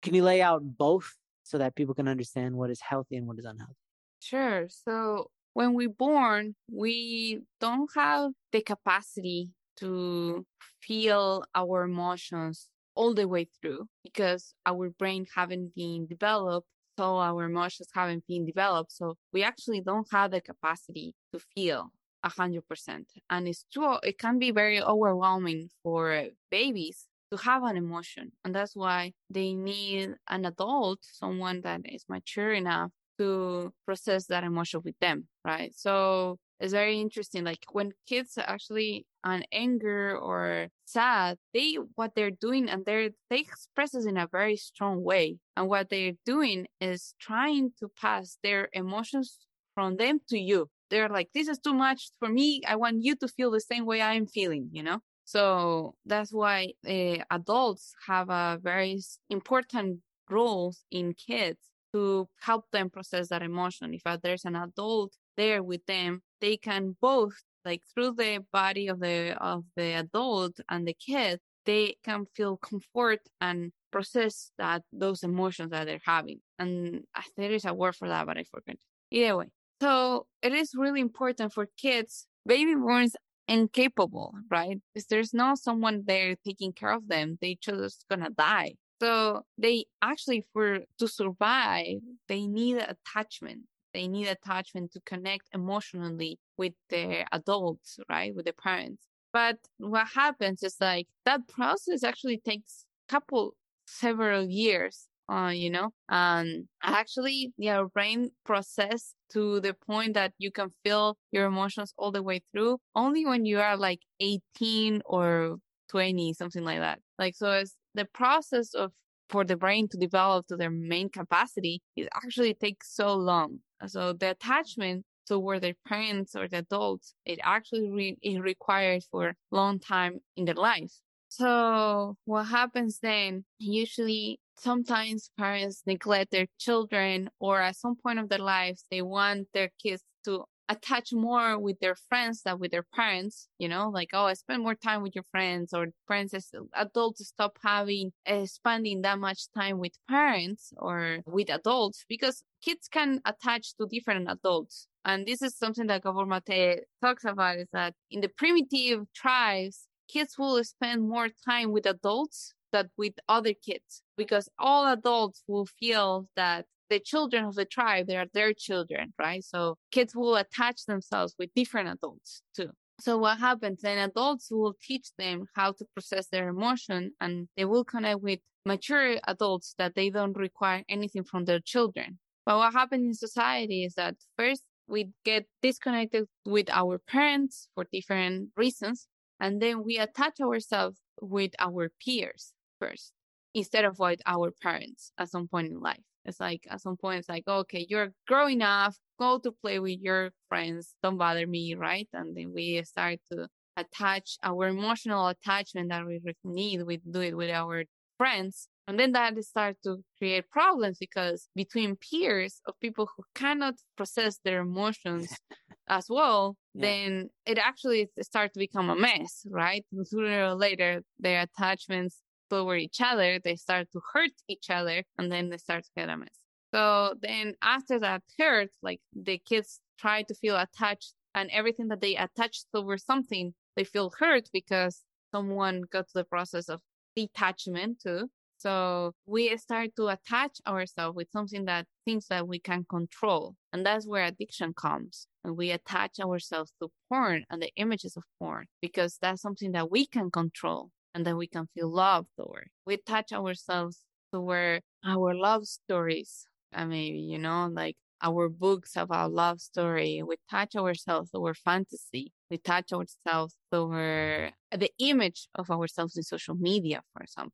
Can 0.03 0.15
you 0.15 0.23
lay 0.23 0.41
out 0.41 0.63
both 0.65 1.15
so 1.43 1.59
that 1.59 1.77
people 1.77 1.95
can 1.95 2.09
understand 2.09 2.55
what 2.55 2.71
is 2.71 2.81
healthy 2.81 3.17
and 3.17 3.27
what 3.27 3.39
is 3.39 3.45
unhealthy? 3.45 3.75
Sure. 4.21 4.69
So 4.69 5.31
when 5.55 5.75
we're 5.75 5.89
born, 5.89 6.55
we 6.71 7.41
don't 7.61 7.91
have 7.95 8.33
the 8.53 8.63
capacity 8.63 9.51
to 9.77 10.45
feel 10.81 11.45
our 11.55 11.85
emotions 11.85 12.69
all 12.95 13.15
the 13.15 13.29
way 13.29 13.45
through 13.61 13.87
because 14.03 14.55
our 14.67 14.91
brain 14.91 15.27
haven't 15.37 15.75
been 15.75 16.07
developed 16.07 16.67
so 16.99 17.17
our 17.19 17.45
emotions 17.45 17.89
haven't 17.95 18.27
been 18.27 18.45
developed 18.45 18.91
so 18.91 19.15
we 19.33 19.45
actually 19.45 19.81
don't 19.81 20.09
have 20.11 20.33
the 20.33 20.41
capacity 20.41 21.15
to 21.33 21.39
feel 21.55 21.93
a 22.25 22.29
hundred 22.29 22.67
percent 22.67 23.07
and 23.31 23.47
it's 23.47 23.65
true 23.73 23.99
it 24.03 24.19
can 24.19 24.37
be 24.41 24.51
very 24.51 24.83
overwhelming 24.83 25.71
for 25.85 26.25
babies 26.51 27.07
to 27.31 27.37
have 27.37 27.63
an 27.63 27.77
emotion 27.77 28.33
and 28.45 28.53
that's 28.53 28.75
why 28.75 29.13
they 29.31 29.55
need 29.55 30.17
an 30.29 30.45
adult 30.45 30.99
someone 31.03 31.61
that 31.61 31.81
is 31.85 32.05
mature 32.09 32.53
enough 32.53 32.91
to 33.19 33.73
process 33.85 34.27
that 34.27 34.45
emotion 34.45 34.81
with 34.85 34.99
them, 35.01 35.29
right? 35.45 35.73
So 35.75 36.39
it's 36.61 36.73
very 36.73 37.01
interesting. 37.01 37.45
Like 37.45 37.65
when 37.73 37.93
kids 38.09 38.37
are 38.39 38.49
actually 38.49 39.07
on 39.25 39.45
anger 39.53 40.17
or 40.17 40.69
sad, 40.87 41.37
they 41.55 41.79
what 41.95 42.15
they're 42.15 42.31
doing 42.31 42.69
and 42.69 42.85
they're 42.85 43.11
they 43.31 43.41
express 43.41 43.93
this 43.93 44.07
in 44.07 44.17
a 44.17 44.29
very 44.31 44.57
strong 44.57 45.03
way. 45.03 45.39
And 45.57 45.69
what 45.69 45.89
they're 45.91 46.15
doing 46.25 46.67
is 46.81 47.15
trying 47.21 47.73
to 47.81 47.89
pass 48.01 48.39
their 48.43 48.69
emotions 48.73 49.39
from 49.75 49.97
them 49.97 50.21
to 50.29 50.39
you. 50.39 50.69
They're 50.91 51.09
like, 51.09 51.29
this 51.35 51.49
is 51.49 51.59
too 51.59 51.75
much 51.75 52.11
for 52.19 52.29
me. 52.29 52.63
I 52.67 52.77
want 52.77 53.03
you 53.03 53.15
to 53.17 53.29
feel 53.29 53.51
the 53.51 53.61
same 53.61 53.85
way 53.85 54.01
I'm 54.01 54.27
feeling, 54.27 54.71
you 54.73 54.83
know? 54.83 55.01
So 55.25 55.95
that's 56.07 56.33
why 56.33 56.73
uh, 56.89 57.19
adults 57.31 57.93
have 58.07 58.31
a 58.31 58.59
very 58.63 58.99
important 59.29 60.01
role 60.31 60.75
in 60.91 61.15
kids 61.15 61.59
to 61.93 62.29
help 62.41 62.65
them 62.73 62.91
process 62.91 63.29
that 63.29 63.43
emotion. 63.43 63.95
If 63.95 64.03
there's 64.23 64.45
an 64.45 64.57
adult 64.57 65.15
there 65.37 65.63
with 65.63 65.85
them, 65.87 66.23
they 66.41 66.57
can 66.57 66.97
both 67.01 67.35
like 67.65 67.83
through 67.93 68.13
the 68.13 68.45
body 68.53 68.89
of 68.89 69.01
the 69.01 69.37
of 69.41 69.65
the 69.77 69.99
adult 69.99 70.59
and 70.69 70.87
the 70.87 70.95
kid, 70.95 71.41
they 71.67 71.97
can 72.05 72.25
feel 72.35 72.57
comfort 72.57 73.21
and 73.41 73.73
process 73.91 74.51
that 74.59 74.83
those 74.93 75.23
emotions 75.23 75.71
that 75.71 75.85
they're 75.87 76.01
having. 76.05 76.41
And 76.59 77.03
uh, 77.15 77.23
there 77.37 77.53
is 77.53 77.65
a 77.65 77.75
word 77.75 77.97
for 77.97 78.09
that, 78.09 78.27
but 78.27 78.39
I 78.39 78.45
forgot. 78.45 78.77
Either 79.11 79.37
way. 79.37 79.51
So 79.81 80.27
it 80.43 80.53
is 80.53 80.73
really 80.75 81.01
important 81.01 81.53
for 81.53 81.67
kids, 81.77 82.27
baby 82.47 82.75
borns 82.75 83.13
incapable, 83.47 84.35
right? 84.51 84.79
Because 84.95 85.07
there's 85.07 85.33
no 85.33 85.55
someone 85.55 86.05
there 86.07 86.37
taking 86.45 86.73
care 86.73 86.93
of 86.93 87.09
them. 87.09 87.39
They 87.41 87.59
just 87.61 88.05
gonna 88.11 88.31
die. 88.31 88.75
So 89.01 89.45
they 89.57 89.85
actually, 90.03 90.45
for 90.53 90.81
to 90.99 91.09
survive, 91.09 91.99
they 92.29 92.47
need 92.47 92.77
attachment. 92.79 93.63
They 93.95 94.09
need 94.09 94.29
attachment 94.29 94.93
to 94.93 95.01
connect 95.07 95.49
emotionally 95.53 96.39
with 96.57 96.75
their 96.91 97.27
adults, 97.33 97.99
right? 98.09 98.35
With 98.35 98.47
the 98.47 98.53
parents. 98.53 99.05
But 99.33 99.59
what 99.79 100.09
happens 100.09 100.63
is 100.63 100.77
like 100.81 101.07
that 101.25 101.47
process 101.49 102.03
actually 102.03 102.39
takes 102.39 102.85
couple 103.09 103.55
several 103.87 104.45
years 104.47 105.09
uh, 105.31 105.51
you 105.55 105.71
know 105.71 105.91
and 106.09 106.67
actually 106.83 107.53
your 107.57 107.89
brain 107.89 108.31
process 108.45 109.15
to 109.31 109.61
the 109.61 109.75
point 109.75 110.15
that 110.15 110.33
you 110.39 110.51
can 110.51 110.69
feel 110.85 111.17
your 111.33 111.47
emotions 111.47 111.93
all 111.99 112.11
the 112.11 112.23
way 112.23 112.43
through 112.53 112.79
only 112.95 113.25
when 113.27 113.45
you 113.45 113.59
are 113.59 113.77
like 113.77 114.01
18 114.21 115.03
or 115.05 115.57
20 115.89 116.33
something 116.35 116.65
like 116.65 116.81
that 116.81 116.99
like 117.19 117.35
so 117.35 117.51
it's 117.53 117.75
the 117.99 118.07
process 118.07 118.75
of 118.75 118.93
for 119.29 119.45
the 119.45 119.57
brain 119.57 119.89
to 119.89 119.99
develop 119.99 120.47
to 120.47 120.57
their 120.57 120.71
main 120.71 121.11
capacity 121.11 121.83
it 121.97 122.09
actually 122.15 122.55
takes 122.55 122.95
so 122.95 123.15
long. 123.15 123.59
So 123.87 124.15
the 124.15 124.31
attachment 124.31 125.05
toward 125.27 125.61
their 125.61 125.75
parents 125.87 126.35
or 126.35 126.49
the 126.49 126.59
adults 126.59 127.15
it 127.27 127.39
actually 127.43 127.91
re- 127.91 128.19
it 128.23 128.41
requires 128.41 129.07
for 129.11 129.35
long 129.51 129.79
time 129.79 130.21
in 130.37 130.47
their 130.47 130.55
life. 130.55 130.93
So 131.29 132.17
what 132.25 132.45
happens 132.45 133.01
then 133.03 133.45
usually 133.59 134.41
sometimes 134.57 135.31
parents 135.37 135.83
neglect 135.87 136.31
their 136.31 136.47
children 136.59 137.29
or 137.39 137.61
at 137.61 137.77
some 137.77 137.97
point 137.97 138.19
of 138.19 138.29
their 138.31 138.39
lives 138.39 138.85
they 138.91 139.03
want 139.03 139.49
their 139.53 139.71
kids 139.83 140.03
to 140.25 140.45
attach 140.69 141.13
more 141.13 141.59
with 141.59 141.79
their 141.81 141.97
friends 142.09 142.43
than 142.43 142.59
with 142.59 142.71
their 142.71 142.85
parents 142.95 143.49
you 143.59 143.69
know 143.69 143.89
like 143.89 144.11
oh 144.13 144.25
i 144.25 144.35
spend 144.35 144.63
more 144.63 144.75
time 144.75 145.03
with 145.03 145.15
your 145.15 145.25
friends 145.31 145.73
or 145.73 145.87
friends 146.07 146.35
as 146.35 146.51
adults 146.75 147.27
stop 147.27 147.59
having 147.63 148.13
uh, 148.27 148.45
spending 148.47 149.03
that 149.03 149.19
much 149.19 149.47
time 149.57 149.79
with 149.79 149.93
parents 150.09 150.73
or 150.77 151.21
with 151.27 151.51
adults 151.51 152.05
because 152.09 152.43
kids 152.63 152.89
can 152.89 153.21
attach 153.25 153.75
to 153.77 153.87
different 153.87 154.29
adults. 154.31 154.89
And 155.05 155.27
this 155.27 155.43
is 155.43 155.57
something 155.57 155.87
that 155.87 156.03
Gabor 156.03 156.27
Mate 156.27 156.81
talks 157.03 157.25
about 157.25 157.59
is 157.59 157.69
that 157.73 157.95
in 158.11 158.21
the 158.21 158.29
primitive 158.29 159.05
tribes 159.15 159.87
kids 160.09 160.37
will 160.39 160.63
spend 160.65 161.09
more 161.09 161.29
time 161.47 161.71
with 161.71 161.87
adults 161.87 162.55
than 162.73 162.91
with 162.97 163.15
other 163.29 163.53
kids 163.55 164.03
because 164.17 164.49
all 164.59 164.87
adults 164.87 165.43
will 165.47 165.67
feel 165.67 166.29
that 166.37 166.67
the 166.91 167.01
children 167.01 167.45
of 167.45 167.55
the 167.55 167.65
tribe, 167.65 168.07
they 168.07 168.17
are 168.17 168.27
their 168.33 168.53
children, 168.53 169.13
right? 169.19 169.45
So 169.45 169.77
kids 169.91 170.15
will 170.15 170.37
attach 170.37 170.85
themselves 170.87 171.35
with 171.39 171.51
different 171.55 171.89
adults 171.89 172.43
too. 172.57 172.71
So 173.01 173.17
what 173.17 173.39
happens 173.39 173.83
then 173.83 173.99
adults 173.99 174.49
will 174.51 174.75
teach 174.83 175.11
them 175.19 175.45
how 175.55 175.73
to 175.73 175.85
process 175.95 176.27
their 176.29 176.49
emotion 176.49 177.13
and 177.21 177.49
they 177.57 177.65
will 177.65 177.85
connect 177.85 178.21
with 178.21 178.41
mature 178.67 179.17
adults 179.27 179.75
that 179.79 179.95
they 179.95 180.11
don't 180.11 180.37
require 180.37 180.83
anything 180.89 181.23
from 181.25 181.45
their 181.45 181.61
children. 181.61 182.19
But 182.45 182.59
what 182.59 182.73
happens 182.73 183.07
in 183.07 183.15
society 183.15 183.85
is 183.85 183.95
that 183.95 184.17
first 184.37 184.63
we 184.89 185.11
get 185.25 185.47
disconnected 185.63 186.27
with 186.45 186.69
our 186.71 186.99
parents 186.99 187.69
for 187.75 187.87
different 187.93 188.49
reasons. 188.57 189.07
And 189.39 189.63
then 189.63 189.85
we 189.85 189.99
attach 189.99 190.41
ourselves 190.41 190.99
with 191.21 191.53
our 191.59 191.91
peers 192.05 192.53
first 192.81 193.13
instead 193.55 193.85
of 193.85 193.99
with 193.99 194.21
our 194.27 194.51
parents 194.51 195.13
at 195.19 195.31
some 195.31 195.47
point 195.47 195.69
in 195.69 195.81
life. 195.81 196.03
It's 196.29 196.41
like 196.41 196.67
at 196.71 196.81
some 196.81 196.97
point, 196.97 197.21
it's 197.21 197.29
like, 197.29 197.49
okay, 197.49 197.87
you're 197.89 198.13
growing 198.27 198.63
up, 198.63 198.93
go 199.19 199.39
to 199.39 199.51
play 199.51 199.79
with 199.79 199.99
your 200.01 200.31
friends, 200.49 200.95
don't 201.03 201.17
bother 201.17 201.47
me, 201.47 201.75
right? 201.75 202.09
And 202.13 202.37
then 202.37 202.53
we 202.55 202.83
start 202.85 203.19
to 203.33 203.49
attach 203.77 204.37
our 204.43 204.69
emotional 204.69 205.29
attachment 205.29 205.89
that 205.89 206.05
we 206.07 206.21
need, 206.45 206.83
we 206.83 206.99
do 206.99 207.21
it 207.21 207.37
with 207.37 207.51
our 207.51 207.85
friends. 208.19 208.69
And 208.87 208.99
then 208.99 209.13
that 209.13 209.43
starts 209.45 209.81
to 209.83 210.03
create 210.19 210.51
problems 210.51 210.99
because 210.99 211.49
between 211.55 211.97
peers 211.97 212.61
of 212.67 212.75
people 212.81 213.09
who 213.17 213.23
cannot 213.35 213.75
process 213.97 214.39
their 214.45 214.61
emotions 214.61 215.31
as 215.89 216.07
well, 216.09 216.57
yeah. 216.75 216.83
then 216.83 217.31
it 217.47 217.59
actually 217.59 218.09
starts 218.21 218.55
to 218.55 218.59
become 218.59 218.91
a 218.91 218.97
mess, 218.97 219.45
right? 219.51 219.85
sooner 220.05 220.47
or 220.47 220.55
later, 220.55 221.03
their 221.19 221.43
attachments 221.43 222.23
toward 222.49 222.81
each 222.81 223.01
other, 223.01 223.39
they 223.39 223.57
start 223.57 223.89
to 223.93 224.01
hurt 224.13 224.31
each 224.49 224.71
other 224.71 225.03
and 225.19 225.31
then 225.31 225.51
they 225.51 225.59
start 225.59 225.85
to 225.85 225.91
get 225.97 226.09
a 226.09 226.17
mess. 226.17 226.29
So 226.75 227.15
then 227.21 227.55
after 227.63 227.99
that 228.01 228.23
hurt, 228.39 228.71
like 228.83 229.01
the 229.15 229.39
kids 229.39 229.81
try 229.99 230.23
to 230.23 230.35
feel 230.35 230.57
attached 230.57 231.15
and 231.35 231.51
everything 231.51 231.89
that 231.89 232.01
they 232.01 232.17
attach 232.17 232.65
over 232.75 232.99
something, 232.99 233.55
they 233.77 233.85
feel 233.85 234.13
hurt 234.19 234.49
because 234.53 235.03
someone 235.33 235.83
got 235.91 236.07
to 236.09 236.15
the 236.15 236.25
process 236.25 236.69
of 236.69 236.81
detachment 237.17 238.01
too. 238.01 238.29
So 238.59 239.13
we 239.25 239.57
start 239.57 239.91
to 239.97 240.09
attach 240.09 240.59
ourselves 240.67 241.15
with 241.15 241.29
something 241.31 241.65
that 241.67 241.87
things 242.05 242.27
that 242.27 242.49
we 242.49 242.59
can 242.59 242.85
control. 242.91 243.55
And 243.73 243.87
that's 243.87 244.07
where 244.07 244.25
addiction 244.25 244.75
comes. 244.75 245.29
And 245.45 245.57
we 245.57 245.71
attach 245.71 246.19
ourselves 246.19 246.73
to 246.83 246.91
porn 247.09 247.45
and 247.51 247.63
the 247.63 247.71
images 247.77 248.17
of 248.17 248.25
porn 248.39 248.67
because 248.83 249.17
that's 249.23 249.43
something 249.43 249.73
that 249.73 249.91
we 249.91 250.07
can 250.07 250.31
control 250.31 250.91
and 251.15 251.25
then 251.25 251.37
we 251.37 251.47
can 251.47 251.67
feel 251.75 251.91
loved 251.91 252.29
or 252.39 252.65
we 252.87 252.95
attach 252.95 253.33
ourselves 253.33 254.01
to 254.33 254.41
where 254.41 254.81
our 255.05 255.35
love 255.35 255.67
stories 255.67 256.47
uh, 256.75 256.85
maybe 256.85 257.19
you 257.19 257.39
know 257.39 257.71
like 257.73 257.97
our 258.21 258.49
books 258.49 258.97
about 258.97 259.33
love 259.33 259.61
story 259.61 260.23
we 260.27 260.37
touch 260.51 260.75
ourselves 260.75 261.31
to 261.31 261.39
our 261.39 261.55
fantasy 261.55 262.33
we 262.51 262.59
touch 262.59 262.93
ourselves 262.93 263.57
to 263.73 263.83
our, 263.83 264.51
the 264.77 264.91
image 264.99 265.49
of 265.55 265.71
ourselves 265.71 266.17
in 266.17 266.23
social 266.23 266.55
media 266.55 267.03
for 267.13 267.23
example. 267.23 267.53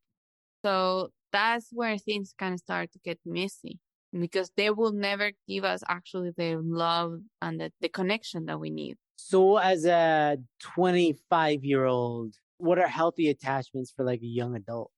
So 0.63 1.09
that's 1.31 1.67
where 1.71 1.97
things 1.97 2.33
kind 2.37 2.53
of 2.53 2.59
start 2.59 2.91
to 2.93 2.99
get 3.03 3.19
messy 3.25 3.79
because 4.17 4.49
they 4.55 4.69
will 4.69 4.93
never 4.93 5.31
give 5.47 5.63
us 5.63 5.83
actually 5.87 6.31
the 6.35 6.57
love 6.63 7.19
and 7.41 7.59
the, 7.59 7.71
the 7.81 7.89
connection 7.89 8.45
that 8.45 8.59
we 8.59 8.69
need. 8.69 8.95
So 9.17 9.57
as 9.57 9.85
a 9.85 10.37
25 10.61 11.63
year 11.63 11.85
old 11.85 12.35
what 12.57 12.79
are 12.79 12.87
healthy 12.87 13.29
attachments 13.29 13.91
for 13.95 14.03
like 14.03 14.21
a 14.21 14.27
young 14.27 14.55
adult? 14.55 14.91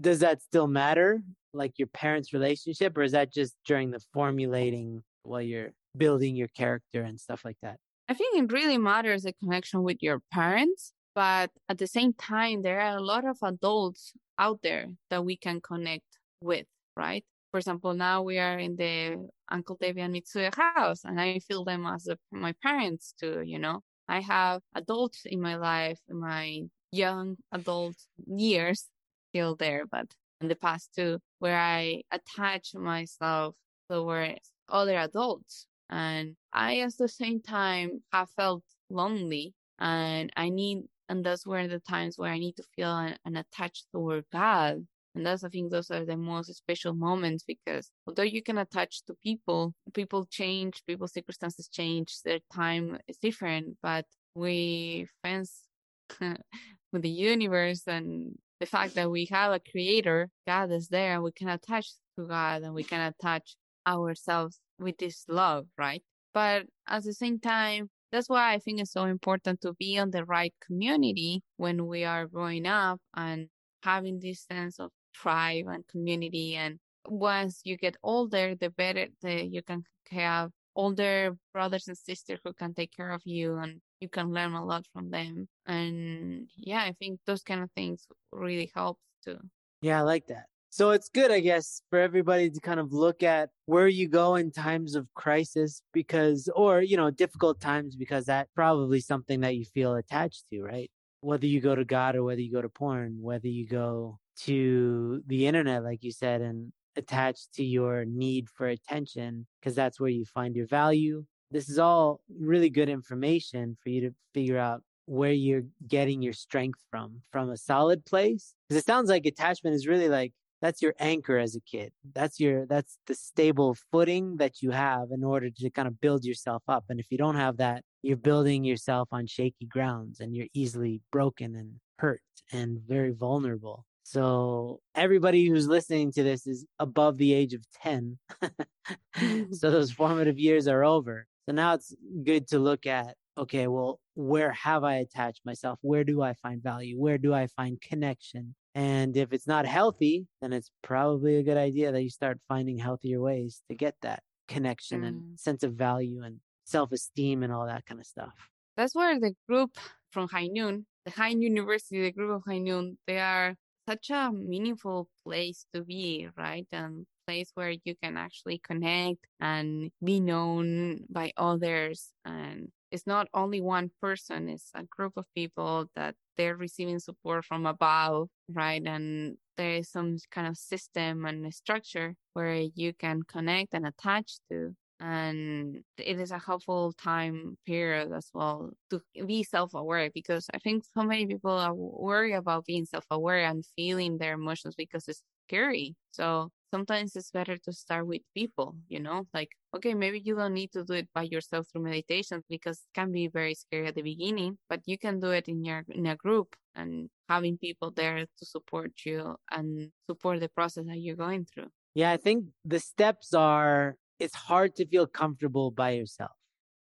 Does 0.00 0.20
that 0.20 0.42
still 0.42 0.66
matter? 0.66 1.22
Like 1.54 1.78
your 1.78 1.88
parents' 1.88 2.32
relationship, 2.32 2.96
or 2.96 3.02
is 3.02 3.12
that 3.12 3.32
just 3.32 3.54
during 3.66 3.90
the 3.90 4.00
formulating 4.12 5.02
while 5.22 5.42
you're 5.42 5.72
building 5.96 6.34
your 6.34 6.48
character 6.48 7.02
and 7.02 7.20
stuff 7.20 7.44
like 7.44 7.58
that? 7.62 7.76
I 8.08 8.14
think 8.14 8.38
it 8.38 8.52
really 8.52 8.78
matters 8.78 9.22
the 9.22 9.32
connection 9.34 9.82
with 9.82 9.98
your 10.00 10.20
parents, 10.32 10.92
but 11.14 11.50
at 11.68 11.78
the 11.78 11.86
same 11.86 12.14
time, 12.14 12.62
there 12.62 12.80
are 12.80 12.96
a 12.96 13.02
lot 13.02 13.24
of 13.26 13.38
adults 13.42 14.12
out 14.38 14.60
there 14.62 14.86
that 15.10 15.24
we 15.24 15.36
can 15.36 15.60
connect 15.60 16.06
with, 16.40 16.66
right? 16.96 17.24
For 17.50 17.58
example, 17.58 17.92
now 17.94 18.22
we 18.22 18.38
are 18.38 18.58
in 18.58 18.76
the 18.76 19.28
Uncle 19.50 19.76
David 19.78 20.02
and 20.04 20.14
Mitsuya 20.14 20.54
house, 20.54 21.04
and 21.04 21.20
I 21.20 21.38
feel 21.38 21.64
them 21.64 21.86
as 21.86 22.08
a, 22.08 22.18
my 22.30 22.54
parents 22.62 23.14
too, 23.20 23.42
you 23.44 23.58
know? 23.58 23.82
I 24.08 24.20
have 24.20 24.62
adults 24.74 25.22
in 25.26 25.40
my 25.40 25.56
life, 25.56 26.00
my 26.08 26.62
young 26.92 27.36
adult 27.52 27.96
years 28.26 28.88
still 29.30 29.56
there, 29.56 29.86
but 29.86 30.06
in 30.40 30.48
the 30.48 30.56
past 30.56 30.94
too, 30.94 31.18
where 31.38 31.58
I 31.58 32.02
attach 32.10 32.74
myself 32.74 33.54
towards 33.90 34.50
other 34.68 34.96
adults. 34.96 35.66
And 35.90 36.36
I, 36.52 36.80
at 36.80 36.96
the 36.98 37.08
same 37.08 37.40
time, 37.42 38.02
have 38.12 38.30
felt 38.30 38.64
lonely 38.90 39.54
and 39.78 40.30
I 40.36 40.48
need, 40.48 40.84
and 41.08 41.24
those 41.24 41.46
were 41.46 41.66
the 41.68 41.80
times 41.80 42.18
where 42.18 42.30
I 42.30 42.38
need 42.38 42.56
to 42.56 42.64
feel 42.76 42.96
an, 42.96 43.16
an 43.24 43.36
attached 43.36 43.86
toward 43.92 44.24
God 44.32 44.86
And 45.14 45.26
that's, 45.26 45.44
I 45.44 45.48
think, 45.50 45.70
those 45.70 45.90
are 45.90 46.04
the 46.06 46.16
most 46.16 46.54
special 46.54 46.94
moments 46.94 47.44
because 47.44 47.90
although 48.06 48.22
you 48.22 48.42
can 48.42 48.58
attach 48.58 49.02
to 49.06 49.14
people, 49.22 49.74
people 49.92 50.26
change, 50.26 50.82
people's 50.86 51.12
circumstances 51.12 51.68
change, 51.68 52.22
their 52.24 52.40
time 52.52 52.98
is 53.08 53.18
different, 53.18 53.76
but 53.82 54.06
we 54.34 55.06
friends 55.20 55.64
with 56.92 57.02
the 57.02 57.10
universe 57.10 57.82
and 57.86 58.36
the 58.60 58.66
fact 58.66 58.94
that 58.94 59.10
we 59.10 59.26
have 59.30 59.52
a 59.52 59.60
creator, 59.60 60.28
God 60.46 60.70
is 60.70 60.88
there, 60.88 61.14
and 61.14 61.22
we 61.22 61.32
can 61.32 61.48
attach 61.48 61.88
to 62.16 62.26
God 62.26 62.62
and 62.62 62.74
we 62.74 62.84
can 62.84 63.00
attach 63.00 63.56
ourselves 63.86 64.60
with 64.78 64.98
this 64.98 65.24
love, 65.28 65.66
right? 65.76 66.02
But 66.34 66.66
at 66.86 67.04
the 67.04 67.12
same 67.12 67.40
time, 67.40 67.90
that's 68.10 68.28
why 68.28 68.52
I 68.52 68.58
think 68.58 68.80
it's 68.80 68.92
so 68.92 69.04
important 69.04 69.62
to 69.62 69.72
be 69.74 69.98
on 69.98 70.10
the 70.10 70.24
right 70.24 70.54
community 70.64 71.42
when 71.56 71.86
we 71.86 72.04
are 72.04 72.26
growing 72.26 72.66
up 72.66 73.00
and 73.16 73.48
having 73.82 74.20
this 74.20 74.46
sense 74.50 74.78
of 74.78 74.90
tribe 75.14 75.66
and 75.68 75.86
community. 75.88 76.54
And 76.54 76.78
once 77.06 77.62
you 77.64 77.76
get 77.76 77.96
older, 78.02 78.54
the 78.54 78.70
better 78.70 79.06
the, 79.22 79.44
you 79.44 79.62
can 79.62 79.84
have 80.10 80.50
older 80.74 81.36
brothers 81.52 81.88
and 81.88 81.96
sisters 81.96 82.40
who 82.44 82.52
can 82.52 82.74
take 82.74 82.92
care 82.94 83.10
of 83.10 83.22
you 83.24 83.58
and 83.58 83.80
you 84.00 84.08
can 84.08 84.32
learn 84.32 84.54
a 84.54 84.64
lot 84.64 84.86
from 84.92 85.10
them. 85.10 85.48
And 85.66 86.48
yeah, 86.56 86.82
I 86.82 86.92
think 86.98 87.20
those 87.26 87.42
kind 87.42 87.62
of 87.62 87.70
things 87.72 88.06
really 88.32 88.70
helps 88.74 89.00
too. 89.24 89.38
Yeah, 89.80 89.98
I 89.98 90.02
like 90.02 90.26
that. 90.28 90.46
So 90.70 90.92
it's 90.92 91.10
good, 91.10 91.30
I 91.30 91.40
guess, 91.40 91.82
for 91.90 91.98
everybody 91.98 92.48
to 92.48 92.60
kind 92.60 92.80
of 92.80 92.94
look 92.94 93.22
at 93.22 93.50
where 93.66 93.88
you 93.88 94.08
go 94.08 94.36
in 94.36 94.50
times 94.50 94.94
of 94.94 95.06
crisis 95.14 95.82
because, 95.92 96.48
or, 96.56 96.80
you 96.80 96.96
know, 96.96 97.10
difficult 97.10 97.60
times 97.60 97.94
because 97.94 98.24
that's 98.24 98.50
probably 98.54 99.00
something 99.00 99.40
that 99.40 99.54
you 99.54 99.66
feel 99.66 99.96
attached 99.96 100.44
to, 100.50 100.62
right? 100.62 100.90
Whether 101.20 101.46
you 101.46 101.60
go 101.60 101.74
to 101.74 101.84
God 101.84 102.16
or 102.16 102.24
whether 102.24 102.40
you 102.40 102.50
go 102.50 102.62
to 102.62 102.70
porn, 102.70 103.18
whether 103.20 103.48
you 103.48 103.66
go 103.66 104.18
to 104.44 105.22
the 105.26 105.46
internet, 105.46 105.84
like 105.84 106.02
you 106.02 106.10
said, 106.10 106.40
and 106.40 106.72
attached 106.96 107.54
to 107.54 107.64
your 107.64 108.04
need 108.04 108.48
for 108.48 108.68
attention, 108.68 109.46
because 109.60 109.74
that's 109.74 110.00
where 110.00 110.10
you 110.10 110.24
find 110.24 110.54
your 110.54 110.66
value. 110.66 111.24
This 111.50 111.68
is 111.68 111.78
all 111.78 112.20
really 112.38 112.70
good 112.70 112.88
information 112.88 113.76
for 113.82 113.90
you 113.90 114.00
to 114.02 114.14
figure 114.32 114.58
out 114.58 114.82
where 115.06 115.32
you're 115.32 115.64
getting 115.86 116.22
your 116.22 116.32
strength 116.32 116.80
from, 116.90 117.20
from 117.30 117.50
a 117.50 117.56
solid 117.56 118.04
place. 118.06 118.54
Because 118.68 118.82
it 118.82 118.86
sounds 118.86 119.10
like 119.10 119.26
attachment 119.26 119.74
is 119.74 119.86
really 119.86 120.08
like 120.08 120.32
that's 120.62 120.80
your 120.80 120.94
anchor 121.00 121.38
as 121.38 121.56
a 121.56 121.60
kid. 121.60 121.92
That's 122.14 122.38
your 122.38 122.66
that's 122.66 122.96
the 123.08 123.16
stable 123.16 123.76
footing 123.90 124.36
that 124.36 124.62
you 124.62 124.70
have 124.70 125.08
in 125.10 125.24
order 125.24 125.50
to 125.50 125.70
kind 125.70 125.88
of 125.88 126.00
build 126.00 126.24
yourself 126.24 126.62
up. 126.68 126.84
And 126.88 127.00
if 127.00 127.06
you 127.10 127.18
don't 127.18 127.34
have 127.34 127.56
that, 127.56 127.82
you're 128.02 128.16
building 128.16 128.64
yourself 128.64 129.08
on 129.12 129.26
shaky 129.26 129.66
grounds 129.66 130.20
and 130.20 130.34
you're 130.34 130.46
easily 130.54 131.00
broken 131.10 131.56
and 131.56 131.74
hurt 131.98 132.22
and 132.52 132.78
very 132.86 133.10
vulnerable. 133.10 133.84
So 134.02 134.80
everybody 134.94 135.46
who's 135.46 135.68
listening 135.68 136.12
to 136.12 136.22
this 136.22 136.46
is 136.46 136.66
above 136.78 137.18
the 137.18 137.32
age 137.32 137.54
of 137.54 137.64
10. 137.82 138.18
so 139.52 139.70
those 139.70 139.92
formative 139.92 140.38
years 140.38 140.66
are 140.66 140.84
over. 140.84 141.26
So 141.46 141.54
now 141.54 141.74
it's 141.74 141.94
good 142.24 142.48
to 142.48 142.58
look 142.58 142.86
at 142.86 143.16
okay, 143.38 143.66
well, 143.66 143.98
where 144.14 144.52
have 144.52 144.84
I 144.84 144.96
attached 144.96 145.40
myself? 145.44 145.78
Where 145.82 146.04
do 146.04 146.22
I 146.22 146.34
find 146.34 146.62
value? 146.62 147.00
Where 147.00 147.18
do 147.18 147.32
I 147.32 147.46
find 147.46 147.80
connection? 147.80 148.54
And 148.74 149.16
if 149.16 149.32
it's 149.32 149.46
not 149.46 149.66
healthy, 149.66 150.26
then 150.40 150.52
it's 150.52 150.70
probably 150.82 151.36
a 151.36 151.42
good 151.42 151.56
idea 151.56 151.92
that 151.92 152.02
you 152.02 152.10
start 152.10 152.38
finding 152.48 152.78
healthier 152.78 153.20
ways 153.20 153.62
to 153.70 153.74
get 153.74 153.94
that 154.02 154.22
connection 154.48 155.02
mm. 155.02 155.08
and 155.08 155.40
sense 155.40 155.62
of 155.62 155.74
value 155.74 156.22
and 156.22 156.40
self 156.64 156.92
esteem 156.92 157.42
and 157.42 157.52
all 157.52 157.66
that 157.66 157.86
kind 157.86 158.00
of 158.00 158.06
stuff. 158.06 158.34
That's 158.76 158.94
where 158.94 159.18
the 159.18 159.34
group 159.48 159.76
from 160.10 160.28
High 160.28 160.48
Noon, 160.48 160.86
the 161.04 161.10
High 161.10 161.32
Noon 161.32 161.56
University, 161.56 162.02
the 162.02 162.12
group 162.12 162.30
of 162.30 162.42
High 162.46 162.58
Noon, 162.58 162.98
they 163.06 163.18
are 163.18 163.54
such 163.88 164.10
a 164.10 164.30
meaningful 164.32 165.08
place 165.24 165.66
to 165.74 165.82
be, 165.82 166.28
right? 166.36 166.66
And 166.72 167.06
place 167.26 167.50
where 167.54 167.74
you 167.84 167.94
can 168.02 168.16
actually 168.16 168.58
connect 168.58 169.18
and 169.40 169.90
be 170.04 170.20
known 170.20 171.00
by 171.08 171.32
others. 171.36 172.12
And 172.24 172.68
it's 172.90 173.06
not 173.06 173.28
only 173.32 173.60
one 173.60 173.90
person 174.00 174.48
it's 174.48 174.70
a 174.74 174.82
group 174.84 175.14
of 175.16 175.24
people 175.34 175.86
that 175.94 176.14
they're 176.36 176.56
receiving 176.56 176.98
support 176.98 177.44
from 177.44 177.66
above 177.66 178.28
right? 178.48 178.82
And 178.84 179.36
there 179.56 179.76
is 179.76 179.90
some 179.90 180.18
kind 180.30 180.46
of 180.46 180.56
system 180.56 181.24
and 181.24 181.52
structure 181.54 182.14
where 182.34 182.54
you 182.74 182.92
can 182.94 183.22
connect 183.22 183.74
and 183.74 183.86
attach 183.86 184.38
to 184.50 184.74
and 185.02 185.82
it 185.98 186.20
is 186.20 186.30
a 186.30 186.38
helpful 186.38 186.92
time 186.92 187.58
period 187.66 188.12
as 188.12 188.30
well 188.32 188.70
to 188.88 189.00
be 189.26 189.42
self-aware 189.42 190.10
because 190.14 190.46
i 190.54 190.58
think 190.58 190.84
so 190.96 191.02
many 191.02 191.26
people 191.26 191.50
are 191.50 191.74
worried 191.74 192.34
about 192.34 192.64
being 192.64 192.84
self-aware 192.84 193.44
and 193.44 193.64
feeling 193.76 194.16
their 194.16 194.34
emotions 194.34 194.74
because 194.76 195.06
it's 195.08 195.22
scary 195.48 195.94
so 196.12 196.50
sometimes 196.72 197.14
it's 197.16 197.30
better 197.30 197.56
to 197.58 197.72
start 197.72 198.06
with 198.06 198.22
people, 198.34 198.74
you 198.88 198.98
know, 198.98 199.26
like, 199.34 199.50
okay, 199.76 199.94
maybe 199.94 200.20
you 200.24 200.34
don't 200.34 200.54
need 200.54 200.72
to 200.72 200.84
do 200.84 200.94
it 200.94 201.08
by 201.14 201.22
yourself 201.22 201.66
through 201.68 201.82
meditation 201.82 202.42
because 202.48 202.78
it 202.78 202.94
can 202.94 203.12
be 203.12 203.28
very 203.28 203.54
scary 203.54 203.86
at 203.86 203.94
the 203.94 204.02
beginning, 204.02 204.58
but 204.68 204.80
you 204.86 204.98
can 204.98 205.20
do 205.20 205.30
it 205.30 205.48
in 205.48 205.62
your, 205.64 205.84
in 205.90 206.06
a 206.06 206.16
group 206.16 206.56
and 206.74 207.10
having 207.28 207.58
people 207.58 207.90
there 207.90 208.24
to 208.38 208.44
support 208.46 208.92
you 209.04 209.36
and 209.50 209.90
support 210.08 210.40
the 210.40 210.48
process 210.48 210.84
that 210.86 210.98
you're 210.98 211.16
going 211.16 211.44
through. 211.44 211.68
Yeah, 211.94 212.10
I 212.10 212.16
think 212.16 212.46
the 212.64 212.80
steps 212.80 213.34
are 213.34 213.96
it's 214.22 214.36
hard 214.36 214.76
to 214.76 214.86
feel 214.86 215.06
comfortable 215.06 215.72
by 215.72 215.90
yourself. 215.90 216.30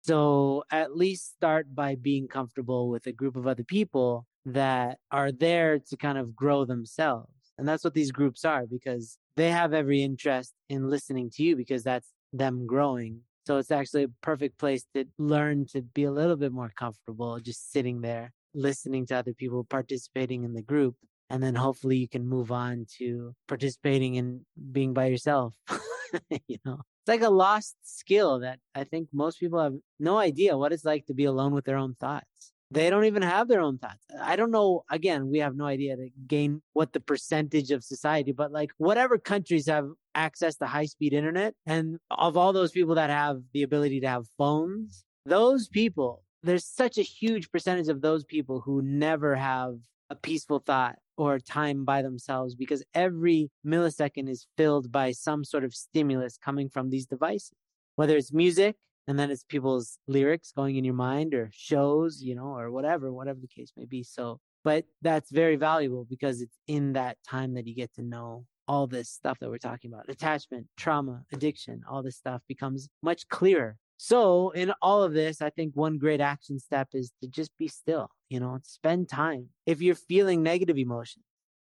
So 0.03 0.65
at 0.73 0.97
least 0.97 1.35
start 1.37 1.73
by 1.75 1.95
being 1.95 2.27
comfortable 2.27 2.89
with 2.91 3.07
a 3.07 3.13
group 3.13 3.37
of 3.37 3.47
other 3.47 3.63
people 3.63 4.27
that 4.47 4.99
are 5.13 5.31
there 5.31 5.79
to 5.79 5.97
kind 5.97 6.19
of 6.19 6.35
grow 6.35 6.65
themselves. 6.65 7.31
And 7.57 7.69
that's 7.69 7.85
what 7.85 7.95
these 7.95 8.11
groups 8.11 8.45
are 8.45 8.67
because 8.67 9.19
they 9.37 9.51
have 9.51 9.73
every 9.73 10.03
interest 10.03 10.53
in 10.69 10.89
listening 10.91 11.31
to 11.35 11.43
you 11.43 11.57
because 11.57 11.85
that's 11.85 12.09
them 12.33 12.67
growing. 12.67 13.21
So 13.47 13.59
it's 13.59 13.71
actually 13.71 14.05
a 14.05 14.11
perfect 14.21 14.59
place 14.59 14.85
to 14.95 15.05
learn 15.19 15.67
to 15.73 15.83
be 15.83 16.05
a 16.05 16.11
little 16.11 16.37
bit 16.37 16.53
more 16.53 16.73
comfortable 16.77 17.39
just 17.39 17.73
sitting 17.73 18.01
there, 18.01 18.33
listening 18.55 19.07
to 19.07 19.17
other 19.17 19.33
people 19.33 19.65
participating 19.65 20.43
in 20.45 20.55
the 20.55 20.63
group. 20.63 20.97
And 21.31 21.43
then 21.43 21.55
hopefully 21.55 21.99
you 21.99 22.09
can 22.09 22.27
move 22.27 22.51
on 22.51 22.87
to 22.99 23.35
participating 23.47 24.17
in 24.17 24.45
being 24.73 24.93
by 24.95 25.07
yourself. 25.07 25.55
you 26.49 26.59
know, 26.65 26.81
like 27.09 27.23
a 27.23 27.31
lost 27.31 27.77
skill 27.83 28.41
that 28.41 28.59
I 28.75 28.85
think 28.85 29.09
most 29.13 29.41
people 29.41 29.61
have 29.61 29.75
no 29.99 30.19
idea 30.19 30.57
what 30.57 30.73
it's 30.73 30.85
like 30.85 31.07
to 31.07 31.15
be 31.15 31.25
alone 31.25 31.53
with 31.53 31.65
their 31.65 31.77
own 31.77 31.97
thoughts. 31.99 32.53
They 32.71 32.91
don't 32.91 33.07
even 33.07 33.23
have 33.23 33.49
their 33.49 33.63
own 33.63 33.79
thoughts. 33.79 34.05
I 34.21 34.37
don't 34.37 34.51
know. 34.51 34.85
Again, 34.91 35.31
we 35.31 35.39
have 35.39 35.57
no 35.57 35.65
idea 35.65 35.97
to 35.97 36.11
gain 36.27 36.61
what 36.75 36.93
the 36.93 37.01
percentage 37.01 37.71
of 37.71 37.83
society, 37.83 38.33
but 38.33 38.53
like 38.53 38.71
whatever 38.77 39.17
countries 39.17 39.67
have 39.69 39.89
access 40.15 40.57
to 40.57 40.67
high 40.67 40.85
speed 40.85 41.15
internet, 41.15 41.55
and 41.67 41.99
of 42.11 42.37
all 42.37 42.53
those 42.53 42.73
people 42.73 42.95
that 42.97 43.09
have 43.09 43.41
the 43.55 43.63
ability 43.63 44.01
to 44.01 44.09
have 44.09 44.27
phones, 44.37 45.05
those 45.25 45.69
people, 45.69 46.23
there's 46.43 46.67
such 46.67 46.99
a 46.99 47.03
huge 47.03 47.51
percentage 47.51 47.89
of 47.89 48.03
those 48.03 48.25
people 48.25 48.61
who 48.61 48.83
never 48.83 49.35
have 49.35 49.77
a 50.11 50.15
peaceful 50.15 50.59
thought 50.59 50.99
or 51.19 51.41
time 51.41 51.85
by 51.85 52.01
themselves 52.01 52.55
because 52.55 52.83
every 52.95 53.51
millisecond 53.67 54.31
is 54.31 54.47
filled 54.57 54.91
by 54.91 55.11
some 55.11 55.45
sort 55.45 55.65
of 55.65 55.75
stimulus 55.75 56.39
coming 56.39 56.69
from 56.69 56.89
these 56.89 57.07
devices, 57.07 57.53
whether 57.97 58.17
it's 58.17 58.33
music, 58.33 58.77
and 59.09 59.19
then 59.19 59.31
it's 59.31 59.43
people's 59.43 59.99
lyrics 60.07 60.53
going 60.53 60.77
in 60.77 60.85
your 60.85 60.95
mind 60.95 61.35
or 61.35 61.51
shows, 61.53 62.23
you 62.23 62.37
know, 62.37 62.57
or 62.57 62.71
whatever, 62.71 63.13
whatever 63.13 63.41
the 63.41 63.49
case 63.49 63.73
may 63.77 63.85
be. 63.85 64.05
So, 64.05 64.39
but 64.63 64.85
that's 65.03 65.33
very 65.33 65.57
valuable 65.57 66.07
because 66.09 66.41
it's 66.41 66.57
in 66.69 66.93
that 66.93 67.17
time 67.29 67.55
that 67.55 67.67
you 67.67 67.75
get 67.75 67.93
to 67.95 68.03
know 68.03 68.45
all 68.69 68.87
this 68.87 69.11
stuff 69.11 69.39
that 69.41 69.51
we're 69.51 69.59
talking 69.59 69.93
about 69.93 70.09
attachment, 70.09 70.67
trauma, 70.77 71.23
addiction, 71.33 71.81
all 71.91 72.03
this 72.03 72.17
stuff 72.17 72.43
becomes 72.47 72.89
much 73.03 73.27
clearer. 73.29 73.77
So, 73.99 74.51
in 74.51 74.73
all 74.81 75.03
of 75.03 75.13
this, 75.13 75.43
I 75.43 75.51
think 75.51 75.75
one 75.75 75.99
great 75.99 76.21
action 76.21 76.59
step 76.59 76.89
is 76.95 77.13
to 77.21 77.29
just 77.29 77.51
be 77.59 77.69
still, 77.69 78.11
you 78.29 78.41
know, 78.41 78.59
spend 78.63 79.09
time. 79.09 79.49
If 79.67 79.83
you're 79.83 79.97
feeling 79.97 80.43
negative 80.43 80.79
emotions, 80.79 81.25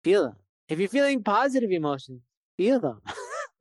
feel 0.04 0.24
them. 0.24 0.36
If 0.70 0.80
you're 0.80 0.88
feeling 0.88 1.24
positive 1.24 1.72
emotions, 1.72 2.22
feel 2.58 2.80
them. 2.80 3.02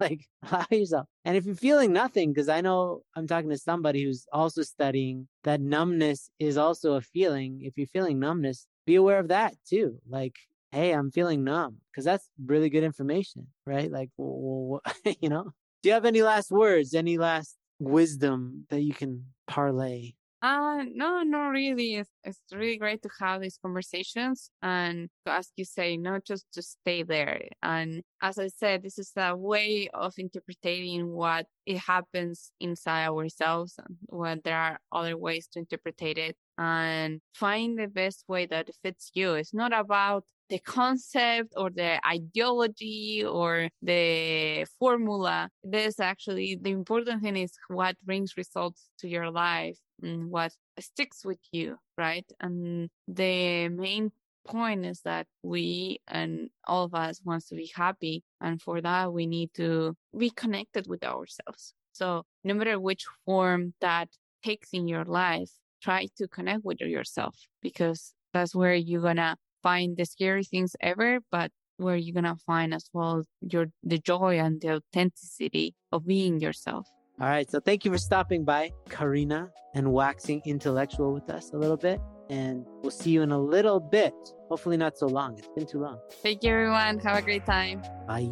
like 0.00 0.26
allow 0.50 0.66
yourself. 0.70 1.06
And 1.24 1.36
if 1.36 1.44
you're 1.44 1.54
feeling 1.54 1.92
nothing, 1.92 2.32
because 2.32 2.48
I 2.48 2.61
know 2.61 3.02
I'm 3.14 3.26
talking 3.26 3.50
to 3.50 3.58
somebody 3.58 4.02
who's 4.02 4.26
also 4.32 4.62
studying 4.62 5.28
that 5.44 5.61
numbness 5.61 6.30
is 6.38 6.56
also 6.56 6.94
a 6.94 7.00
feeling. 7.00 7.61
If 7.62 7.76
you're 7.76 7.86
feeling 7.86 8.18
numbness, 8.18 8.66
be 8.86 8.96
aware 8.96 9.18
of 9.18 9.28
that 9.28 9.54
too. 9.68 9.98
Like, 10.08 10.34
hey, 10.72 10.92
I'm 10.92 11.11
feeling 11.11 11.44
numb, 11.44 11.76
because 11.90 12.04
that's 12.04 12.28
really 12.44 12.70
good 12.70 12.84
information, 12.84 13.46
right? 13.66 13.90
Like, 13.90 14.11
you 14.18 15.28
know, 15.28 15.52
do 15.82 15.88
you 15.88 15.92
have 15.92 16.04
any 16.04 16.22
last 16.22 16.50
words, 16.50 16.94
any 16.94 17.18
last 17.18 17.56
wisdom 17.81 18.66
that 18.70 18.83
you 18.83 18.95
can 18.95 19.24
parlay 19.47 20.12
uh, 20.43 20.85
no, 20.95 21.22
not 21.22 21.49
really. 21.49 21.97
It's, 21.97 22.11
it's 22.24 22.41
really 22.51 22.78
great 22.78 23.03
to 23.03 23.11
have 23.20 23.43
these 23.43 23.59
conversations 23.61 24.51
and 24.62 25.11
as 25.26 25.53
you 25.57 25.66
say, 25.66 25.99
not 25.99 26.24
just 26.24 26.47
to 26.55 26.62
stay 26.62 27.03
there. 27.03 27.43
And 27.62 28.03
as 28.22 28.39
I 28.39 28.49
said, 28.49 28.83
this 28.83 28.99
is 28.99 29.12
a 29.16 29.37
way 29.37 29.91
of 29.93 30.14
interpreting 30.18 31.09
what 31.09 31.47
it 31.66 31.78
happens 31.78 32.53
inside 32.59 33.09
ourselves 33.09 33.74
and 33.78 33.97
when 34.07 34.41
there 34.43 34.57
are 34.57 34.81
other 34.93 35.16
ways 35.18 35.47
to 35.49 35.59
interpret 35.59 36.01
it 36.01 36.37
and 36.57 37.20
find 37.35 37.78
the 37.78 37.89
best 37.89 38.24
way 38.26 38.47
that 38.47 38.70
fits 38.83 39.11
you. 39.12 39.35
It's 39.35 39.53
not 39.53 39.74
about 39.78 40.24
the 40.51 40.59
concept 40.59 41.55
or 41.57 41.70
the 41.70 42.05
ideology 42.07 43.24
or 43.24 43.68
the 43.80 44.66
formula. 44.78 45.48
This 45.62 46.01
actually, 46.01 46.59
the 46.61 46.70
important 46.70 47.22
thing 47.22 47.36
is 47.36 47.53
what 47.68 47.96
brings 48.05 48.36
results 48.36 48.90
to 48.98 49.09
your 49.09 49.30
life 49.30 49.78
and 50.03 50.30
what 50.30 50.53
sticks 50.78 51.24
with 51.24 51.38
you, 51.53 51.78
right? 51.96 52.26
And 52.40 52.90
the 53.07 53.68
main 53.68 54.11
point 54.46 54.84
is 54.84 55.01
that 55.03 55.26
we 55.42 56.01
and 56.09 56.51
all 56.66 56.84
of 56.84 56.94
us 56.94 57.20
wants 57.24 57.48
to 57.48 57.55
be 57.55 57.70
happy 57.74 58.24
and 58.40 58.61
for 58.61 58.80
that 58.80 59.12
we 59.12 59.26
need 59.26 59.51
to 59.55 59.94
be 60.16 60.30
connected 60.30 60.88
with 60.88 61.05
ourselves 61.05 61.74
so 61.92 62.24
no 62.42 62.55
matter 62.55 62.80
which 62.80 63.05
form 63.26 63.74
that 63.82 64.09
takes 64.42 64.70
in 64.72 64.88
your 64.88 65.05
life 65.05 65.51
try 65.82 66.07
to 66.16 66.26
connect 66.26 66.64
with 66.64 66.80
yourself 66.80 67.36
because 67.61 68.14
that's 68.32 68.55
where 68.55 68.74
you're 68.74 69.03
gonna 69.03 69.36
find 69.62 69.96
the 69.96 70.04
scary 70.04 70.44
things 70.44 70.76
ever 70.80 71.20
but 71.30 71.50
where 71.76 71.96
you're 71.96 72.14
gonna 72.14 72.36
find 72.46 72.74
as 72.74 72.88
well 72.92 73.24
your 73.40 73.66
the 73.82 73.98
joy 73.98 74.38
and 74.38 74.61
the 74.61 74.76
authenticity 74.76 75.74
of 75.92 76.06
being 76.06 76.40
yourself 76.40 76.86
all 77.20 77.28
right 77.28 77.50
so 77.50 77.61
thank 77.61 77.84
you 77.84 77.90
for 77.90 77.98
stopping 77.98 78.44
by 78.44 78.70
karina 78.88 79.50
and 79.74 79.90
waxing 79.92 80.42
intellectual 80.44 81.12
with 81.12 81.30
us 81.30 81.50
a 81.52 81.56
little 81.56 81.76
bit 81.76 82.00
and 82.30 82.64
we'll 82.80 82.92
see 82.92 83.11
you 83.11 83.22
in 83.22 83.32
a 83.32 83.38
little 83.38 83.80
bit. 83.80 84.14
Hopefully, 84.48 84.76
not 84.76 84.96
so 84.96 85.06
long. 85.06 85.36
It's 85.36 85.48
been 85.48 85.66
too 85.66 85.80
long. 85.80 85.98
Thank 86.22 86.44
you, 86.44 86.50
everyone. 86.50 87.00
Have 87.00 87.18
a 87.18 87.22
great 87.22 87.44
time. 87.44 87.82
Bye. 88.06 88.30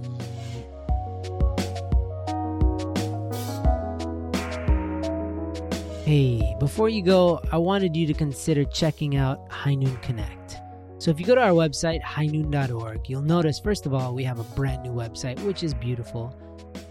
Hey, 6.05 6.57
before 6.59 6.89
you 6.89 7.03
go, 7.03 7.41
I 7.53 7.59
wanted 7.59 7.95
you 7.95 8.07
to 8.07 8.15
consider 8.15 8.65
checking 8.65 9.17
out 9.17 9.51
High 9.51 9.75
Noon 9.75 9.97
Connect. 9.99 10.58
So, 10.99 11.13
if 11.13 11.21
you 11.21 11.27
go 11.27 11.37
to 11.37 11.41
our 11.41 11.51
website, 11.51 12.03
highnoon.org, 12.03 13.09
you'll 13.09 13.23
notice, 13.23 13.61
first 13.61 13.87
of 13.87 13.95
all, 13.95 14.15
we 14.15 14.25
have 14.25 14.41
a 14.41 14.45
brand 14.57 14.83
new 14.83 14.91
website, 14.91 15.39
which 15.45 15.63
is 15.63 15.73
beautiful. 15.73 16.37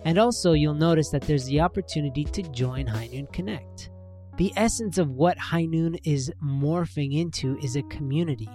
And 0.06 0.18
also, 0.18 0.54
you'll 0.54 0.74
notice 0.74 1.10
that 1.10 1.24
there's 1.24 1.46
the 1.46 1.60
opportunity 1.60 2.24
to 2.24 2.42
join 2.44 2.88
High 2.88 3.08
Noon 3.08 3.28
Connect. 3.28 3.90
The 4.38 4.54
essence 4.56 4.98
of 4.98 5.10
what 5.10 5.38
High 5.38 5.66
Noon 5.66 5.96
is 6.06 6.32
morphing 6.42 7.20
into 7.20 7.58
is 7.58 7.76
a 7.76 7.82
community. 7.84 8.50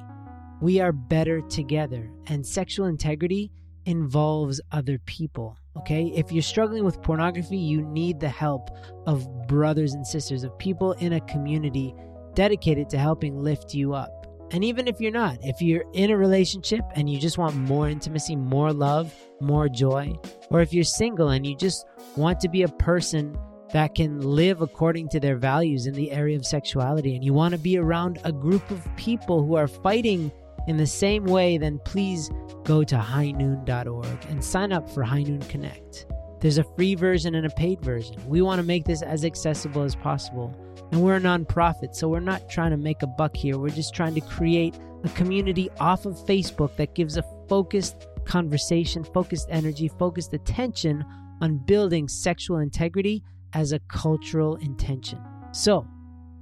We 0.62 0.80
are 0.80 0.92
better 0.92 1.42
together, 1.42 2.11
and 2.28 2.46
sexual 2.46 2.86
integrity 2.86 3.50
involves 3.84 4.61
other 4.70 4.98
people. 5.00 5.59
Okay? 5.76 6.12
If 6.14 6.32
you're 6.32 6.42
struggling 6.42 6.84
with 6.84 7.03
pornography, 7.03 7.59
you 7.59 7.82
need 7.82 8.20
the 8.20 8.28
help 8.28 8.70
of 9.07 9.28
brothers 9.48 9.92
and 9.92 10.07
sisters, 10.07 10.44
of 10.44 10.57
people 10.59 10.92
in 10.92 11.14
a 11.14 11.20
community 11.22 11.94
dedicated 12.34 12.88
to 12.90 12.98
helping 12.98 13.42
lift 13.42 13.74
you 13.74 13.92
up. 13.92 14.21
And 14.53 14.62
even 14.62 14.86
if 14.86 15.00
you're 15.00 15.11
not, 15.11 15.38
if 15.42 15.62
you're 15.62 15.84
in 15.94 16.11
a 16.11 16.16
relationship 16.16 16.82
and 16.94 17.09
you 17.09 17.18
just 17.18 17.38
want 17.38 17.57
more 17.57 17.88
intimacy, 17.88 18.36
more 18.36 18.72
love, 18.72 19.14
more 19.40 19.68
joy, 19.68 20.14
or 20.50 20.61
if 20.61 20.74
you're 20.74 20.84
single 20.84 21.30
and 21.30 21.46
you 21.46 21.57
just 21.57 21.86
want 22.16 22.38
to 22.40 22.48
be 22.48 22.62
a 22.62 22.68
person 22.68 23.36
that 23.72 23.94
can 23.94 24.20
live 24.20 24.61
according 24.61 25.09
to 25.09 25.18
their 25.18 25.36
values 25.36 25.86
in 25.86 25.94
the 25.94 26.12
area 26.12 26.36
of 26.36 26.44
sexuality 26.44 27.14
and 27.14 27.24
you 27.24 27.32
want 27.32 27.53
to 27.53 27.59
be 27.59 27.78
around 27.78 28.18
a 28.24 28.32
group 28.32 28.70
of 28.70 28.86
people 28.96 29.42
who 29.42 29.55
are 29.55 29.66
fighting 29.66 30.30
in 30.68 30.76
the 30.76 30.86
same 30.86 31.24
way, 31.24 31.57
then 31.57 31.80
please 31.86 32.30
go 32.64 32.84
to 32.84 32.96
highnoon.org 32.96 34.18
and 34.28 34.44
sign 34.44 34.72
up 34.72 34.88
for 34.88 35.03
High 35.03 35.22
Noon 35.22 35.40
Connect. 35.42 36.07
There's 36.43 36.59
a 36.59 36.64
free 36.74 36.97
version 36.97 37.36
and 37.36 37.47
a 37.47 37.51
paid 37.51 37.80
version. 37.82 38.16
We 38.26 38.43
want 38.43 38.59
to 38.59 38.66
make 38.66 38.84
this 38.84 39.01
as 39.01 39.24
accessible 39.24 39.82
as 39.82 39.95
possible. 39.95 40.53
And 40.90 41.01
we're 41.01 41.14
a 41.14 41.20
nonprofit, 41.20 41.95
so 41.95 42.09
we're 42.09 42.18
not 42.18 42.51
trying 42.51 42.72
to 42.72 42.76
make 42.76 43.03
a 43.03 43.07
buck 43.07 43.36
here. 43.36 43.59
We're 43.59 43.68
just 43.68 43.95
trying 43.95 44.16
to 44.16 44.20
create 44.20 44.74
a 45.05 45.09
community 45.11 45.70
off 45.78 46.05
of 46.05 46.14
Facebook 46.26 46.74
that 46.78 46.97
gives 46.97 47.16
a 47.16 47.22
focused 47.49 48.09
conversation, 48.24 49.05
focused 49.05 49.47
energy, 49.51 49.86
focused 49.86 50.34
attention 50.34 51.05
on 51.40 51.59
building 51.59 52.09
sexual 52.09 52.59
integrity 52.59 53.22
as 53.53 53.70
a 53.70 53.78
cultural 53.78 54.57
intention. 54.57 55.20
So 55.53 55.86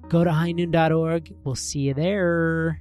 go 0.08 0.24
to 0.24 0.30
highnoon.org. 0.30 1.34
We'll 1.44 1.54
see 1.54 1.80
you 1.80 1.92
there. 1.94 2.80